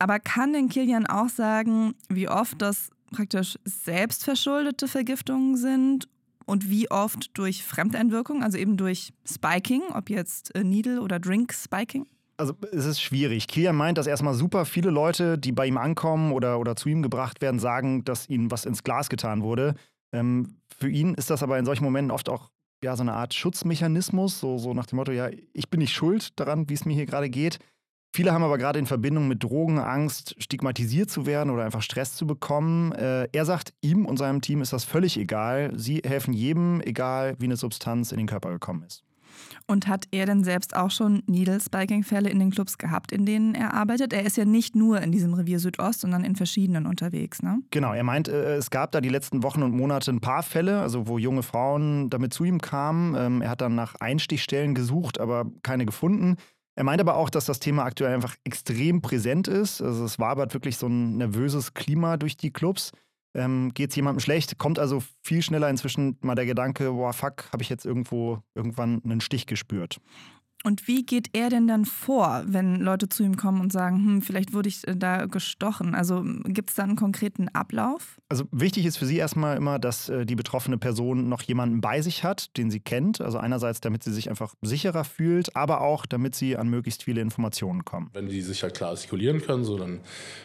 Aber 0.00 0.18
kann 0.18 0.52
denn 0.52 0.68
Kilian 0.68 1.06
auch 1.06 1.28
sagen, 1.28 1.94
wie 2.08 2.28
oft 2.28 2.60
das 2.60 2.90
praktisch 3.12 3.56
selbstverschuldete 3.64 4.88
Vergiftungen 4.88 5.56
sind 5.56 6.08
und 6.44 6.68
wie 6.68 6.90
oft 6.90 7.30
durch 7.38 7.62
Fremdeinwirkung, 7.62 8.42
also 8.42 8.58
eben 8.58 8.76
durch 8.76 9.12
Spiking, 9.24 9.82
ob 9.94 10.10
jetzt 10.10 10.54
äh, 10.56 10.64
Needle 10.64 11.02
oder 11.02 11.20
Drink 11.20 11.52
Spiking? 11.54 12.06
Also 12.38 12.54
es 12.72 12.86
ist 12.86 13.02
schwierig. 13.02 13.48
Kilian 13.48 13.74
meint, 13.74 13.98
dass 13.98 14.06
erstmal 14.06 14.34
super 14.34 14.64
viele 14.64 14.90
Leute, 14.90 15.38
die 15.38 15.50
bei 15.50 15.66
ihm 15.66 15.76
ankommen 15.76 16.32
oder, 16.32 16.60
oder 16.60 16.76
zu 16.76 16.88
ihm 16.88 17.02
gebracht 17.02 17.40
werden, 17.42 17.58
sagen, 17.58 18.04
dass 18.04 18.28
ihnen 18.28 18.50
was 18.50 18.64
ins 18.64 18.84
Glas 18.84 19.08
getan 19.08 19.42
wurde. 19.42 19.74
Ähm, 20.12 20.56
für 20.78 20.88
ihn 20.88 21.14
ist 21.14 21.30
das 21.30 21.42
aber 21.42 21.58
in 21.58 21.64
solchen 21.64 21.84
Momenten 21.84 22.12
oft 22.12 22.28
auch 22.28 22.50
ja, 22.82 22.94
so 22.94 23.02
eine 23.02 23.14
Art 23.14 23.34
Schutzmechanismus, 23.34 24.38
so, 24.38 24.56
so 24.56 24.72
nach 24.72 24.86
dem 24.86 24.96
Motto, 24.96 25.10
ja, 25.10 25.28
ich 25.52 25.68
bin 25.68 25.80
nicht 25.80 25.92
schuld 25.92 26.38
daran, 26.38 26.68
wie 26.68 26.74
es 26.74 26.84
mir 26.84 26.94
hier 26.94 27.06
gerade 27.06 27.28
geht. 27.28 27.58
Viele 28.14 28.32
haben 28.32 28.44
aber 28.44 28.56
gerade 28.56 28.78
in 28.78 28.86
Verbindung 28.86 29.28
mit 29.28 29.42
Drogen 29.42 29.78
Angst, 29.78 30.34
stigmatisiert 30.38 31.10
zu 31.10 31.26
werden 31.26 31.50
oder 31.50 31.64
einfach 31.64 31.82
Stress 31.82 32.14
zu 32.14 32.26
bekommen. 32.26 32.92
Äh, 32.92 33.28
er 33.32 33.44
sagt, 33.44 33.74
ihm 33.82 34.06
und 34.06 34.16
seinem 34.16 34.40
Team 34.40 34.62
ist 34.62 34.72
das 34.72 34.84
völlig 34.84 35.18
egal. 35.18 35.72
Sie 35.76 36.02
helfen 36.04 36.32
jedem, 36.32 36.80
egal 36.80 37.34
wie 37.38 37.44
eine 37.44 37.56
Substanz 37.56 38.12
in 38.12 38.18
den 38.18 38.26
Körper 38.26 38.50
gekommen 38.50 38.84
ist. 38.84 39.04
Und 39.66 39.86
hat 39.86 40.06
er 40.10 40.26
denn 40.26 40.44
selbst 40.44 40.74
auch 40.76 40.90
schon 40.90 41.22
Needle-Spiking-Fälle 41.26 42.30
in 42.30 42.38
den 42.38 42.50
Clubs 42.50 42.78
gehabt, 42.78 43.12
in 43.12 43.26
denen 43.26 43.54
er 43.54 43.74
arbeitet? 43.74 44.12
Er 44.12 44.24
ist 44.24 44.36
ja 44.36 44.44
nicht 44.44 44.76
nur 44.76 45.00
in 45.00 45.12
diesem 45.12 45.34
Revier 45.34 45.58
Südost, 45.58 46.00
sondern 46.00 46.24
in 46.24 46.36
verschiedenen 46.36 46.86
unterwegs, 46.86 47.42
ne? 47.42 47.60
Genau, 47.70 47.92
er 47.92 48.04
meint, 48.04 48.28
äh, 48.28 48.56
es 48.56 48.70
gab 48.70 48.92
da 48.92 49.00
die 49.00 49.08
letzten 49.08 49.42
Wochen 49.42 49.62
und 49.62 49.74
Monate 49.74 50.10
ein 50.10 50.20
paar 50.20 50.42
Fälle, 50.42 50.80
also 50.80 51.06
wo 51.08 51.18
junge 51.18 51.42
Frauen 51.42 52.10
damit 52.10 52.32
zu 52.32 52.44
ihm 52.44 52.60
kamen. 52.60 53.14
Ähm, 53.16 53.42
er 53.42 53.50
hat 53.50 53.60
dann 53.60 53.74
nach 53.74 53.94
Einstichstellen 53.96 54.74
gesucht, 54.74 55.20
aber 55.20 55.46
keine 55.62 55.86
gefunden. 55.86 56.36
Er 56.78 56.84
meint 56.84 57.00
aber 57.00 57.16
auch, 57.16 57.28
dass 57.28 57.44
das 57.44 57.58
Thema 57.58 57.84
aktuell 57.84 58.14
einfach 58.14 58.36
extrem 58.44 59.02
präsent 59.02 59.48
ist. 59.48 59.82
Also 59.82 60.04
es 60.04 60.20
wabert 60.20 60.54
wirklich 60.54 60.76
so 60.76 60.86
ein 60.86 61.16
nervöses 61.16 61.74
Klima 61.74 62.16
durch 62.16 62.36
die 62.36 62.52
Clubs. 62.52 62.92
Ähm, 63.38 63.72
Geht 63.72 63.90
es 63.90 63.96
jemandem 63.96 64.18
schlecht, 64.20 64.58
kommt 64.58 64.80
also 64.80 65.00
viel 65.22 65.42
schneller 65.42 65.70
inzwischen 65.70 66.18
mal 66.22 66.34
der 66.34 66.44
Gedanke, 66.46 66.90
boah, 66.90 67.12
fuck, 67.12 67.44
habe 67.52 67.62
ich 67.62 67.68
jetzt 67.68 67.86
irgendwo 67.86 68.42
irgendwann 68.54 69.00
einen 69.04 69.20
Stich 69.20 69.46
gespürt. 69.46 70.00
Und 70.64 70.88
wie 70.88 71.06
geht 71.06 71.30
er 71.34 71.50
denn 71.50 71.68
dann 71.68 71.84
vor, 71.84 72.42
wenn 72.46 72.80
Leute 72.80 73.08
zu 73.08 73.22
ihm 73.22 73.36
kommen 73.36 73.60
und 73.60 73.72
sagen, 73.72 73.96
hm, 74.04 74.22
vielleicht 74.22 74.52
wurde 74.52 74.68
ich 74.68 74.86
äh, 74.88 74.96
da 74.96 75.26
gestochen? 75.26 75.94
Also 75.94 76.24
gibt 76.44 76.70
es 76.70 76.76
da 76.76 76.82
einen 76.82 76.96
konkreten 76.96 77.48
Ablauf? 77.48 78.20
Also 78.28 78.44
wichtig 78.50 78.84
ist 78.84 78.98
für 78.98 79.06
Sie 79.06 79.16
erstmal 79.16 79.56
immer, 79.56 79.78
dass 79.78 80.08
äh, 80.08 80.26
die 80.26 80.34
betroffene 80.34 80.76
Person 80.76 81.28
noch 81.28 81.42
jemanden 81.42 81.80
bei 81.80 82.02
sich 82.02 82.24
hat, 82.24 82.56
den 82.56 82.70
sie 82.70 82.80
kennt. 82.80 83.20
Also 83.20 83.38
einerseits, 83.38 83.80
damit 83.80 84.02
sie 84.02 84.12
sich 84.12 84.28
einfach 84.30 84.54
sicherer 84.60 85.04
fühlt, 85.04 85.54
aber 85.54 85.80
auch, 85.80 86.06
damit 86.06 86.34
sie 86.34 86.56
an 86.56 86.68
möglichst 86.68 87.04
viele 87.04 87.20
Informationen 87.20 87.84
kommen. 87.84 88.10
Wenn 88.12 88.28
die 88.28 88.40
sich 88.40 88.62
halt 88.62 88.74
klar 88.74 88.90
artikulieren 88.90 89.40
können, 89.40 89.64
so 89.64 89.78
dann 89.78 90.00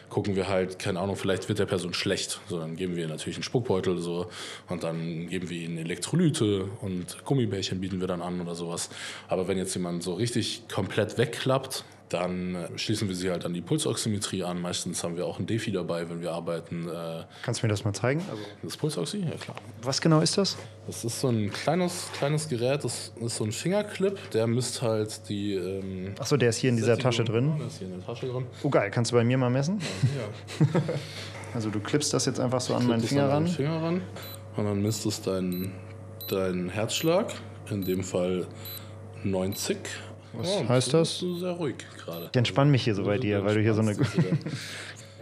gucken 0.08 0.36
wir 0.36 0.48
halt, 0.48 0.78
keine 0.78 1.00
Ahnung, 1.00 1.16
vielleicht 1.16 1.48
wird 1.48 1.58
der 1.58 1.66
Person 1.66 1.92
schlecht. 1.92 2.40
So 2.48 2.60
dann 2.60 2.76
geben 2.76 2.94
wir 2.94 3.08
natürlich 3.08 3.36
einen 3.36 3.42
Spuckbeutel 3.42 3.98
so 3.98 4.30
und 4.68 4.84
dann 4.84 5.28
geben 5.28 5.50
wir 5.50 5.60
ihnen 5.60 5.78
Elektrolyte 5.78 6.66
und 6.82 7.24
Gummibärchen 7.24 7.80
bieten 7.80 8.00
wir 8.00 8.06
dann 8.06 8.22
an 8.22 8.40
oder 8.40 8.54
sowas. 8.54 8.90
Aber 9.26 9.48
wenn 9.48 9.58
jetzt 9.58 9.74
jemand 9.74 10.03
so 10.04 10.14
richtig 10.14 10.68
komplett 10.68 11.18
wegklappt, 11.18 11.84
dann 12.08 12.54
äh, 12.54 12.78
schließen 12.78 13.08
wir 13.08 13.16
sie 13.16 13.30
halt 13.30 13.44
an 13.44 13.54
die 13.54 13.60
Pulsoximetrie 13.60 14.44
an. 14.44 14.60
Meistens 14.60 15.02
haben 15.02 15.16
wir 15.16 15.26
auch 15.26 15.38
ein 15.38 15.46
Defi 15.46 15.72
dabei, 15.72 16.08
wenn 16.08 16.20
wir 16.20 16.32
arbeiten. 16.32 16.88
Äh, 16.88 17.24
Kannst 17.42 17.62
du 17.62 17.66
mir 17.66 17.70
das 17.70 17.84
mal 17.84 17.92
zeigen? 17.92 18.22
Also 18.30 18.42
das 18.62 18.76
Pulsoxy? 18.76 19.18
Ja, 19.18 19.36
klar. 19.36 19.56
Was 19.82 20.00
genau 20.00 20.20
ist 20.20 20.38
das? 20.38 20.56
Das 20.86 21.04
ist 21.04 21.20
so 21.20 21.28
ein 21.28 21.50
kleines, 21.50 22.08
kleines 22.16 22.48
Gerät, 22.48 22.84
das 22.84 23.12
ist 23.20 23.36
so 23.36 23.44
ein 23.44 23.52
Fingerclip, 23.52 24.30
der 24.30 24.46
misst 24.46 24.82
halt 24.82 25.28
die. 25.28 25.54
Ähm, 25.54 26.14
Achso, 26.18 26.36
der 26.36 26.50
ist 26.50 26.58
hier 26.58 26.70
in 26.70 26.76
dieser 26.76 26.98
Tasche 26.98 27.24
drin. 27.24 27.56
Der 27.58 27.66
ist 27.66 27.78
hier 27.78 27.88
in 27.88 27.94
der 27.94 28.06
Tasche 28.06 28.26
drin. 28.26 28.46
Oh, 28.62 28.70
geil. 28.70 28.90
Kannst 28.90 29.10
du 29.10 29.16
bei 29.16 29.24
mir 29.24 29.38
mal 29.38 29.50
messen? 29.50 29.80
Ja. 30.60 30.66
also, 31.54 31.70
du 31.70 31.80
klippst 31.80 32.12
das 32.12 32.26
jetzt 32.26 32.38
einfach 32.38 32.60
so 32.60 32.74
an 32.74 32.86
meinen 32.86 33.02
Finger 33.02 33.28
ran. 33.28 33.48
Finger 33.48 33.82
ran. 33.82 34.02
Und 34.56 34.64
dann 34.66 34.82
misst 34.82 35.04
es 35.06 35.20
deinen 35.22 35.72
dein 36.28 36.68
Herzschlag. 36.68 37.32
In 37.70 37.82
dem 37.82 38.04
Fall 38.04 38.46
90. 39.24 39.78
Was 40.32 40.48
oh, 40.48 40.68
heißt 40.68 40.94
das? 40.94 41.18
Du 41.18 41.38
sehr 41.38 41.52
ruhig 41.52 41.76
gerade. 42.04 42.28
Ich 42.32 42.36
entspanne 42.36 42.70
mich 42.70 42.84
hier 42.84 42.94
so 42.94 43.04
bei 43.04 43.18
dir, 43.18 43.44
weil 43.44 43.54
du 43.54 43.60
hier 43.60 43.74
so 43.74 43.82
eine. 43.82 43.96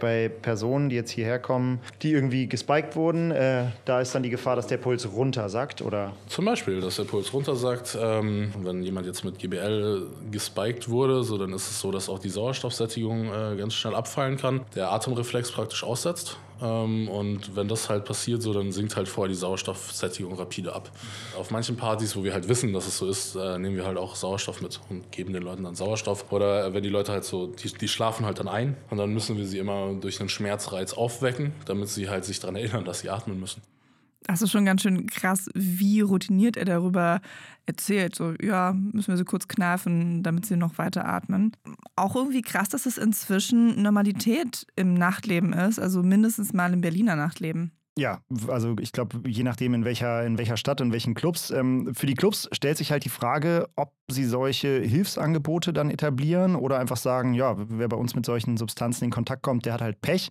bei 0.03 0.27
Personen, 0.27 0.89
die 0.89 0.97
jetzt 0.97 1.11
hierher 1.11 1.39
kommen, 1.39 1.79
die 2.01 2.11
irgendwie 2.11 2.47
gespiked 2.47 2.97
wurden, 2.97 3.31
äh, 3.31 3.67
da 3.85 4.01
ist 4.01 4.13
dann 4.13 4.21
die 4.21 4.29
Gefahr, 4.29 4.57
dass 4.57 4.67
der 4.67 4.75
Puls 4.75 5.09
runtersackt, 5.09 5.81
oder? 5.81 6.11
Zum 6.27 6.43
Beispiel, 6.43 6.81
dass 6.81 6.97
der 6.97 7.05
Puls 7.05 7.31
runtersackt. 7.31 7.97
Ähm, 8.01 8.51
wenn 8.63 8.83
jemand 8.83 9.07
jetzt 9.07 9.23
mit 9.23 9.39
GBL 9.39 10.05
gespiked 10.29 10.89
wurde, 10.89 11.23
so, 11.23 11.37
dann 11.37 11.53
ist 11.53 11.71
es 11.71 11.79
so, 11.79 11.89
dass 11.89 12.09
auch 12.09 12.19
die 12.19 12.27
Sauerstoffsättigung 12.27 13.27
äh, 13.27 13.55
ganz 13.55 13.75
schnell 13.75 13.95
abfallen 13.95 14.35
kann. 14.35 14.65
Der 14.75 14.91
Atemreflex 14.91 15.53
praktisch 15.53 15.85
aussetzt 15.85 16.37
ähm, 16.63 17.09
und 17.09 17.55
wenn 17.55 17.67
das 17.67 17.89
halt 17.89 18.05
passiert, 18.05 18.41
so, 18.41 18.53
dann 18.53 18.71
sinkt 18.71 18.95
halt 18.95 19.07
vorher 19.07 19.29
die 19.29 19.37
Sauerstoffsättigung 19.37 20.33
rapide 20.35 20.73
ab. 20.73 20.89
Auf 21.37 21.51
manchen 21.51 21.75
Partys, 21.75 22.15
wo 22.15 22.23
wir 22.23 22.33
halt 22.33 22.47
wissen, 22.47 22.71
dass 22.71 22.87
es 22.87 22.97
so 22.97 23.07
ist, 23.07 23.35
äh, 23.35 23.57
nehmen 23.59 23.75
wir 23.75 23.85
halt 23.85 23.97
auch 23.97 24.15
Sauerstoff 24.15 24.61
mit 24.61 24.79
und 24.89 25.11
geben 25.11 25.33
den 25.33 25.43
Leuten 25.43 25.63
dann 25.63 25.75
Sauerstoff. 25.75 26.31
Oder 26.31 26.67
äh, 26.67 26.73
wenn 26.73 26.83
die 26.83 26.89
Leute 26.89 27.11
halt 27.11 27.25
so, 27.25 27.47
die, 27.47 27.71
die 27.73 27.87
schlafen 27.87 28.25
halt 28.25 28.39
dann 28.39 28.47
ein 28.47 28.77
und 28.89 28.97
dann 28.97 29.13
müssen 29.13 29.37
wir 29.37 29.45
sie 29.45 29.57
immer 29.57 29.93
durch 29.93 30.19
einen 30.21 30.29
Schmerzreiz 30.29 30.93
aufwecken, 30.93 31.53
damit 31.65 31.89
sie 31.89 32.09
halt 32.09 32.23
sich 32.25 32.39
daran 32.39 32.55
erinnern, 32.55 32.85
dass 32.85 32.99
sie 32.99 33.09
atmen 33.09 33.39
müssen. 33.39 33.61
Das 34.25 34.41
ist 34.41 34.51
schon 34.51 34.65
ganz 34.65 34.81
schön 34.81 35.07
krass, 35.07 35.49
wie 35.53 36.01
routiniert 36.01 36.57
er 36.57 36.65
darüber 36.65 37.21
erzählt. 37.65 38.15
So, 38.15 38.33
ja, 38.41 38.73
müssen 38.73 39.09
wir 39.09 39.17
sie 39.17 39.25
kurz 39.25 39.47
kneifen, 39.47 40.23
damit 40.23 40.45
sie 40.45 40.55
noch 40.55 40.77
weiter 40.77 41.05
atmen. 41.05 41.51
Auch 41.95 42.15
irgendwie 42.15 42.41
krass, 42.41 42.69
dass 42.69 42.85
es 42.85 42.97
inzwischen 42.97 43.81
Normalität 43.81 44.65
im 44.75 44.93
Nachtleben 44.93 45.53
ist, 45.53 45.79
also 45.79 46.03
mindestens 46.03 46.53
mal 46.53 46.73
im 46.73 46.81
Berliner 46.81 47.15
Nachtleben. 47.15 47.71
Ja, 47.95 48.21
also 48.47 48.75
ich 48.79 48.91
glaube, 48.91 49.21
je 49.27 49.43
nachdem, 49.43 49.75
in 49.75 49.85
welcher, 49.85 50.25
in 50.25 50.39
welcher 50.39 50.57
Stadt, 50.57 50.81
in 50.81 50.91
welchen 50.91 51.13
Clubs. 51.13 51.51
Ähm, 51.51 51.93
für 51.93 52.07
die 52.07 52.15
Clubs 52.15 52.49
stellt 52.51 52.77
sich 52.77 52.91
halt 52.91 53.05
die 53.05 53.09
Frage, 53.09 53.69
ob 53.75 53.93
sie 54.09 54.25
solche 54.25 54.81
Hilfsangebote 54.81 55.73
dann 55.73 55.91
etablieren 55.91 56.55
oder 56.55 56.79
einfach 56.79 56.97
sagen, 56.97 57.35
ja, 57.35 57.55
wer 57.55 57.87
bei 57.87 57.97
uns 57.97 58.15
mit 58.15 58.25
solchen 58.25 58.57
Substanzen 58.57 59.05
in 59.05 59.11
Kontakt 59.11 59.43
kommt, 59.43 59.67
der 59.67 59.73
hat 59.73 59.81
halt 59.81 60.01
Pech, 60.01 60.29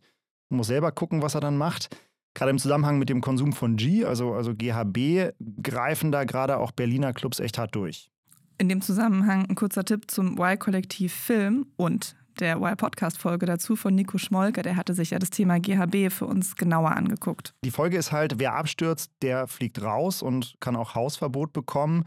muss 0.49 0.67
selber 0.67 0.91
gucken, 0.91 1.23
was 1.23 1.37
er 1.37 1.41
dann 1.41 1.57
macht. 1.57 1.97
Gerade 2.35 2.51
im 2.51 2.59
Zusammenhang 2.59 2.99
mit 2.99 3.09
dem 3.09 3.21
Konsum 3.21 3.53
von 3.53 3.77
G, 3.77 4.05
also, 4.05 4.33
also 4.33 4.55
GHB, 4.55 5.33
greifen 5.63 6.13
da 6.13 6.25
gerade 6.25 6.59
auch 6.59 6.73
Berliner 6.73 7.13
Clubs 7.13 7.41
echt 7.41 7.59
hart 7.59 7.75
durch. 7.75 8.11
In 8.59 8.69
dem 8.69 8.81
Zusammenhang 8.81 9.47
ein 9.47 9.55
kurzer 9.55 9.85
Tipp 9.85 10.11
zum 10.11 10.39
Y-Kollektiv 10.39 11.13
Film 11.13 11.67
und 11.77 12.17
der 12.41 12.57
Y-Podcast-Folge 12.57 13.47
dazu 13.47 13.77
von 13.77 13.95
Nico 13.95 14.19
Schmolke. 14.19 14.63
Der 14.63 14.77
hatte 14.77 14.95
sich 14.95 15.11
ja 15.11 15.19
das 15.19 15.31
Thema 15.31 15.59
GHB 15.59 16.11
für 16.11 16.27
uns 16.27 16.57
genauer 16.57 16.93
angeguckt. 16.93 17.55
Die 17.65 17.71
Folge 17.71 17.97
ist 17.97 18.13
halt, 18.13 18.39
wer 18.39 18.55
abstürzt, 18.55 19.11
der 19.23 19.47
fliegt 19.47 19.83
raus 19.83 20.23
und 20.23 20.55
kann 20.61 20.77
auch 20.77 20.95
Hausverbot 20.95 21.53
bekommen. 21.53 22.05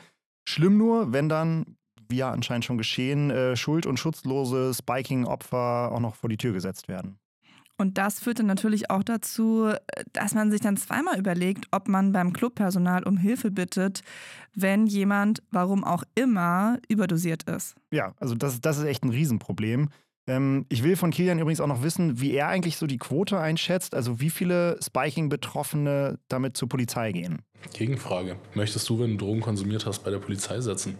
Schlimm 0.47 0.77
nur, 0.77 1.13
wenn 1.13 1.29
dann, 1.29 1.77
wie 2.09 2.17
ja 2.17 2.31
anscheinend 2.31 2.65
schon 2.65 2.77
geschehen, 2.77 3.31
äh, 3.31 3.55
schuld- 3.55 3.85
und 3.85 3.99
schutzlose 3.99 4.73
Spiking-Opfer 4.73 5.91
auch 5.91 5.99
noch 5.99 6.15
vor 6.15 6.29
die 6.29 6.37
Tür 6.37 6.53
gesetzt 6.53 6.87
werden. 6.87 7.17
Und 7.77 7.97
das 7.97 8.19
führte 8.19 8.43
natürlich 8.43 8.89
auch 8.89 9.03
dazu, 9.03 9.69
dass 10.13 10.33
man 10.33 10.49
sich 10.49 10.61
dann 10.61 10.77
zweimal 10.77 11.19
überlegt, 11.19 11.67
ob 11.71 11.87
man 11.87 12.13
beim 12.13 12.31
Clubpersonal 12.31 13.03
um 13.03 13.17
Hilfe 13.17 13.51
bittet, 13.51 14.01
wenn 14.53 14.87
jemand, 14.87 15.43
warum 15.51 15.83
auch 15.83 16.03
immer, 16.15 16.79
überdosiert 16.87 17.43
ist. 17.43 17.75
Ja, 17.91 18.13
also 18.17 18.33
das, 18.35 18.61
das 18.61 18.77
ist 18.77 18.85
echt 18.85 19.03
ein 19.03 19.09
Riesenproblem. 19.09 19.89
Ähm, 20.27 20.65
ich 20.69 20.83
will 20.83 20.95
von 20.95 21.11
Kilian 21.11 21.39
übrigens 21.39 21.59
auch 21.59 21.67
noch 21.67 21.83
wissen, 21.83 22.19
wie 22.19 22.31
er 22.31 22.47
eigentlich 22.47 22.77
so 22.77 22.87
die 22.87 22.97
Quote 22.97 23.39
einschätzt, 23.39 23.93
also 23.93 24.19
wie 24.19 24.29
viele 24.29 24.79
Spiking-Betroffene 24.81 26.17
damit 26.29 26.57
zur 26.57 26.69
Polizei 26.69 27.11
gehen. 27.11 27.41
Gegenfrage. 27.73 28.37
Möchtest 28.53 28.87
du, 28.89 28.99
wenn 28.99 29.17
du 29.17 29.25
Drogen 29.25 29.41
konsumiert 29.41 29.85
hast, 29.85 30.03
bei 30.03 30.11
der 30.11 30.19
Polizei 30.19 30.61
setzen? 30.61 30.97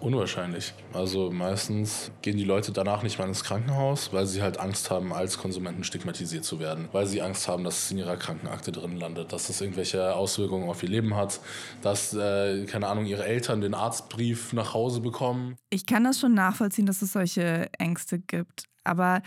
Unwahrscheinlich. 0.00 0.72
Also 0.94 1.30
meistens 1.30 2.10
gehen 2.22 2.36
die 2.36 2.44
Leute 2.44 2.72
danach 2.72 3.02
nicht 3.02 3.18
mal 3.18 3.28
ins 3.28 3.44
Krankenhaus, 3.44 4.12
weil 4.12 4.26
sie 4.26 4.42
halt 4.42 4.58
Angst 4.58 4.90
haben, 4.90 5.12
als 5.12 5.38
Konsumenten 5.38 5.84
stigmatisiert 5.84 6.44
zu 6.44 6.58
werden. 6.58 6.88
Weil 6.92 7.06
sie 7.06 7.20
Angst 7.20 7.48
haben, 7.48 7.64
dass 7.64 7.84
es 7.84 7.90
in 7.90 7.98
ihrer 7.98 8.16
Krankenakte 8.16 8.72
drin 8.72 8.96
landet, 8.96 9.32
dass 9.32 9.48
das 9.48 9.60
irgendwelche 9.60 10.14
Auswirkungen 10.14 10.68
auf 10.68 10.82
ihr 10.82 10.88
Leben 10.88 11.14
hat, 11.16 11.40
dass, 11.82 12.14
äh, 12.14 12.64
keine 12.64 12.88
Ahnung, 12.88 13.04
ihre 13.04 13.24
Eltern 13.24 13.60
den 13.60 13.74
Arztbrief 13.74 14.52
nach 14.52 14.72
Hause 14.72 15.00
bekommen. 15.00 15.56
Ich 15.68 15.86
kann 15.86 16.04
das 16.04 16.18
schon 16.18 16.34
nachvollziehen, 16.34 16.86
dass 16.86 17.02
es 17.02 17.12
solche 17.12 17.68
Ängste 17.78 18.18
gibt. 18.18 18.64
Aber 18.84 19.20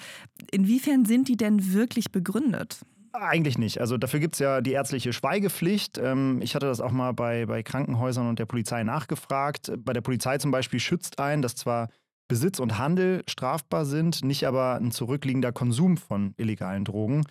inwiefern 0.52 1.06
sind 1.06 1.28
die 1.28 1.38
denn 1.38 1.74
wirklich 1.74 2.12
begründet? 2.12 2.80
Eigentlich 3.14 3.60
nicht. 3.60 3.80
Also 3.80 3.98
dafür 3.98 4.20
gibt 4.20 4.36
es 4.36 4.40
ja 4.40 4.60
die 4.60 4.72
ärztliche 4.72 5.14
Schweigepflicht. 5.14 6.00
Ähm, 6.00 6.40
ich 6.42 6.56
hatte 6.56 6.66
das 6.66 6.82
auch 6.82 6.92
mal 6.92 7.14
bei, 7.14 7.46
bei 7.46 7.62
Krankenhäusern 7.62 8.28
und 8.28 8.40
der 8.40 8.48
Polizei 8.48 8.84
nachgefragt. 8.84 9.72
Bei 9.78 9.94
der 9.94 10.02
Polizei 10.02 10.40
zum 10.40 10.50
Beispiel 10.50 10.80
schützt 10.80 11.20
ein, 11.20 11.44
dass 11.44 11.56
zwar 11.56 11.90
Besitz 12.28 12.60
und 12.60 12.80
Handel 12.80 13.24
strafbar 13.30 13.86
sind, 13.86 14.26
nicht 14.26 14.48
aber 14.48 14.76
ein 14.76 14.92
zurückliegender 14.92 15.52
Konsum 15.52 15.98
von 15.98 16.34
illegalen 16.38 16.86
Drogen. 16.86 17.24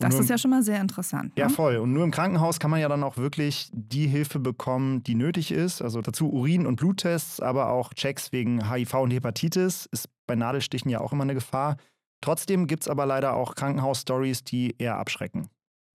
Das 0.00 0.18
ist 0.18 0.30
ja 0.30 0.38
schon 0.38 0.52
mal 0.52 0.62
sehr 0.62 0.80
interessant. 0.80 1.32
Ja, 1.36 1.48
ne? 1.48 1.52
voll. 1.52 1.76
Und 1.76 1.92
nur 1.92 2.04
im 2.04 2.10
Krankenhaus 2.10 2.60
kann 2.60 2.70
man 2.70 2.80
ja 2.80 2.88
dann 2.88 3.02
auch 3.02 3.16
wirklich 3.16 3.68
die 3.72 4.06
Hilfe 4.06 4.38
bekommen, 4.38 5.02
die 5.02 5.14
nötig 5.14 5.50
ist. 5.50 5.82
Also 5.82 6.00
dazu 6.00 6.32
Urin- 6.32 6.66
und 6.66 6.76
Bluttests, 6.76 7.40
aber 7.40 7.70
auch 7.70 7.92
Checks 7.94 8.32
wegen 8.32 8.70
HIV 8.70 8.94
und 8.94 9.10
Hepatitis 9.10 9.86
ist 9.86 10.08
bei 10.26 10.36
Nadelstichen 10.36 10.90
ja 10.90 11.00
auch 11.00 11.12
immer 11.12 11.24
eine 11.24 11.34
Gefahr. 11.34 11.76
Trotzdem 12.20 12.66
gibt 12.66 12.82
es 12.84 12.88
aber 12.88 13.06
leider 13.06 13.34
auch 13.34 13.54
Krankenhausstories, 13.54 14.44
die 14.44 14.74
eher 14.78 14.96
abschrecken. 14.96 15.48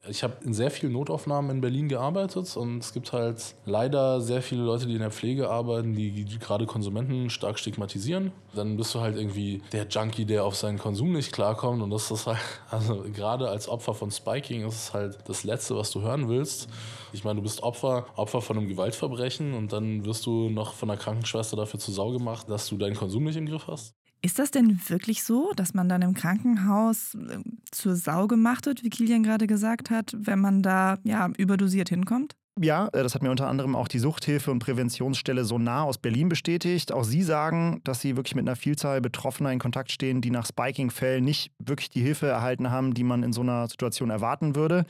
Ich 0.09 0.21
habe 0.21 0.33
in 0.43 0.53
sehr 0.53 0.69
vielen 0.69 0.91
Notaufnahmen 0.91 1.49
in 1.49 1.61
Berlin 1.61 1.87
gearbeitet 1.87 2.57
und 2.57 2.79
es 2.79 2.91
gibt 2.91 3.13
halt 3.13 3.55
leider 3.63 4.19
sehr 4.19 4.41
viele 4.41 4.63
Leute, 4.63 4.85
die 4.85 4.95
in 4.95 4.99
der 4.99 5.11
Pflege 5.11 5.49
arbeiten, 5.49 5.93
die 5.93 6.25
gerade 6.39 6.65
Konsumenten 6.65 7.29
stark 7.29 7.57
stigmatisieren. 7.57 8.33
Dann 8.53 8.75
bist 8.75 8.93
du 8.93 8.99
halt 8.99 9.15
irgendwie 9.15 9.61
der 9.71 9.87
Junkie, 9.87 10.25
der 10.25 10.43
auf 10.43 10.57
seinen 10.57 10.77
Konsum 10.77 11.13
nicht 11.13 11.31
klarkommt 11.31 11.81
und 11.81 11.89
das 11.89 12.11
ist 12.11 12.27
halt, 12.27 12.39
also 12.69 13.05
gerade 13.13 13.47
als 13.47 13.69
Opfer 13.69 13.93
von 13.93 14.11
Spiking 14.11 14.67
ist 14.67 14.75
es 14.75 14.93
halt 14.93 15.19
das 15.25 15.45
Letzte, 15.45 15.77
was 15.77 15.91
du 15.91 16.01
hören 16.01 16.27
willst. 16.27 16.67
Ich 17.13 17.23
meine, 17.23 17.37
du 17.37 17.43
bist 17.43 17.63
Opfer, 17.63 18.07
Opfer 18.17 18.41
von 18.41 18.57
einem 18.57 18.67
Gewaltverbrechen 18.67 19.53
und 19.53 19.71
dann 19.71 20.03
wirst 20.03 20.25
du 20.25 20.49
noch 20.49 20.73
von 20.73 20.89
der 20.89 20.97
Krankenschwester 20.97 21.55
dafür 21.55 21.79
zur 21.79 21.93
Sau 21.93 22.11
gemacht, 22.11 22.49
dass 22.49 22.67
du 22.67 22.75
deinen 22.77 22.97
Konsum 22.97 23.23
nicht 23.23 23.37
im 23.37 23.45
Griff 23.45 23.67
hast. 23.67 23.95
Ist 24.25 24.39
das 24.39 24.51
denn 24.51 24.79
wirklich 24.87 25.23
so, 25.25 25.51
dass 25.53 25.73
man 25.73 25.89
dann 25.89 26.01
im 26.01 26.13
Krankenhaus 26.13 27.15
äh, 27.15 27.39
zur 27.71 27.97
Sau 27.97 28.27
gemacht 28.27 28.65
wird, 28.65 28.81
wie 28.81 28.89
Kilian 28.89 29.21
gerade 29.21 29.47
gesagt 29.47 29.89
hat, 29.89 30.15
wenn 30.17 30.39
man 30.39 30.61
da 30.61 30.97
ja 31.03 31.29
überdosiert 31.37 31.89
hinkommt? 31.89 32.37
Ja, 32.57 32.87
äh, 32.93 33.03
das 33.03 33.15
hat 33.15 33.21
mir 33.21 33.31
unter 33.31 33.49
anderem 33.49 33.75
auch 33.75 33.89
die 33.89 33.99
Suchthilfe 33.99 34.49
und 34.49 34.59
Präventionsstelle 34.59 35.43
Sonar 35.43 35.83
aus 35.83 35.97
Berlin 35.97 36.29
bestätigt. 36.29 36.93
Auch 36.93 37.03
sie 37.03 37.21
sagen, 37.21 37.81
dass 37.83 37.99
sie 37.99 38.15
wirklich 38.15 38.35
mit 38.35 38.47
einer 38.47 38.55
Vielzahl 38.55 39.01
Betroffener 39.01 39.51
in 39.51 39.59
Kontakt 39.59 39.91
stehen, 39.91 40.21
die 40.21 40.31
nach 40.31 40.45
Spiking-Fällen 40.45 41.25
nicht 41.25 41.51
wirklich 41.59 41.89
die 41.89 42.01
Hilfe 42.01 42.27
erhalten 42.27 42.71
haben, 42.71 42.93
die 42.93 43.03
man 43.03 43.23
in 43.23 43.33
so 43.33 43.41
einer 43.41 43.67
Situation 43.67 44.09
erwarten 44.09 44.55
würde. 44.55 44.85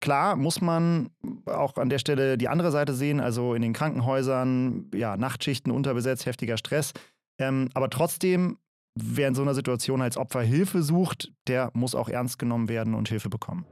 Klar 0.00 0.34
muss 0.34 0.60
man 0.60 1.10
auch 1.46 1.76
an 1.76 1.90
der 1.90 2.00
Stelle 2.00 2.36
die 2.36 2.48
andere 2.48 2.72
Seite 2.72 2.92
sehen, 2.92 3.20
also 3.20 3.54
in 3.54 3.62
den 3.62 3.72
Krankenhäusern, 3.72 4.90
ja, 4.94 5.16
Nachtschichten, 5.16 5.70
unterbesetzt, 5.70 6.26
heftiger 6.26 6.56
Stress. 6.58 6.92
Ähm, 7.38 7.68
aber 7.74 7.90
trotzdem, 7.90 8.58
wer 8.94 9.28
in 9.28 9.34
so 9.34 9.42
einer 9.42 9.54
Situation 9.54 10.02
als 10.02 10.16
Opfer 10.16 10.42
Hilfe 10.42 10.82
sucht, 10.82 11.32
der 11.46 11.70
muss 11.74 11.94
auch 11.94 12.08
ernst 12.08 12.38
genommen 12.38 12.68
werden 12.68 12.94
und 12.94 13.08
Hilfe 13.08 13.28
bekommen. 13.28 13.66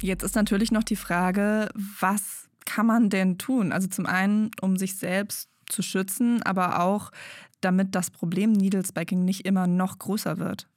Jetzt 0.00 0.22
ist 0.22 0.34
natürlich 0.34 0.70
noch 0.70 0.84
die 0.84 0.96
Frage, 0.96 1.70
was 2.00 2.48
kann 2.66 2.86
man 2.86 3.10
denn 3.10 3.38
tun? 3.38 3.72
Also 3.72 3.88
zum 3.88 4.06
einen, 4.06 4.50
um 4.60 4.76
sich 4.76 4.96
selbst 4.96 5.48
zu 5.66 5.82
schützen, 5.82 6.42
aber 6.42 6.80
auch 6.80 7.10
damit 7.60 7.94
das 7.94 8.10
Problem 8.10 8.52
Needle 8.52 8.84
Spiking 8.84 9.24
nicht 9.24 9.46
immer 9.46 9.66
noch 9.66 9.98
größer 9.98 10.38
wird. 10.38 10.68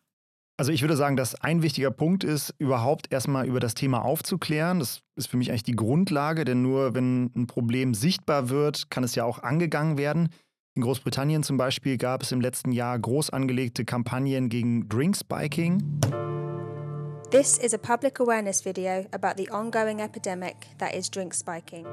Also 0.60 0.72
ich 0.72 0.82
würde 0.82 0.98
sagen, 0.98 1.16
dass 1.16 1.36
ein 1.36 1.62
wichtiger 1.62 1.92
Punkt 1.92 2.24
ist, 2.24 2.52
überhaupt 2.58 3.14
erstmal 3.14 3.46
über 3.46 3.60
das 3.60 3.76
Thema 3.76 4.04
aufzuklären. 4.04 4.80
Das 4.80 5.02
ist 5.16 5.28
für 5.28 5.38
mich 5.38 5.52
eigentlich 5.52 5.62
die 5.62 5.76
Grundlage, 5.76 6.46
denn 6.46 6.64
nur 6.64 6.96
wenn 6.96 7.30
ein 7.36 7.46
Problem 7.46 7.94
sichtbar 7.94 8.50
wird, 8.50 8.90
kann 8.90 9.04
es 9.04 9.14
ja 9.14 9.24
auch 9.24 9.44
angegangen 9.44 10.00
werden. 10.00 10.30
In 10.74 10.82
Großbritannien 10.82 11.44
zum 11.44 11.58
Beispiel 11.58 12.00
gab 12.00 12.24
es 12.24 12.32
im 12.32 12.42
letzten 12.42 12.72
Jahr 12.72 12.98
groß 12.98 13.30
angelegte 13.30 13.86
Kampagnen 13.86 14.50
gegen 14.50 14.90
Drinkspiking. 14.90 15.84
This 17.30 17.60
is 17.60 17.76
a 17.76 17.78
public 17.78 18.20
awareness 18.20 18.66
video 18.66 19.06
about 19.12 19.34
the 19.38 19.52
ongoing 19.52 20.00
epidemic 20.00 20.56
that 20.80 20.96
is 20.96 21.12
drink 21.12 21.36
spiking. 21.36 21.86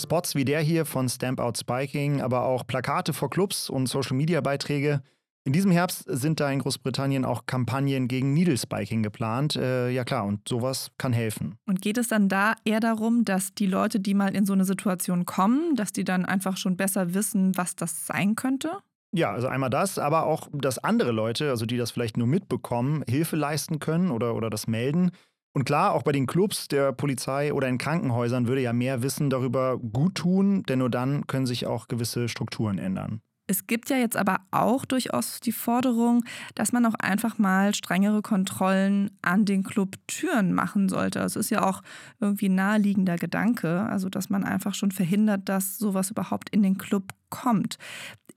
Spots 0.00 0.34
wie 0.34 0.46
der 0.46 0.60
hier 0.60 0.86
von 0.86 1.10
Stamp 1.10 1.40
Out 1.40 1.58
Spiking, 1.58 2.22
aber 2.22 2.44
auch 2.44 2.66
Plakate 2.66 3.12
vor 3.12 3.28
Clubs 3.28 3.68
und 3.68 3.86
Social-Media-Beiträge. 3.86 5.02
In 5.44 5.52
diesem 5.52 5.72
Herbst 5.72 6.04
sind 6.06 6.38
da 6.38 6.50
in 6.52 6.60
Großbritannien 6.60 7.24
auch 7.24 7.46
Kampagnen 7.46 8.06
gegen 8.06 8.32
Needle 8.32 8.56
Spiking 8.56 9.02
geplant. 9.02 9.56
Äh, 9.56 9.90
ja 9.90 10.04
klar, 10.04 10.24
und 10.24 10.48
sowas 10.48 10.92
kann 10.98 11.12
helfen. 11.12 11.56
Und 11.66 11.82
geht 11.82 11.98
es 11.98 12.06
dann 12.06 12.28
da 12.28 12.54
eher 12.64 12.78
darum, 12.78 13.24
dass 13.24 13.52
die 13.52 13.66
Leute, 13.66 13.98
die 13.98 14.14
mal 14.14 14.36
in 14.36 14.46
so 14.46 14.52
eine 14.52 14.64
Situation 14.64 15.26
kommen, 15.26 15.74
dass 15.74 15.92
die 15.92 16.04
dann 16.04 16.24
einfach 16.24 16.56
schon 16.56 16.76
besser 16.76 17.14
wissen, 17.14 17.56
was 17.56 17.74
das 17.74 18.06
sein 18.06 18.36
könnte? 18.36 18.70
Ja, 19.14 19.32
also 19.32 19.48
einmal 19.48 19.68
das, 19.68 19.98
aber 19.98 20.26
auch, 20.26 20.48
dass 20.52 20.78
andere 20.78 21.10
Leute, 21.10 21.50
also 21.50 21.66
die 21.66 21.76
das 21.76 21.90
vielleicht 21.90 22.16
nur 22.16 22.28
mitbekommen, 22.28 23.02
Hilfe 23.08 23.34
leisten 23.34 23.80
können 23.80 24.12
oder, 24.12 24.36
oder 24.36 24.48
das 24.48 24.68
melden. 24.68 25.10
Und 25.54 25.64
klar, 25.64 25.92
auch 25.92 26.02
bei 26.02 26.12
den 26.12 26.26
Clubs, 26.26 26.68
der 26.68 26.92
Polizei 26.92 27.52
oder 27.52 27.68
in 27.68 27.78
Krankenhäusern 27.78 28.46
würde 28.46 28.62
ja 28.62 28.72
mehr 28.72 29.02
Wissen 29.02 29.28
darüber 29.28 29.76
gut 29.76 30.14
tun, 30.14 30.62
denn 30.62 30.78
nur 30.78 30.88
dann 30.88 31.26
können 31.26 31.46
sich 31.46 31.66
auch 31.66 31.88
gewisse 31.88 32.28
Strukturen 32.28 32.78
ändern. 32.78 33.20
Es 33.52 33.66
gibt 33.66 33.90
ja 33.90 33.98
jetzt 33.98 34.16
aber 34.16 34.40
auch 34.50 34.86
durchaus 34.86 35.38
die 35.40 35.52
Forderung, 35.52 36.24
dass 36.54 36.72
man 36.72 36.86
auch 36.86 36.94
einfach 36.94 37.36
mal 37.36 37.74
strengere 37.74 38.22
Kontrollen 38.22 39.10
an 39.20 39.44
den 39.44 39.62
Clubtüren 39.62 40.54
machen 40.54 40.88
sollte. 40.88 41.18
Es 41.18 41.36
ist 41.36 41.50
ja 41.50 41.62
auch 41.62 41.82
irgendwie 42.18 42.48
ein 42.48 42.54
naheliegender 42.54 43.16
Gedanke, 43.16 43.82
also 43.82 44.08
dass 44.08 44.30
man 44.30 44.42
einfach 44.42 44.72
schon 44.72 44.90
verhindert, 44.90 45.50
dass 45.50 45.76
sowas 45.76 46.10
überhaupt 46.10 46.48
in 46.48 46.62
den 46.62 46.78
Club 46.78 47.12
kommt. 47.28 47.76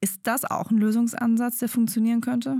Ist 0.02 0.20
das 0.24 0.44
auch 0.44 0.70
ein 0.70 0.80
Lösungsansatz, 0.80 1.60
der 1.60 1.70
funktionieren 1.70 2.20
könnte? 2.20 2.58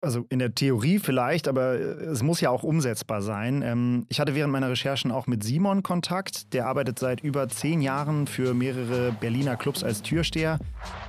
Also 0.00 0.26
in 0.28 0.38
der 0.38 0.54
Theorie 0.54 1.00
vielleicht, 1.00 1.48
aber 1.48 1.74
äh, 1.74 1.82
es 2.04 2.22
muss 2.22 2.40
ja 2.40 2.50
auch 2.50 2.62
umsetzbar 2.62 3.20
sein. 3.20 3.62
Ähm, 3.62 4.06
ich 4.08 4.20
hatte 4.20 4.36
während 4.36 4.52
meiner 4.52 4.70
Recherchen 4.70 5.10
auch 5.10 5.26
mit 5.26 5.42
Simon 5.42 5.82
Kontakt. 5.82 6.54
Der 6.54 6.68
arbeitet 6.68 7.00
seit 7.00 7.20
über 7.20 7.48
zehn 7.48 7.80
Jahren 7.80 8.28
für 8.28 8.54
mehrere 8.54 9.10
Berliner 9.10 9.56
Clubs 9.56 9.82
als 9.82 10.02
Türsteher. 10.02 10.60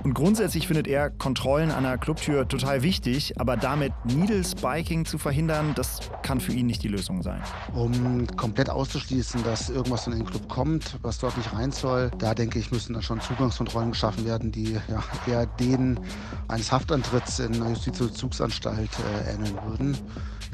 Und 0.02 0.14
grundsätzlich 0.14 0.66
findet 0.66 0.88
er 0.88 1.08
Kontrollen 1.08 1.70
an 1.70 1.84
der 1.84 1.98
Clubtür 1.98 2.48
total 2.48 2.82
wichtig, 2.82 3.38
aber 3.38 3.56
damit 3.56 3.92
Needle 4.06 4.42
Spiking 4.42 5.04
zu 5.04 5.18
verhindern, 5.18 5.72
das 5.76 6.00
kann 6.22 6.40
für 6.40 6.52
ihn 6.52 6.66
nicht 6.66 6.82
die 6.82 6.88
Lösung 6.88 7.22
sein. 7.22 7.40
Um 7.72 8.26
komplett 8.36 8.70
auszuschließen, 8.70 9.44
dass 9.44 9.70
irgendwas 9.70 10.08
in 10.08 10.14
den 10.14 10.26
Club 10.26 10.48
kommt, 10.48 10.98
was 11.02 11.20
dort 11.20 11.36
nicht 11.36 11.52
rein 11.52 11.70
soll, 11.70 12.10
da 12.18 12.34
denke 12.34 12.58
ich, 12.58 12.72
müssen 12.72 12.94
da 12.94 13.02
schon 13.02 13.20
Zugangskontrollen 13.20 13.92
geschaffen 13.92 14.24
werden, 14.24 14.50
die 14.50 14.72
ja, 14.72 15.04
eher 15.28 15.46
denen 15.46 16.00
eines 16.48 16.72
Haftantritts 16.72 17.38
in 17.38 17.54
einer 17.54 17.68
Justizvollzugsanstalt 17.68 18.79
halt 18.80 18.90
äh, 19.26 19.34
ähneln 19.34 19.58
würden. 19.66 19.96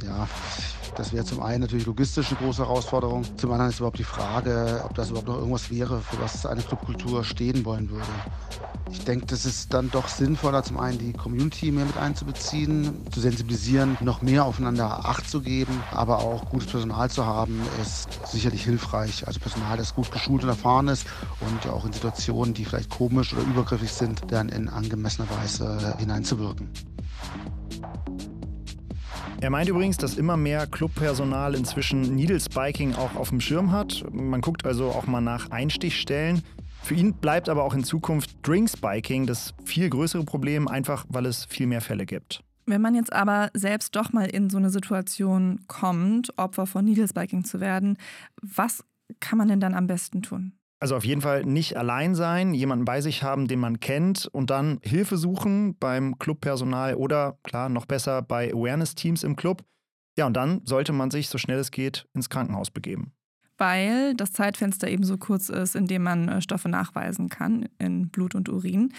Ja, 0.05 0.29
das 0.97 1.13
wäre 1.13 1.25
zum 1.25 1.43
einen 1.43 1.63
natürlich 1.63 1.87
logistisch 1.87 2.29
eine 2.29 2.39
große 2.39 2.63
Herausforderung. 2.63 3.25
Zum 3.39 3.51
anderen 3.53 3.71
ist 3.71 3.79
überhaupt 3.79 3.99
die 3.99 4.05
Frage, 4.05 4.83
ob 4.85 4.95
das 4.95 5.09
überhaupt 5.09 5.29
noch 5.29 5.37
irgendwas 5.37 5.71
wäre, 5.71 6.01
für 6.01 6.21
was 6.21 6.45
eine 6.45 6.61
Clubkultur 6.61 7.25
stehen 7.25 7.65
wollen 7.65 7.89
würde. 7.89 8.07
Ich 8.91 9.05
denke, 9.05 9.27
das 9.27 9.47
ist 9.47 9.73
dann 9.73 9.91
doch 9.91 10.07
sinnvoller, 10.07 10.63
zum 10.63 10.79
einen 10.79 10.99
die 10.99 11.13
Community 11.13 11.73
mehr 11.73 11.87
mit 11.87 11.97
einzubeziehen, 11.97 13.07
zu 13.11 13.21
sensibilisieren, 13.21 13.97
noch 14.01 14.23
mehr 14.23 14.45
aufeinander 14.45 15.07
Acht 15.07 15.29
zu 15.29 15.41
geben, 15.41 15.83
aber 15.93 16.19
auch 16.19 16.45
gutes 16.51 16.69
Personal 16.69 17.11
zu 17.11 17.25
haben, 17.25 17.61
ist 17.81 18.09
sicherlich 18.31 18.65
hilfreich. 18.65 19.27
Also 19.27 19.41
Personal, 19.41 19.77
das 19.77 19.95
gut 19.95 20.13
geschult 20.13 20.43
und 20.43 20.51
erfahren 20.51 20.89
ist 20.89 21.07
und 21.41 21.71
auch 21.71 21.85
in 21.85 21.93
Situationen, 21.93 22.55
die 22.55 22.65
vielleicht 22.65 22.91
komisch 22.91 23.33
oder 23.33 23.43
übergriffig 23.43 23.91
sind, 23.91 24.23
dann 24.29 24.51
in 24.51 24.69
angemessener 24.69 25.29
Weise 25.31 25.97
hineinzuwirken. 25.99 26.69
Er 29.47 29.51
meint 29.51 29.69
übrigens, 29.69 29.97
dass 29.97 30.19
immer 30.19 30.37
mehr 30.37 30.67
Clubpersonal 30.67 31.55
inzwischen 31.55 32.01
Needle 32.17 32.41
Spiking 32.41 32.97
auch 32.97 33.15
auf 33.15 33.29
dem 33.29 33.41
Schirm 33.41 33.71
hat. 33.71 34.05
Man 34.11 34.41
guckt 34.41 34.67
also 34.67 34.87
auch 34.87 35.07
mal 35.07 35.21
nach 35.21 35.53
Einstichstellen. 35.53 36.43
Für 36.83 36.95
ihn 36.95 37.15
bleibt 37.15 37.49
aber 37.49 37.63
auch 37.63 37.73
in 37.73 37.85
Zukunft 37.85 38.39
Drink 38.43 38.69
Spiking 38.69 39.25
das 39.25 39.55
viel 39.65 39.89
größere 39.89 40.25
Problem, 40.25 40.67
einfach 40.67 41.07
weil 41.11 41.27
es 41.27 41.45
viel 41.45 41.69
mehr 41.69 41.81
Fälle 41.81 42.07
gibt. 42.07 42.43
Wenn 42.67 42.81
man 42.81 42.97
jetzt 42.97 43.13
aber 43.13 43.51
selbst 43.55 43.95
doch 43.95 44.13
mal 44.13 44.27
in 44.27 44.51
so 44.51 44.59
eine 44.59 44.71
Situation 44.71 45.61
kommt, 45.69 46.37
Opfer 46.37 46.67
von 46.67 46.85
Needle 46.85 47.07
Spiking 47.07 47.45
zu 47.45 47.61
werden, 47.61 47.99
was 48.43 48.83
kann 49.21 49.39
man 49.39 49.47
denn 49.47 49.61
dann 49.61 49.75
am 49.75 49.87
besten 49.87 50.23
tun? 50.23 50.55
Also 50.79 50.95
auf 50.95 51.05
jeden 51.05 51.23
Fall 51.23 51.45
nicht 51.45 51.77
allein 51.77 52.15
sein, 52.15 52.53
jemanden 52.53 52.85
bei 52.85 53.01
sich 53.01 53.23
haben, 53.23 53.49
den 53.49 53.61
man 53.61 53.81
kennt 53.81 54.27
und 54.27 54.51
dann 54.51 54.79
Hilfe 54.83 55.17
suchen 55.17 55.77
beim 55.79 56.19
Clubpersonal 56.19 56.97
oder 56.97 57.39
klar, 57.45 57.71
noch 57.71 57.87
besser 57.87 58.21
bei 58.21 58.53
Awareness-Teams 58.53 59.23
im 59.23 59.37
Club. 59.37 59.65
Ja, 60.19 60.27
und 60.27 60.35
dann 60.35 60.61
sollte 60.65 60.93
man 60.93 61.11
sich 61.11 61.29
so 61.29 61.39
schnell 61.39 61.59
es 61.59 61.71
geht 61.71 62.07
ins 62.15 62.29
Krankenhaus 62.29 62.71
begeben. 62.71 63.13
Weil 63.59 64.15
das 64.15 64.33
Zeitfenster 64.33 64.89
eben 64.89 65.05
so 65.05 65.17
kurz 65.17 65.49
ist, 65.49 65.77
in 65.77 65.87
dem 65.87 66.03
man 66.03 66.29
äh, 66.29 66.41
Stoffe 66.43 66.69
nachweisen 66.69 67.31
kann 67.31 67.69
in 67.79 68.11
Blut 68.11 68.35
und 68.35 68.51
Urin. 68.51 68.93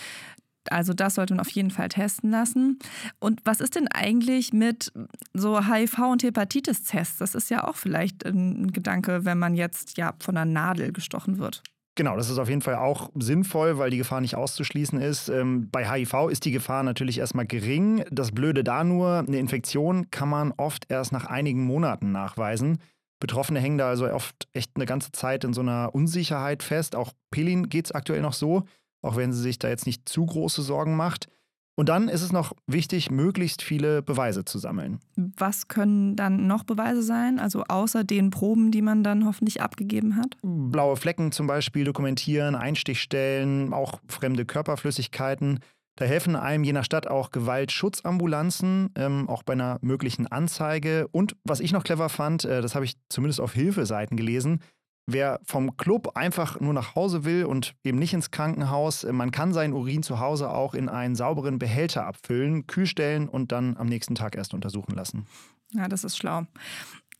Also 0.72 0.94
das 0.94 1.16
sollte 1.16 1.34
man 1.34 1.42
auf 1.42 1.50
jeden 1.50 1.72
Fall 1.72 1.90
testen 1.90 2.32
lassen. 2.32 2.80
Und 3.20 3.42
was 3.46 3.62
ist 3.62 3.76
denn 3.76 3.88
eigentlich 3.88 4.54
mit 4.54 4.92
so 5.34 5.60
HIV- 5.60 6.12
und 6.12 6.24
Hepatitis-Tests? 6.24 7.18
Das 7.18 7.36
ist 7.36 7.50
ja 7.50 7.68
auch 7.68 7.76
vielleicht 7.76 8.26
ein 8.26 8.72
Gedanke, 8.72 9.26
wenn 9.26 9.40
man 9.40 9.56
jetzt 9.56 9.98
ja 9.98 10.14
von 10.20 10.38
einer 10.38 10.52
Nadel 10.52 10.92
gestochen 10.92 11.38
wird. 11.38 11.64
Genau, 11.98 12.16
das 12.16 12.30
ist 12.30 12.38
auf 12.38 12.48
jeden 12.48 12.62
Fall 12.62 12.76
auch 12.76 13.10
sinnvoll, 13.16 13.80
weil 13.80 13.90
die 13.90 13.98
Gefahr 13.98 14.22
nicht 14.22 14.36
auszuschließen 14.36 15.02
ist. 15.02 15.30
Ähm, 15.30 15.68
bei 15.72 15.84
HIV 15.84 16.30
ist 16.30 16.46
die 16.46 16.52
Gefahr 16.52 16.84
natürlich 16.84 17.18
erstmal 17.18 17.48
gering. 17.48 18.06
Das 18.12 18.32
Blöde 18.32 18.64
da 18.64 18.84
nur, 18.84 19.26
eine 19.28 19.40
Infektion 19.40 20.12
kann 20.12 20.30
man 20.30 20.54
oft 20.58 20.86
erst 20.90 21.12
nach 21.12 21.26
einigen 21.26 21.64
Monaten 21.64 22.12
nachweisen. 22.12 22.78
Betroffene 23.20 23.60
hängen 23.60 23.80
da 23.80 23.90
also 23.90 24.08
oft 24.12 24.48
echt 24.54 24.74
eine 24.76 24.86
ganze 24.86 25.12
Zeit 25.12 25.44
in 25.44 25.54
so 25.54 25.62
einer 25.62 25.96
Unsicherheit 25.96 26.62
fest. 26.62 26.96
Auch 26.96 27.14
Pelin 27.32 27.68
geht 27.68 27.86
es 27.86 27.92
aktuell 27.92 28.22
noch 28.22 28.34
so 28.34 28.66
auch 29.02 29.16
wenn 29.16 29.34
sie 29.34 29.42
sich 29.42 29.60
da 29.60 29.70
jetzt 29.70 29.86
nicht 29.86 30.08
zu 30.08 30.26
große 30.26 30.62
Sorgen 30.62 30.96
macht. 30.96 31.28
Und 31.80 31.90
dann 31.90 32.10
ist 32.10 32.24
es 32.24 32.32
noch 32.32 32.54
wichtig, 32.66 33.12
möglichst 33.12 33.62
viele 33.62 34.02
Beweise 34.02 34.44
zu 34.44 34.58
sammeln. 34.58 35.00
Was 35.16 35.68
können 35.68 36.16
dann 36.16 36.48
noch 36.48 36.64
Beweise 36.64 37.04
sein? 37.04 37.38
Also 37.38 37.66
außer 37.68 38.04
den 38.04 38.32
Proben, 38.32 38.72
die 38.72 38.82
man 38.82 39.04
dann 39.04 39.26
hoffentlich 39.26 39.62
abgegeben 39.62 40.16
hat? 40.16 40.38
Blaue 40.42 40.96
Flecken 40.96 41.32
zum 41.32 41.46
Beispiel 41.46 41.84
dokumentieren, 41.84 42.56
Einstichstellen, 42.56 43.74
auch 43.74 44.00
fremde 44.08 44.44
Körperflüssigkeiten. 44.46 45.60
Da 45.98 46.06
helfen 46.06 46.36
einem 46.36 46.64
je 46.64 46.74
nach 46.74 46.84
Stadt 46.84 47.08
auch 47.08 47.32
Gewaltschutzambulanzen, 47.32 48.90
ähm, 48.96 49.30
auch 49.30 49.44
bei 49.44 49.54
einer 49.54 49.78
möglichen 49.82 50.26
Anzeige. 50.28 51.08
Und 51.12 51.36
was 51.44 51.60
ich 51.60 51.74
noch 51.74 51.84
clever 51.84 52.10
fand, 52.10 52.44
äh, 52.46 52.62
das 52.62 52.74
habe 52.74 52.86
ich 52.86 52.96
zumindest 53.10 53.40
auf 53.40 53.54
Hilfeseiten 53.54 54.18
gelesen, 54.18 54.62
Wer 55.10 55.40
vom 55.46 55.78
Club 55.78 56.18
einfach 56.18 56.60
nur 56.60 56.74
nach 56.74 56.94
Hause 56.96 57.24
will 57.24 57.46
und 57.46 57.76
eben 57.86 57.98
nicht 57.98 58.14
ins 58.14 58.30
Krankenhaus, 58.30 59.06
äh, 59.06 59.14
man 59.14 59.32
kann 59.32 59.54
seinen 59.54 59.74
Urin 59.74 60.04
zu 60.04 60.20
Hause 60.20 60.50
auch 60.52 60.74
in 60.74 60.90
einen 60.90 61.16
sauberen 61.16 61.60
Behälter 61.60 62.06
abfüllen, 62.06 62.68
kühlstellen 62.68 63.30
und 63.30 63.54
dann 63.54 63.78
am 63.78 63.88
nächsten 63.88 64.16
Tag 64.16 64.36
erst 64.36 64.54
untersuchen 64.54 64.94
lassen. 64.94 65.26
Ja, 65.72 65.88
das 65.88 66.04
ist 66.04 66.18
schlau. 66.18 66.44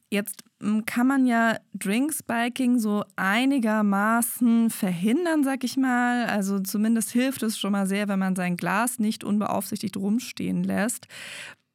Jetzt 0.10 0.44
hm, 0.62 0.86
kann 0.86 1.08
man 1.08 1.26
ja 1.28 1.58
Drinkspiking 1.76 2.78
so 2.78 3.06
einigermaßen 3.16 4.70
verhindern, 4.70 5.46
sag 5.46 5.64
ich 5.64 5.78
mal. 5.78 6.26
Also 6.26 6.60
zumindest 6.60 7.12
hilft 7.12 7.42
es 7.42 7.58
schon 7.58 7.72
mal 7.72 7.88
sehr, 7.88 8.10
wenn 8.10 8.20
man 8.20 8.36
sein 8.36 8.58
Glas 8.58 9.00
nicht 9.00 9.24
unbeaufsichtigt 9.24 9.96
rumstehen 9.96 10.64
lässt 10.64 11.08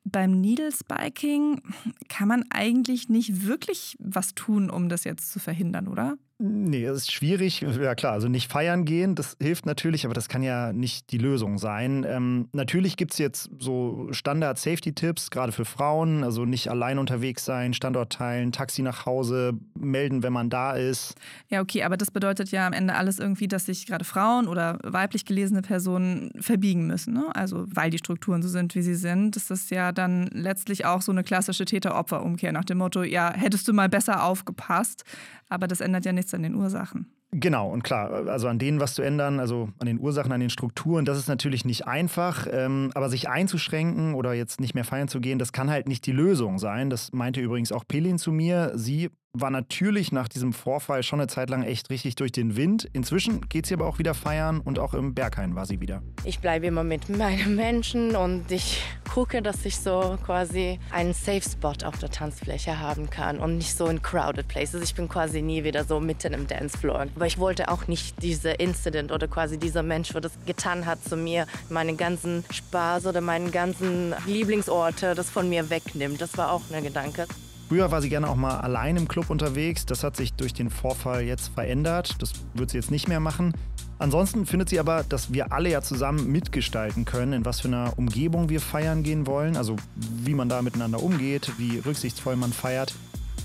beim 0.04 0.40
Needle 0.40 0.72
Spiking 0.72 1.62
kann 2.08 2.28
man 2.28 2.44
eigentlich 2.50 3.08
nicht 3.08 3.46
wirklich 3.46 3.96
was 4.00 4.34
tun, 4.34 4.70
um 4.70 4.88
das 4.88 5.04
jetzt 5.04 5.30
zu 5.30 5.38
verhindern, 5.38 5.88
oder? 5.88 6.16
Nee, 6.44 6.84
es 6.86 7.02
ist 7.02 7.12
schwierig. 7.12 7.60
Ja 7.60 7.94
klar, 7.94 8.14
also 8.14 8.26
nicht 8.26 8.50
feiern 8.50 8.84
gehen, 8.84 9.14
das 9.14 9.36
hilft 9.40 9.64
natürlich, 9.64 10.04
aber 10.04 10.14
das 10.14 10.28
kann 10.28 10.42
ja 10.42 10.72
nicht 10.72 11.12
die 11.12 11.18
Lösung 11.18 11.56
sein. 11.56 12.04
Ähm, 12.04 12.48
natürlich 12.52 12.96
gibt 12.96 13.12
es 13.12 13.18
jetzt 13.18 13.48
so 13.60 14.08
Standard-Safety-Tipps, 14.10 15.30
gerade 15.30 15.52
für 15.52 15.64
Frauen, 15.64 16.24
also 16.24 16.44
nicht 16.44 16.68
allein 16.68 16.98
unterwegs 16.98 17.44
sein, 17.44 17.74
Standort 17.74 18.12
teilen, 18.12 18.50
Taxi 18.50 18.82
nach 18.82 19.06
Hause, 19.06 19.52
melden, 19.78 20.24
wenn 20.24 20.32
man 20.32 20.50
da 20.50 20.72
ist. 20.72 21.14
Ja, 21.48 21.60
okay, 21.60 21.84
aber 21.84 21.96
das 21.96 22.10
bedeutet 22.10 22.50
ja 22.50 22.66
am 22.66 22.72
Ende 22.72 22.96
alles 22.96 23.20
irgendwie, 23.20 23.46
dass 23.46 23.66
sich 23.66 23.86
gerade 23.86 24.04
Frauen 24.04 24.48
oder 24.48 24.80
weiblich 24.82 25.24
gelesene 25.24 25.62
Personen 25.62 26.32
verbiegen 26.40 26.88
müssen. 26.88 27.14
Ne? 27.14 27.26
Also 27.34 27.66
weil 27.68 27.90
die 27.90 27.98
Strukturen 27.98 28.42
so 28.42 28.48
sind, 28.48 28.74
wie 28.74 28.82
sie 28.82 28.96
sind, 28.96 29.36
ist 29.36 29.52
das 29.52 29.70
ja 29.70 29.92
dann 29.92 30.26
letztlich 30.32 30.86
auch 30.86 31.02
so 31.02 31.12
eine 31.12 31.22
klassische 31.22 31.66
Täter-Opfer-Umkehr 31.66 32.50
nach 32.50 32.64
dem 32.64 32.78
Motto, 32.78 33.04
ja, 33.04 33.32
hättest 33.32 33.68
du 33.68 33.72
mal 33.72 33.88
besser 33.88 34.24
aufgepasst, 34.24 35.04
aber 35.52 35.68
das 35.68 35.80
ändert 35.80 36.04
ja 36.04 36.12
nichts 36.12 36.32
an 36.34 36.42
den 36.42 36.54
Ursachen. 36.54 37.06
Genau, 37.34 37.70
und 37.70 37.82
klar, 37.82 38.26
also 38.28 38.48
an 38.48 38.58
denen 38.58 38.78
was 38.78 38.94
zu 38.94 39.02
ändern, 39.02 39.40
also 39.40 39.70
an 39.78 39.86
den 39.86 39.98
Ursachen, 39.98 40.32
an 40.32 40.40
den 40.40 40.50
Strukturen, 40.50 41.06
das 41.06 41.16
ist 41.16 41.28
natürlich 41.28 41.64
nicht 41.64 41.86
einfach. 41.86 42.46
Ähm, 42.50 42.90
aber 42.94 43.08
sich 43.08 43.28
einzuschränken 43.28 44.14
oder 44.14 44.34
jetzt 44.34 44.60
nicht 44.60 44.74
mehr 44.74 44.84
feiern 44.84 45.08
zu 45.08 45.20
gehen, 45.20 45.38
das 45.38 45.52
kann 45.52 45.70
halt 45.70 45.88
nicht 45.88 46.04
die 46.06 46.12
Lösung 46.12 46.58
sein. 46.58 46.90
Das 46.90 47.12
meinte 47.12 47.40
übrigens 47.40 47.72
auch 47.72 47.84
Pelin 47.88 48.18
zu 48.18 48.32
mir. 48.32 48.72
Sie 48.74 49.10
war 49.34 49.50
natürlich 49.50 50.12
nach 50.12 50.28
diesem 50.28 50.52
Vorfall 50.52 51.02
schon 51.02 51.18
eine 51.18 51.26
Zeit 51.26 51.48
lang 51.48 51.62
echt 51.62 51.88
richtig 51.88 52.16
durch 52.16 52.32
den 52.32 52.54
Wind. 52.54 52.86
Inzwischen 52.92 53.48
geht 53.48 53.64
sie 53.64 53.72
aber 53.72 53.86
auch 53.86 53.98
wieder 53.98 54.12
feiern 54.12 54.60
und 54.60 54.78
auch 54.78 54.92
im 54.92 55.14
Berghain 55.14 55.54
war 55.54 55.64
sie 55.64 55.80
wieder. 55.80 56.02
Ich 56.24 56.40
bleibe 56.40 56.66
immer 56.66 56.84
mit 56.84 57.08
meinen 57.08 57.56
Menschen 57.56 58.14
und 58.14 58.52
ich 58.52 58.82
gucke, 59.10 59.40
dass 59.40 59.64
ich 59.64 59.78
so 59.78 60.18
quasi 60.24 60.78
einen 60.90 61.14
Safe 61.14 61.40
Spot 61.40 61.72
auf 61.86 61.98
der 61.98 62.10
Tanzfläche 62.10 62.78
haben 62.78 63.08
kann 63.08 63.38
und 63.38 63.56
nicht 63.56 63.74
so 63.74 63.86
in 63.86 64.02
crowded 64.02 64.48
places. 64.48 64.82
Ich 64.82 64.94
bin 64.94 65.08
quasi 65.08 65.40
nie 65.40 65.64
wieder 65.64 65.84
so 65.84 65.98
mitten 65.98 66.34
im 66.34 66.46
Dancefloor. 66.46 67.06
Aber 67.16 67.26
ich 67.26 67.38
wollte 67.38 67.70
auch 67.70 67.88
nicht 67.88 68.22
diese 68.22 68.50
Incident 68.50 69.12
oder 69.12 69.28
quasi 69.28 69.58
dieser 69.58 69.82
Mensch, 69.82 70.10
der 70.10 70.20
das 70.20 70.32
getan 70.44 70.84
hat 70.84 71.02
zu 71.02 71.16
mir, 71.16 71.46
meinen 71.70 71.96
ganzen 71.96 72.44
Spaß 72.50 73.06
oder 73.06 73.22
meinen 73.22 73.50
ganzen 73.50 74.14
Lieblingsorte, 74.26 75.14
das 75.14 75.30
von 75.30 75.48
mir 75.48 75.70
wegnimmt. 75.70 76.20
Das 76.20 76.36
war 76.36 76.52
auch 76.52 76.60
ein 76.70 76.84
Gedanke. 76.84 77.26
Früher 77.72 77.90
war 77.90 78.02
sie 78.02 78.10
gerne 78.10 78.28
auch 78.28 78.36
mal 78.36 78.58
allein 78.58 78.98
im 78.98 79.08
Club 79.08 79.30
unterwegs. 79.30 79.86
Das 79.86 80.04
hat 80.04 80.14
sich 80.14 80.34
durch 80.34 80.52
den 80.52 80.68
Vorfall 80.68 81.22
jetzt 81.22 81.48
verändert. 81.54 82.16
Das 82.20 82.34
wird 82.52 82.68
sie 82.68 82.76
jetzt 82.76 82.90
nicht 82.90 83.08
mehr 83.08 83.18
machen. 83.18 83.54
Ansonsten 83.98 84.44
findet 84.44 84.68
sie 84.68 84.78
aber, 84.78 85.04
dass 85.08 85.32
wir 85.32 85.54
alle 85.54 85.70
ja 85.70 85.80
zusammen 85.80 86.30
mitgestalten 86.30 87.06
können, 87.06 87.32
in 87.32 87.44
was 87.46 87.62
für 87.62 87.68
einer 87.68 87.94
Umgebung 87.96 88.50
wir 88.50 88.60
feiern 88.60 89.02
gehen 89.02 89.26
wollen. 89.26 89.56
Also 89.56 89.76
wie 89.96 90.34
man 90.34 90.50
da 90.50 90.60
miteinander 90.60 91.02
umgeht, 91.02 91.52
wie 91.56 91.78
rücksichtsvoll 91.78 92.36
man 92.36 92.52
feiert. 92.52 92.94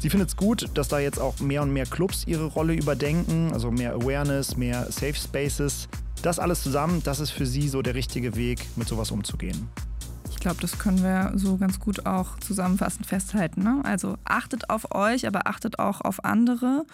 Sie 0.01 0.09
findet 0.09 0.28
es 0.28 0.36
gut, 0.36 0.71
dass 0.73 0.89
da 0.89 0.99
jetzt 0.99 1.21
auch 1.21 1.39
mehr 1.39 1.61
und 1.61 1.71
mehr 1.71 1.86
Clubs 1.86 2.28
ihre 2.28 2.47
Rolle 2.47 2.73
überdenken, 2.73 3.51
also 3.53 3.71
mehr 3.71 3.93
Awareness, 3.93 4.57
mehr 4.57 4.91
Safe 4.91 5.15
Spaces. 5.15 5.88
Das 6.21 6.38
alles 6.38 6.63
zusammen, 6.63 7.01
das 7.01 7.21
ist 7.21 7.30
für 7.30 7.45
sie 7.45 7.69
so 7.69 7.82
der 7.82 7.95
richtige 7.95 8.36
Weg, 8.36 8.65
mit 8.75 8.89
sowas 8.89 9.09
umzugehen. 9.09 9.69
Ich 10.47 10.49
glaube, 10.49 10.61
das 10.61 10.79
können 10.79 11.03
wir 11.03 11.33
so 11.35 11.57
ganz 11.57 11.77
gut 11.77 12.05
auch 12.05 12.39
zusammenfassend 12.39 13.05
festhalten. 13.05 13.63
Ne? 13.63 13.81
Also 13.83 14.15
achtet 14.23 14.69
auf 14.69 14.95
euch, 14.95 15.27
aber 15.27 15.45
achtet 15.45 15.77
auch 15.77 15.99
auf 15.99 16.23
andere 16.23 16.85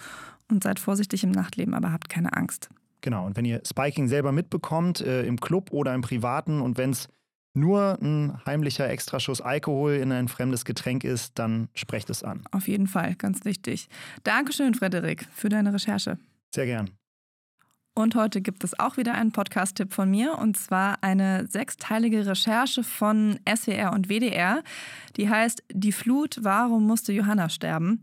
und 0.50 0.64
seid 0.64 0.80
vorsichtig 0.80 1.22
im 1.22 1.30
Nachtleben, 1.30 1.72
aber 1.72 1.92
habt 1.92 2.08
keine 2.08 2.32
Angst. 2.32 2.68
Genau, 3.00 3.24
und 3.24 3.36
wenn 3.36 3.44
ihr 3.44 3.62
Spiking 3.64 4.08
selber 4.08 4.32
mitbekommt, 4.32 5.02
äh, 5.02 5.22
im 5.22 5.38
Club 5.38 5.70
oder 5.70 5.94
im 5.94 6.00
Privaten 6.00 6.60
und 6.60 6.78
wenn 6.78 6.90
es 6.90 7.06
nur 7.54 7.96
ein 8.02 8.44
heimlicher 8.44 8.90
Extraschuss 8.90 9.40
Alkohol 9.40 9.92
in 9.92 10.10
ein 10.10 10.26
fremdes 10.26 10.64
Getränk 10.64 11.04
ist, 11.04 11.38
dann 11.38 11.68
sprecht 11.74 12.10
es 12.10 12.24
an. 12.24 12.42
Auf 12.50 12.66
jeden 12.66 12.88
Fall, 12.88 13.14
ganz 13.14 13.44
wichtig. 13.44 13.88
Dankeschön, 14.24 14.74
Frederik, 14.74 15.28
für 15.32 15.48
deine 15.48 15.72
Recherche. 15.72 16.18
Sehr 16.52 16.66
gern. 16.66 16.90
Und 17.96 18.16
heute 18.16 18.40
gibt 18.40 18.64
es 18.64 18.76
auch 18.80 18.96
wieder 18.96 19.14
einen 19.14 19.30
Podcast-Tipp 19.30 19.92
von 19.92 20.10
mir 20.10 20.36
und 20.38 20.56
zwar 20.56 20.98
eine 21.02 21.46
sechsteilige 21.46 22.26
Recherche 22.26 22.82
von 22.82 23.38
SWR 23.48 23.92
und 23.92 24.08
WDR. 24.08 24.64
Die 25.16 25.30
heißt 25.30 25.62
Die 25.72 25.92
Flut, 25.92 26.38
warum 26.42 26.88
musste 26.88 27.12
Johanna 27.12 27.48
sterben? 27.48 28.02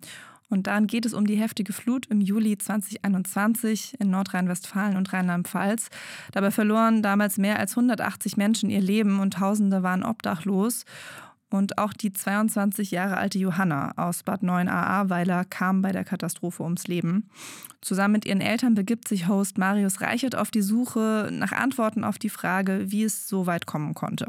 Und 0.50 0.68
dann 0.68 0.88
geht 0.88 1.06
es 1.06 1.14
um 1.14 1.28
die 1.28 1.36
heftige 1.36 1.74
Flut 1.74 2.06
im 2.06 2.22
Juli 2.22 2.58
2021 2.58 4.00
in 4.00 4.10
Nordrhein-Westfalen 4.12 4.96
und 4.96 5.12
Rheinland-Pfalz. 5.12 5.90
Dabei 6.32 6.52
verloren 6.52 7.02
damals 7.02 7.38
mehr 7.38 7.60
als 7.60 7.72
180 7.72 8.38
Menschen 8.38 8.70
ihr 8.70 8.82
Leben 8.82 9.20
und 9.20 9.34
Tausende 9.34 9.84
waren 9.84 10.04
obdachlos. 10.04 10.86
Und 11.52 11.78
auch 11.78 11.92
die 11.92 12.14
22 12.14 12.92
Jahre 12.92 13.18
alte 13.18 13.38
Johanna 13.38 13.92
aus 13.98 14.24
Bad 14.24 14.42
9 14.42 14.70
Ahrweiler 14.70 15.44
kam 15.44 15.82
bei 15.82 15.92
der 15.92 16.06
Katastrophe 16.06 16.64
ums 16.64 16.88
Leben. 16.88 17.30
Zusammen 17.82 18.14
mit 18.14 18.26
ihren 18.26 18.40
Eltern 18.40 18.74
begibt 18.74 19.10
sich 19.10 19.28
Host 19.28 19.58
Marius 19.58 20.00
Reichert 20.00 20.36
auf 20.36 20.50
die 20.50 20.62
Suche 20.62 21.30
nach 21.30 21.52
Antworten 21.52 22.06
auf 22.06 22.18
die 22.18 22.30
Frage, 22.30 22.86
wie 22.88 23.04
es 23.04 23.28
so 23.28 23.48
weit 23.48 23.66
kommen 23.66 23.94
konnte. 23.96 24.28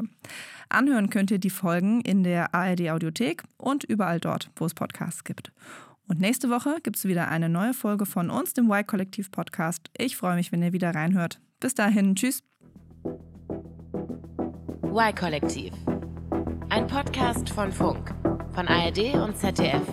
Anhören 0.67 1.09
könnt 1.09 1.31
ihr 1.31 1.39
die 1.39 1.49
Folgen 1.49 2.01
in 2.01 2.23
der 2.23 2.53
ARD 2.53 2.89
Audiothek 2.89 3.43
und 3.55 3.85
überall 3.85 4.19
dort, 4.19 4.49
wo 4.57 4.65
es 4.65 4.73
Podcasts 4.73 5.23
gibt. 5.23 5.53
Und 6.09 6.19
nächste 6.19 6.49
Woche 6.49 6.79
gibt 6.83 6.97
es 6.97 7.05
wieder 7.05 7.29
eine 7.29 7.47
neue 7.47 7.73
Folge 7.73 8.05
von 8.05 8.29
uns, 8.29 8.53
dem 8.53 8.69
Y-Kollektiv 8.69 9.31
Podcast. 9.31 9.89
Ich 9.97 10.17
freue 10.17 10.35
mich, 10.35 10.51
wenn 10.51 10.61
ihr 10.61 10.73
wieder 10.73 10.93
reinhört. 10.93 11.39
Bis 11.61 11.73
dahin, 11.73 12.15
tschüss. 12.15 12.43
Y-Kollektiv 14.91 15.71
ein 16.73 16.87
Podcast 16.87 17.51
von 17.51 17.71
Funk, 17.71 18.15
von 18.55 18.67
ARD 18.67 19.13
und 19.13 19.37
ZDF. 19.37 19.83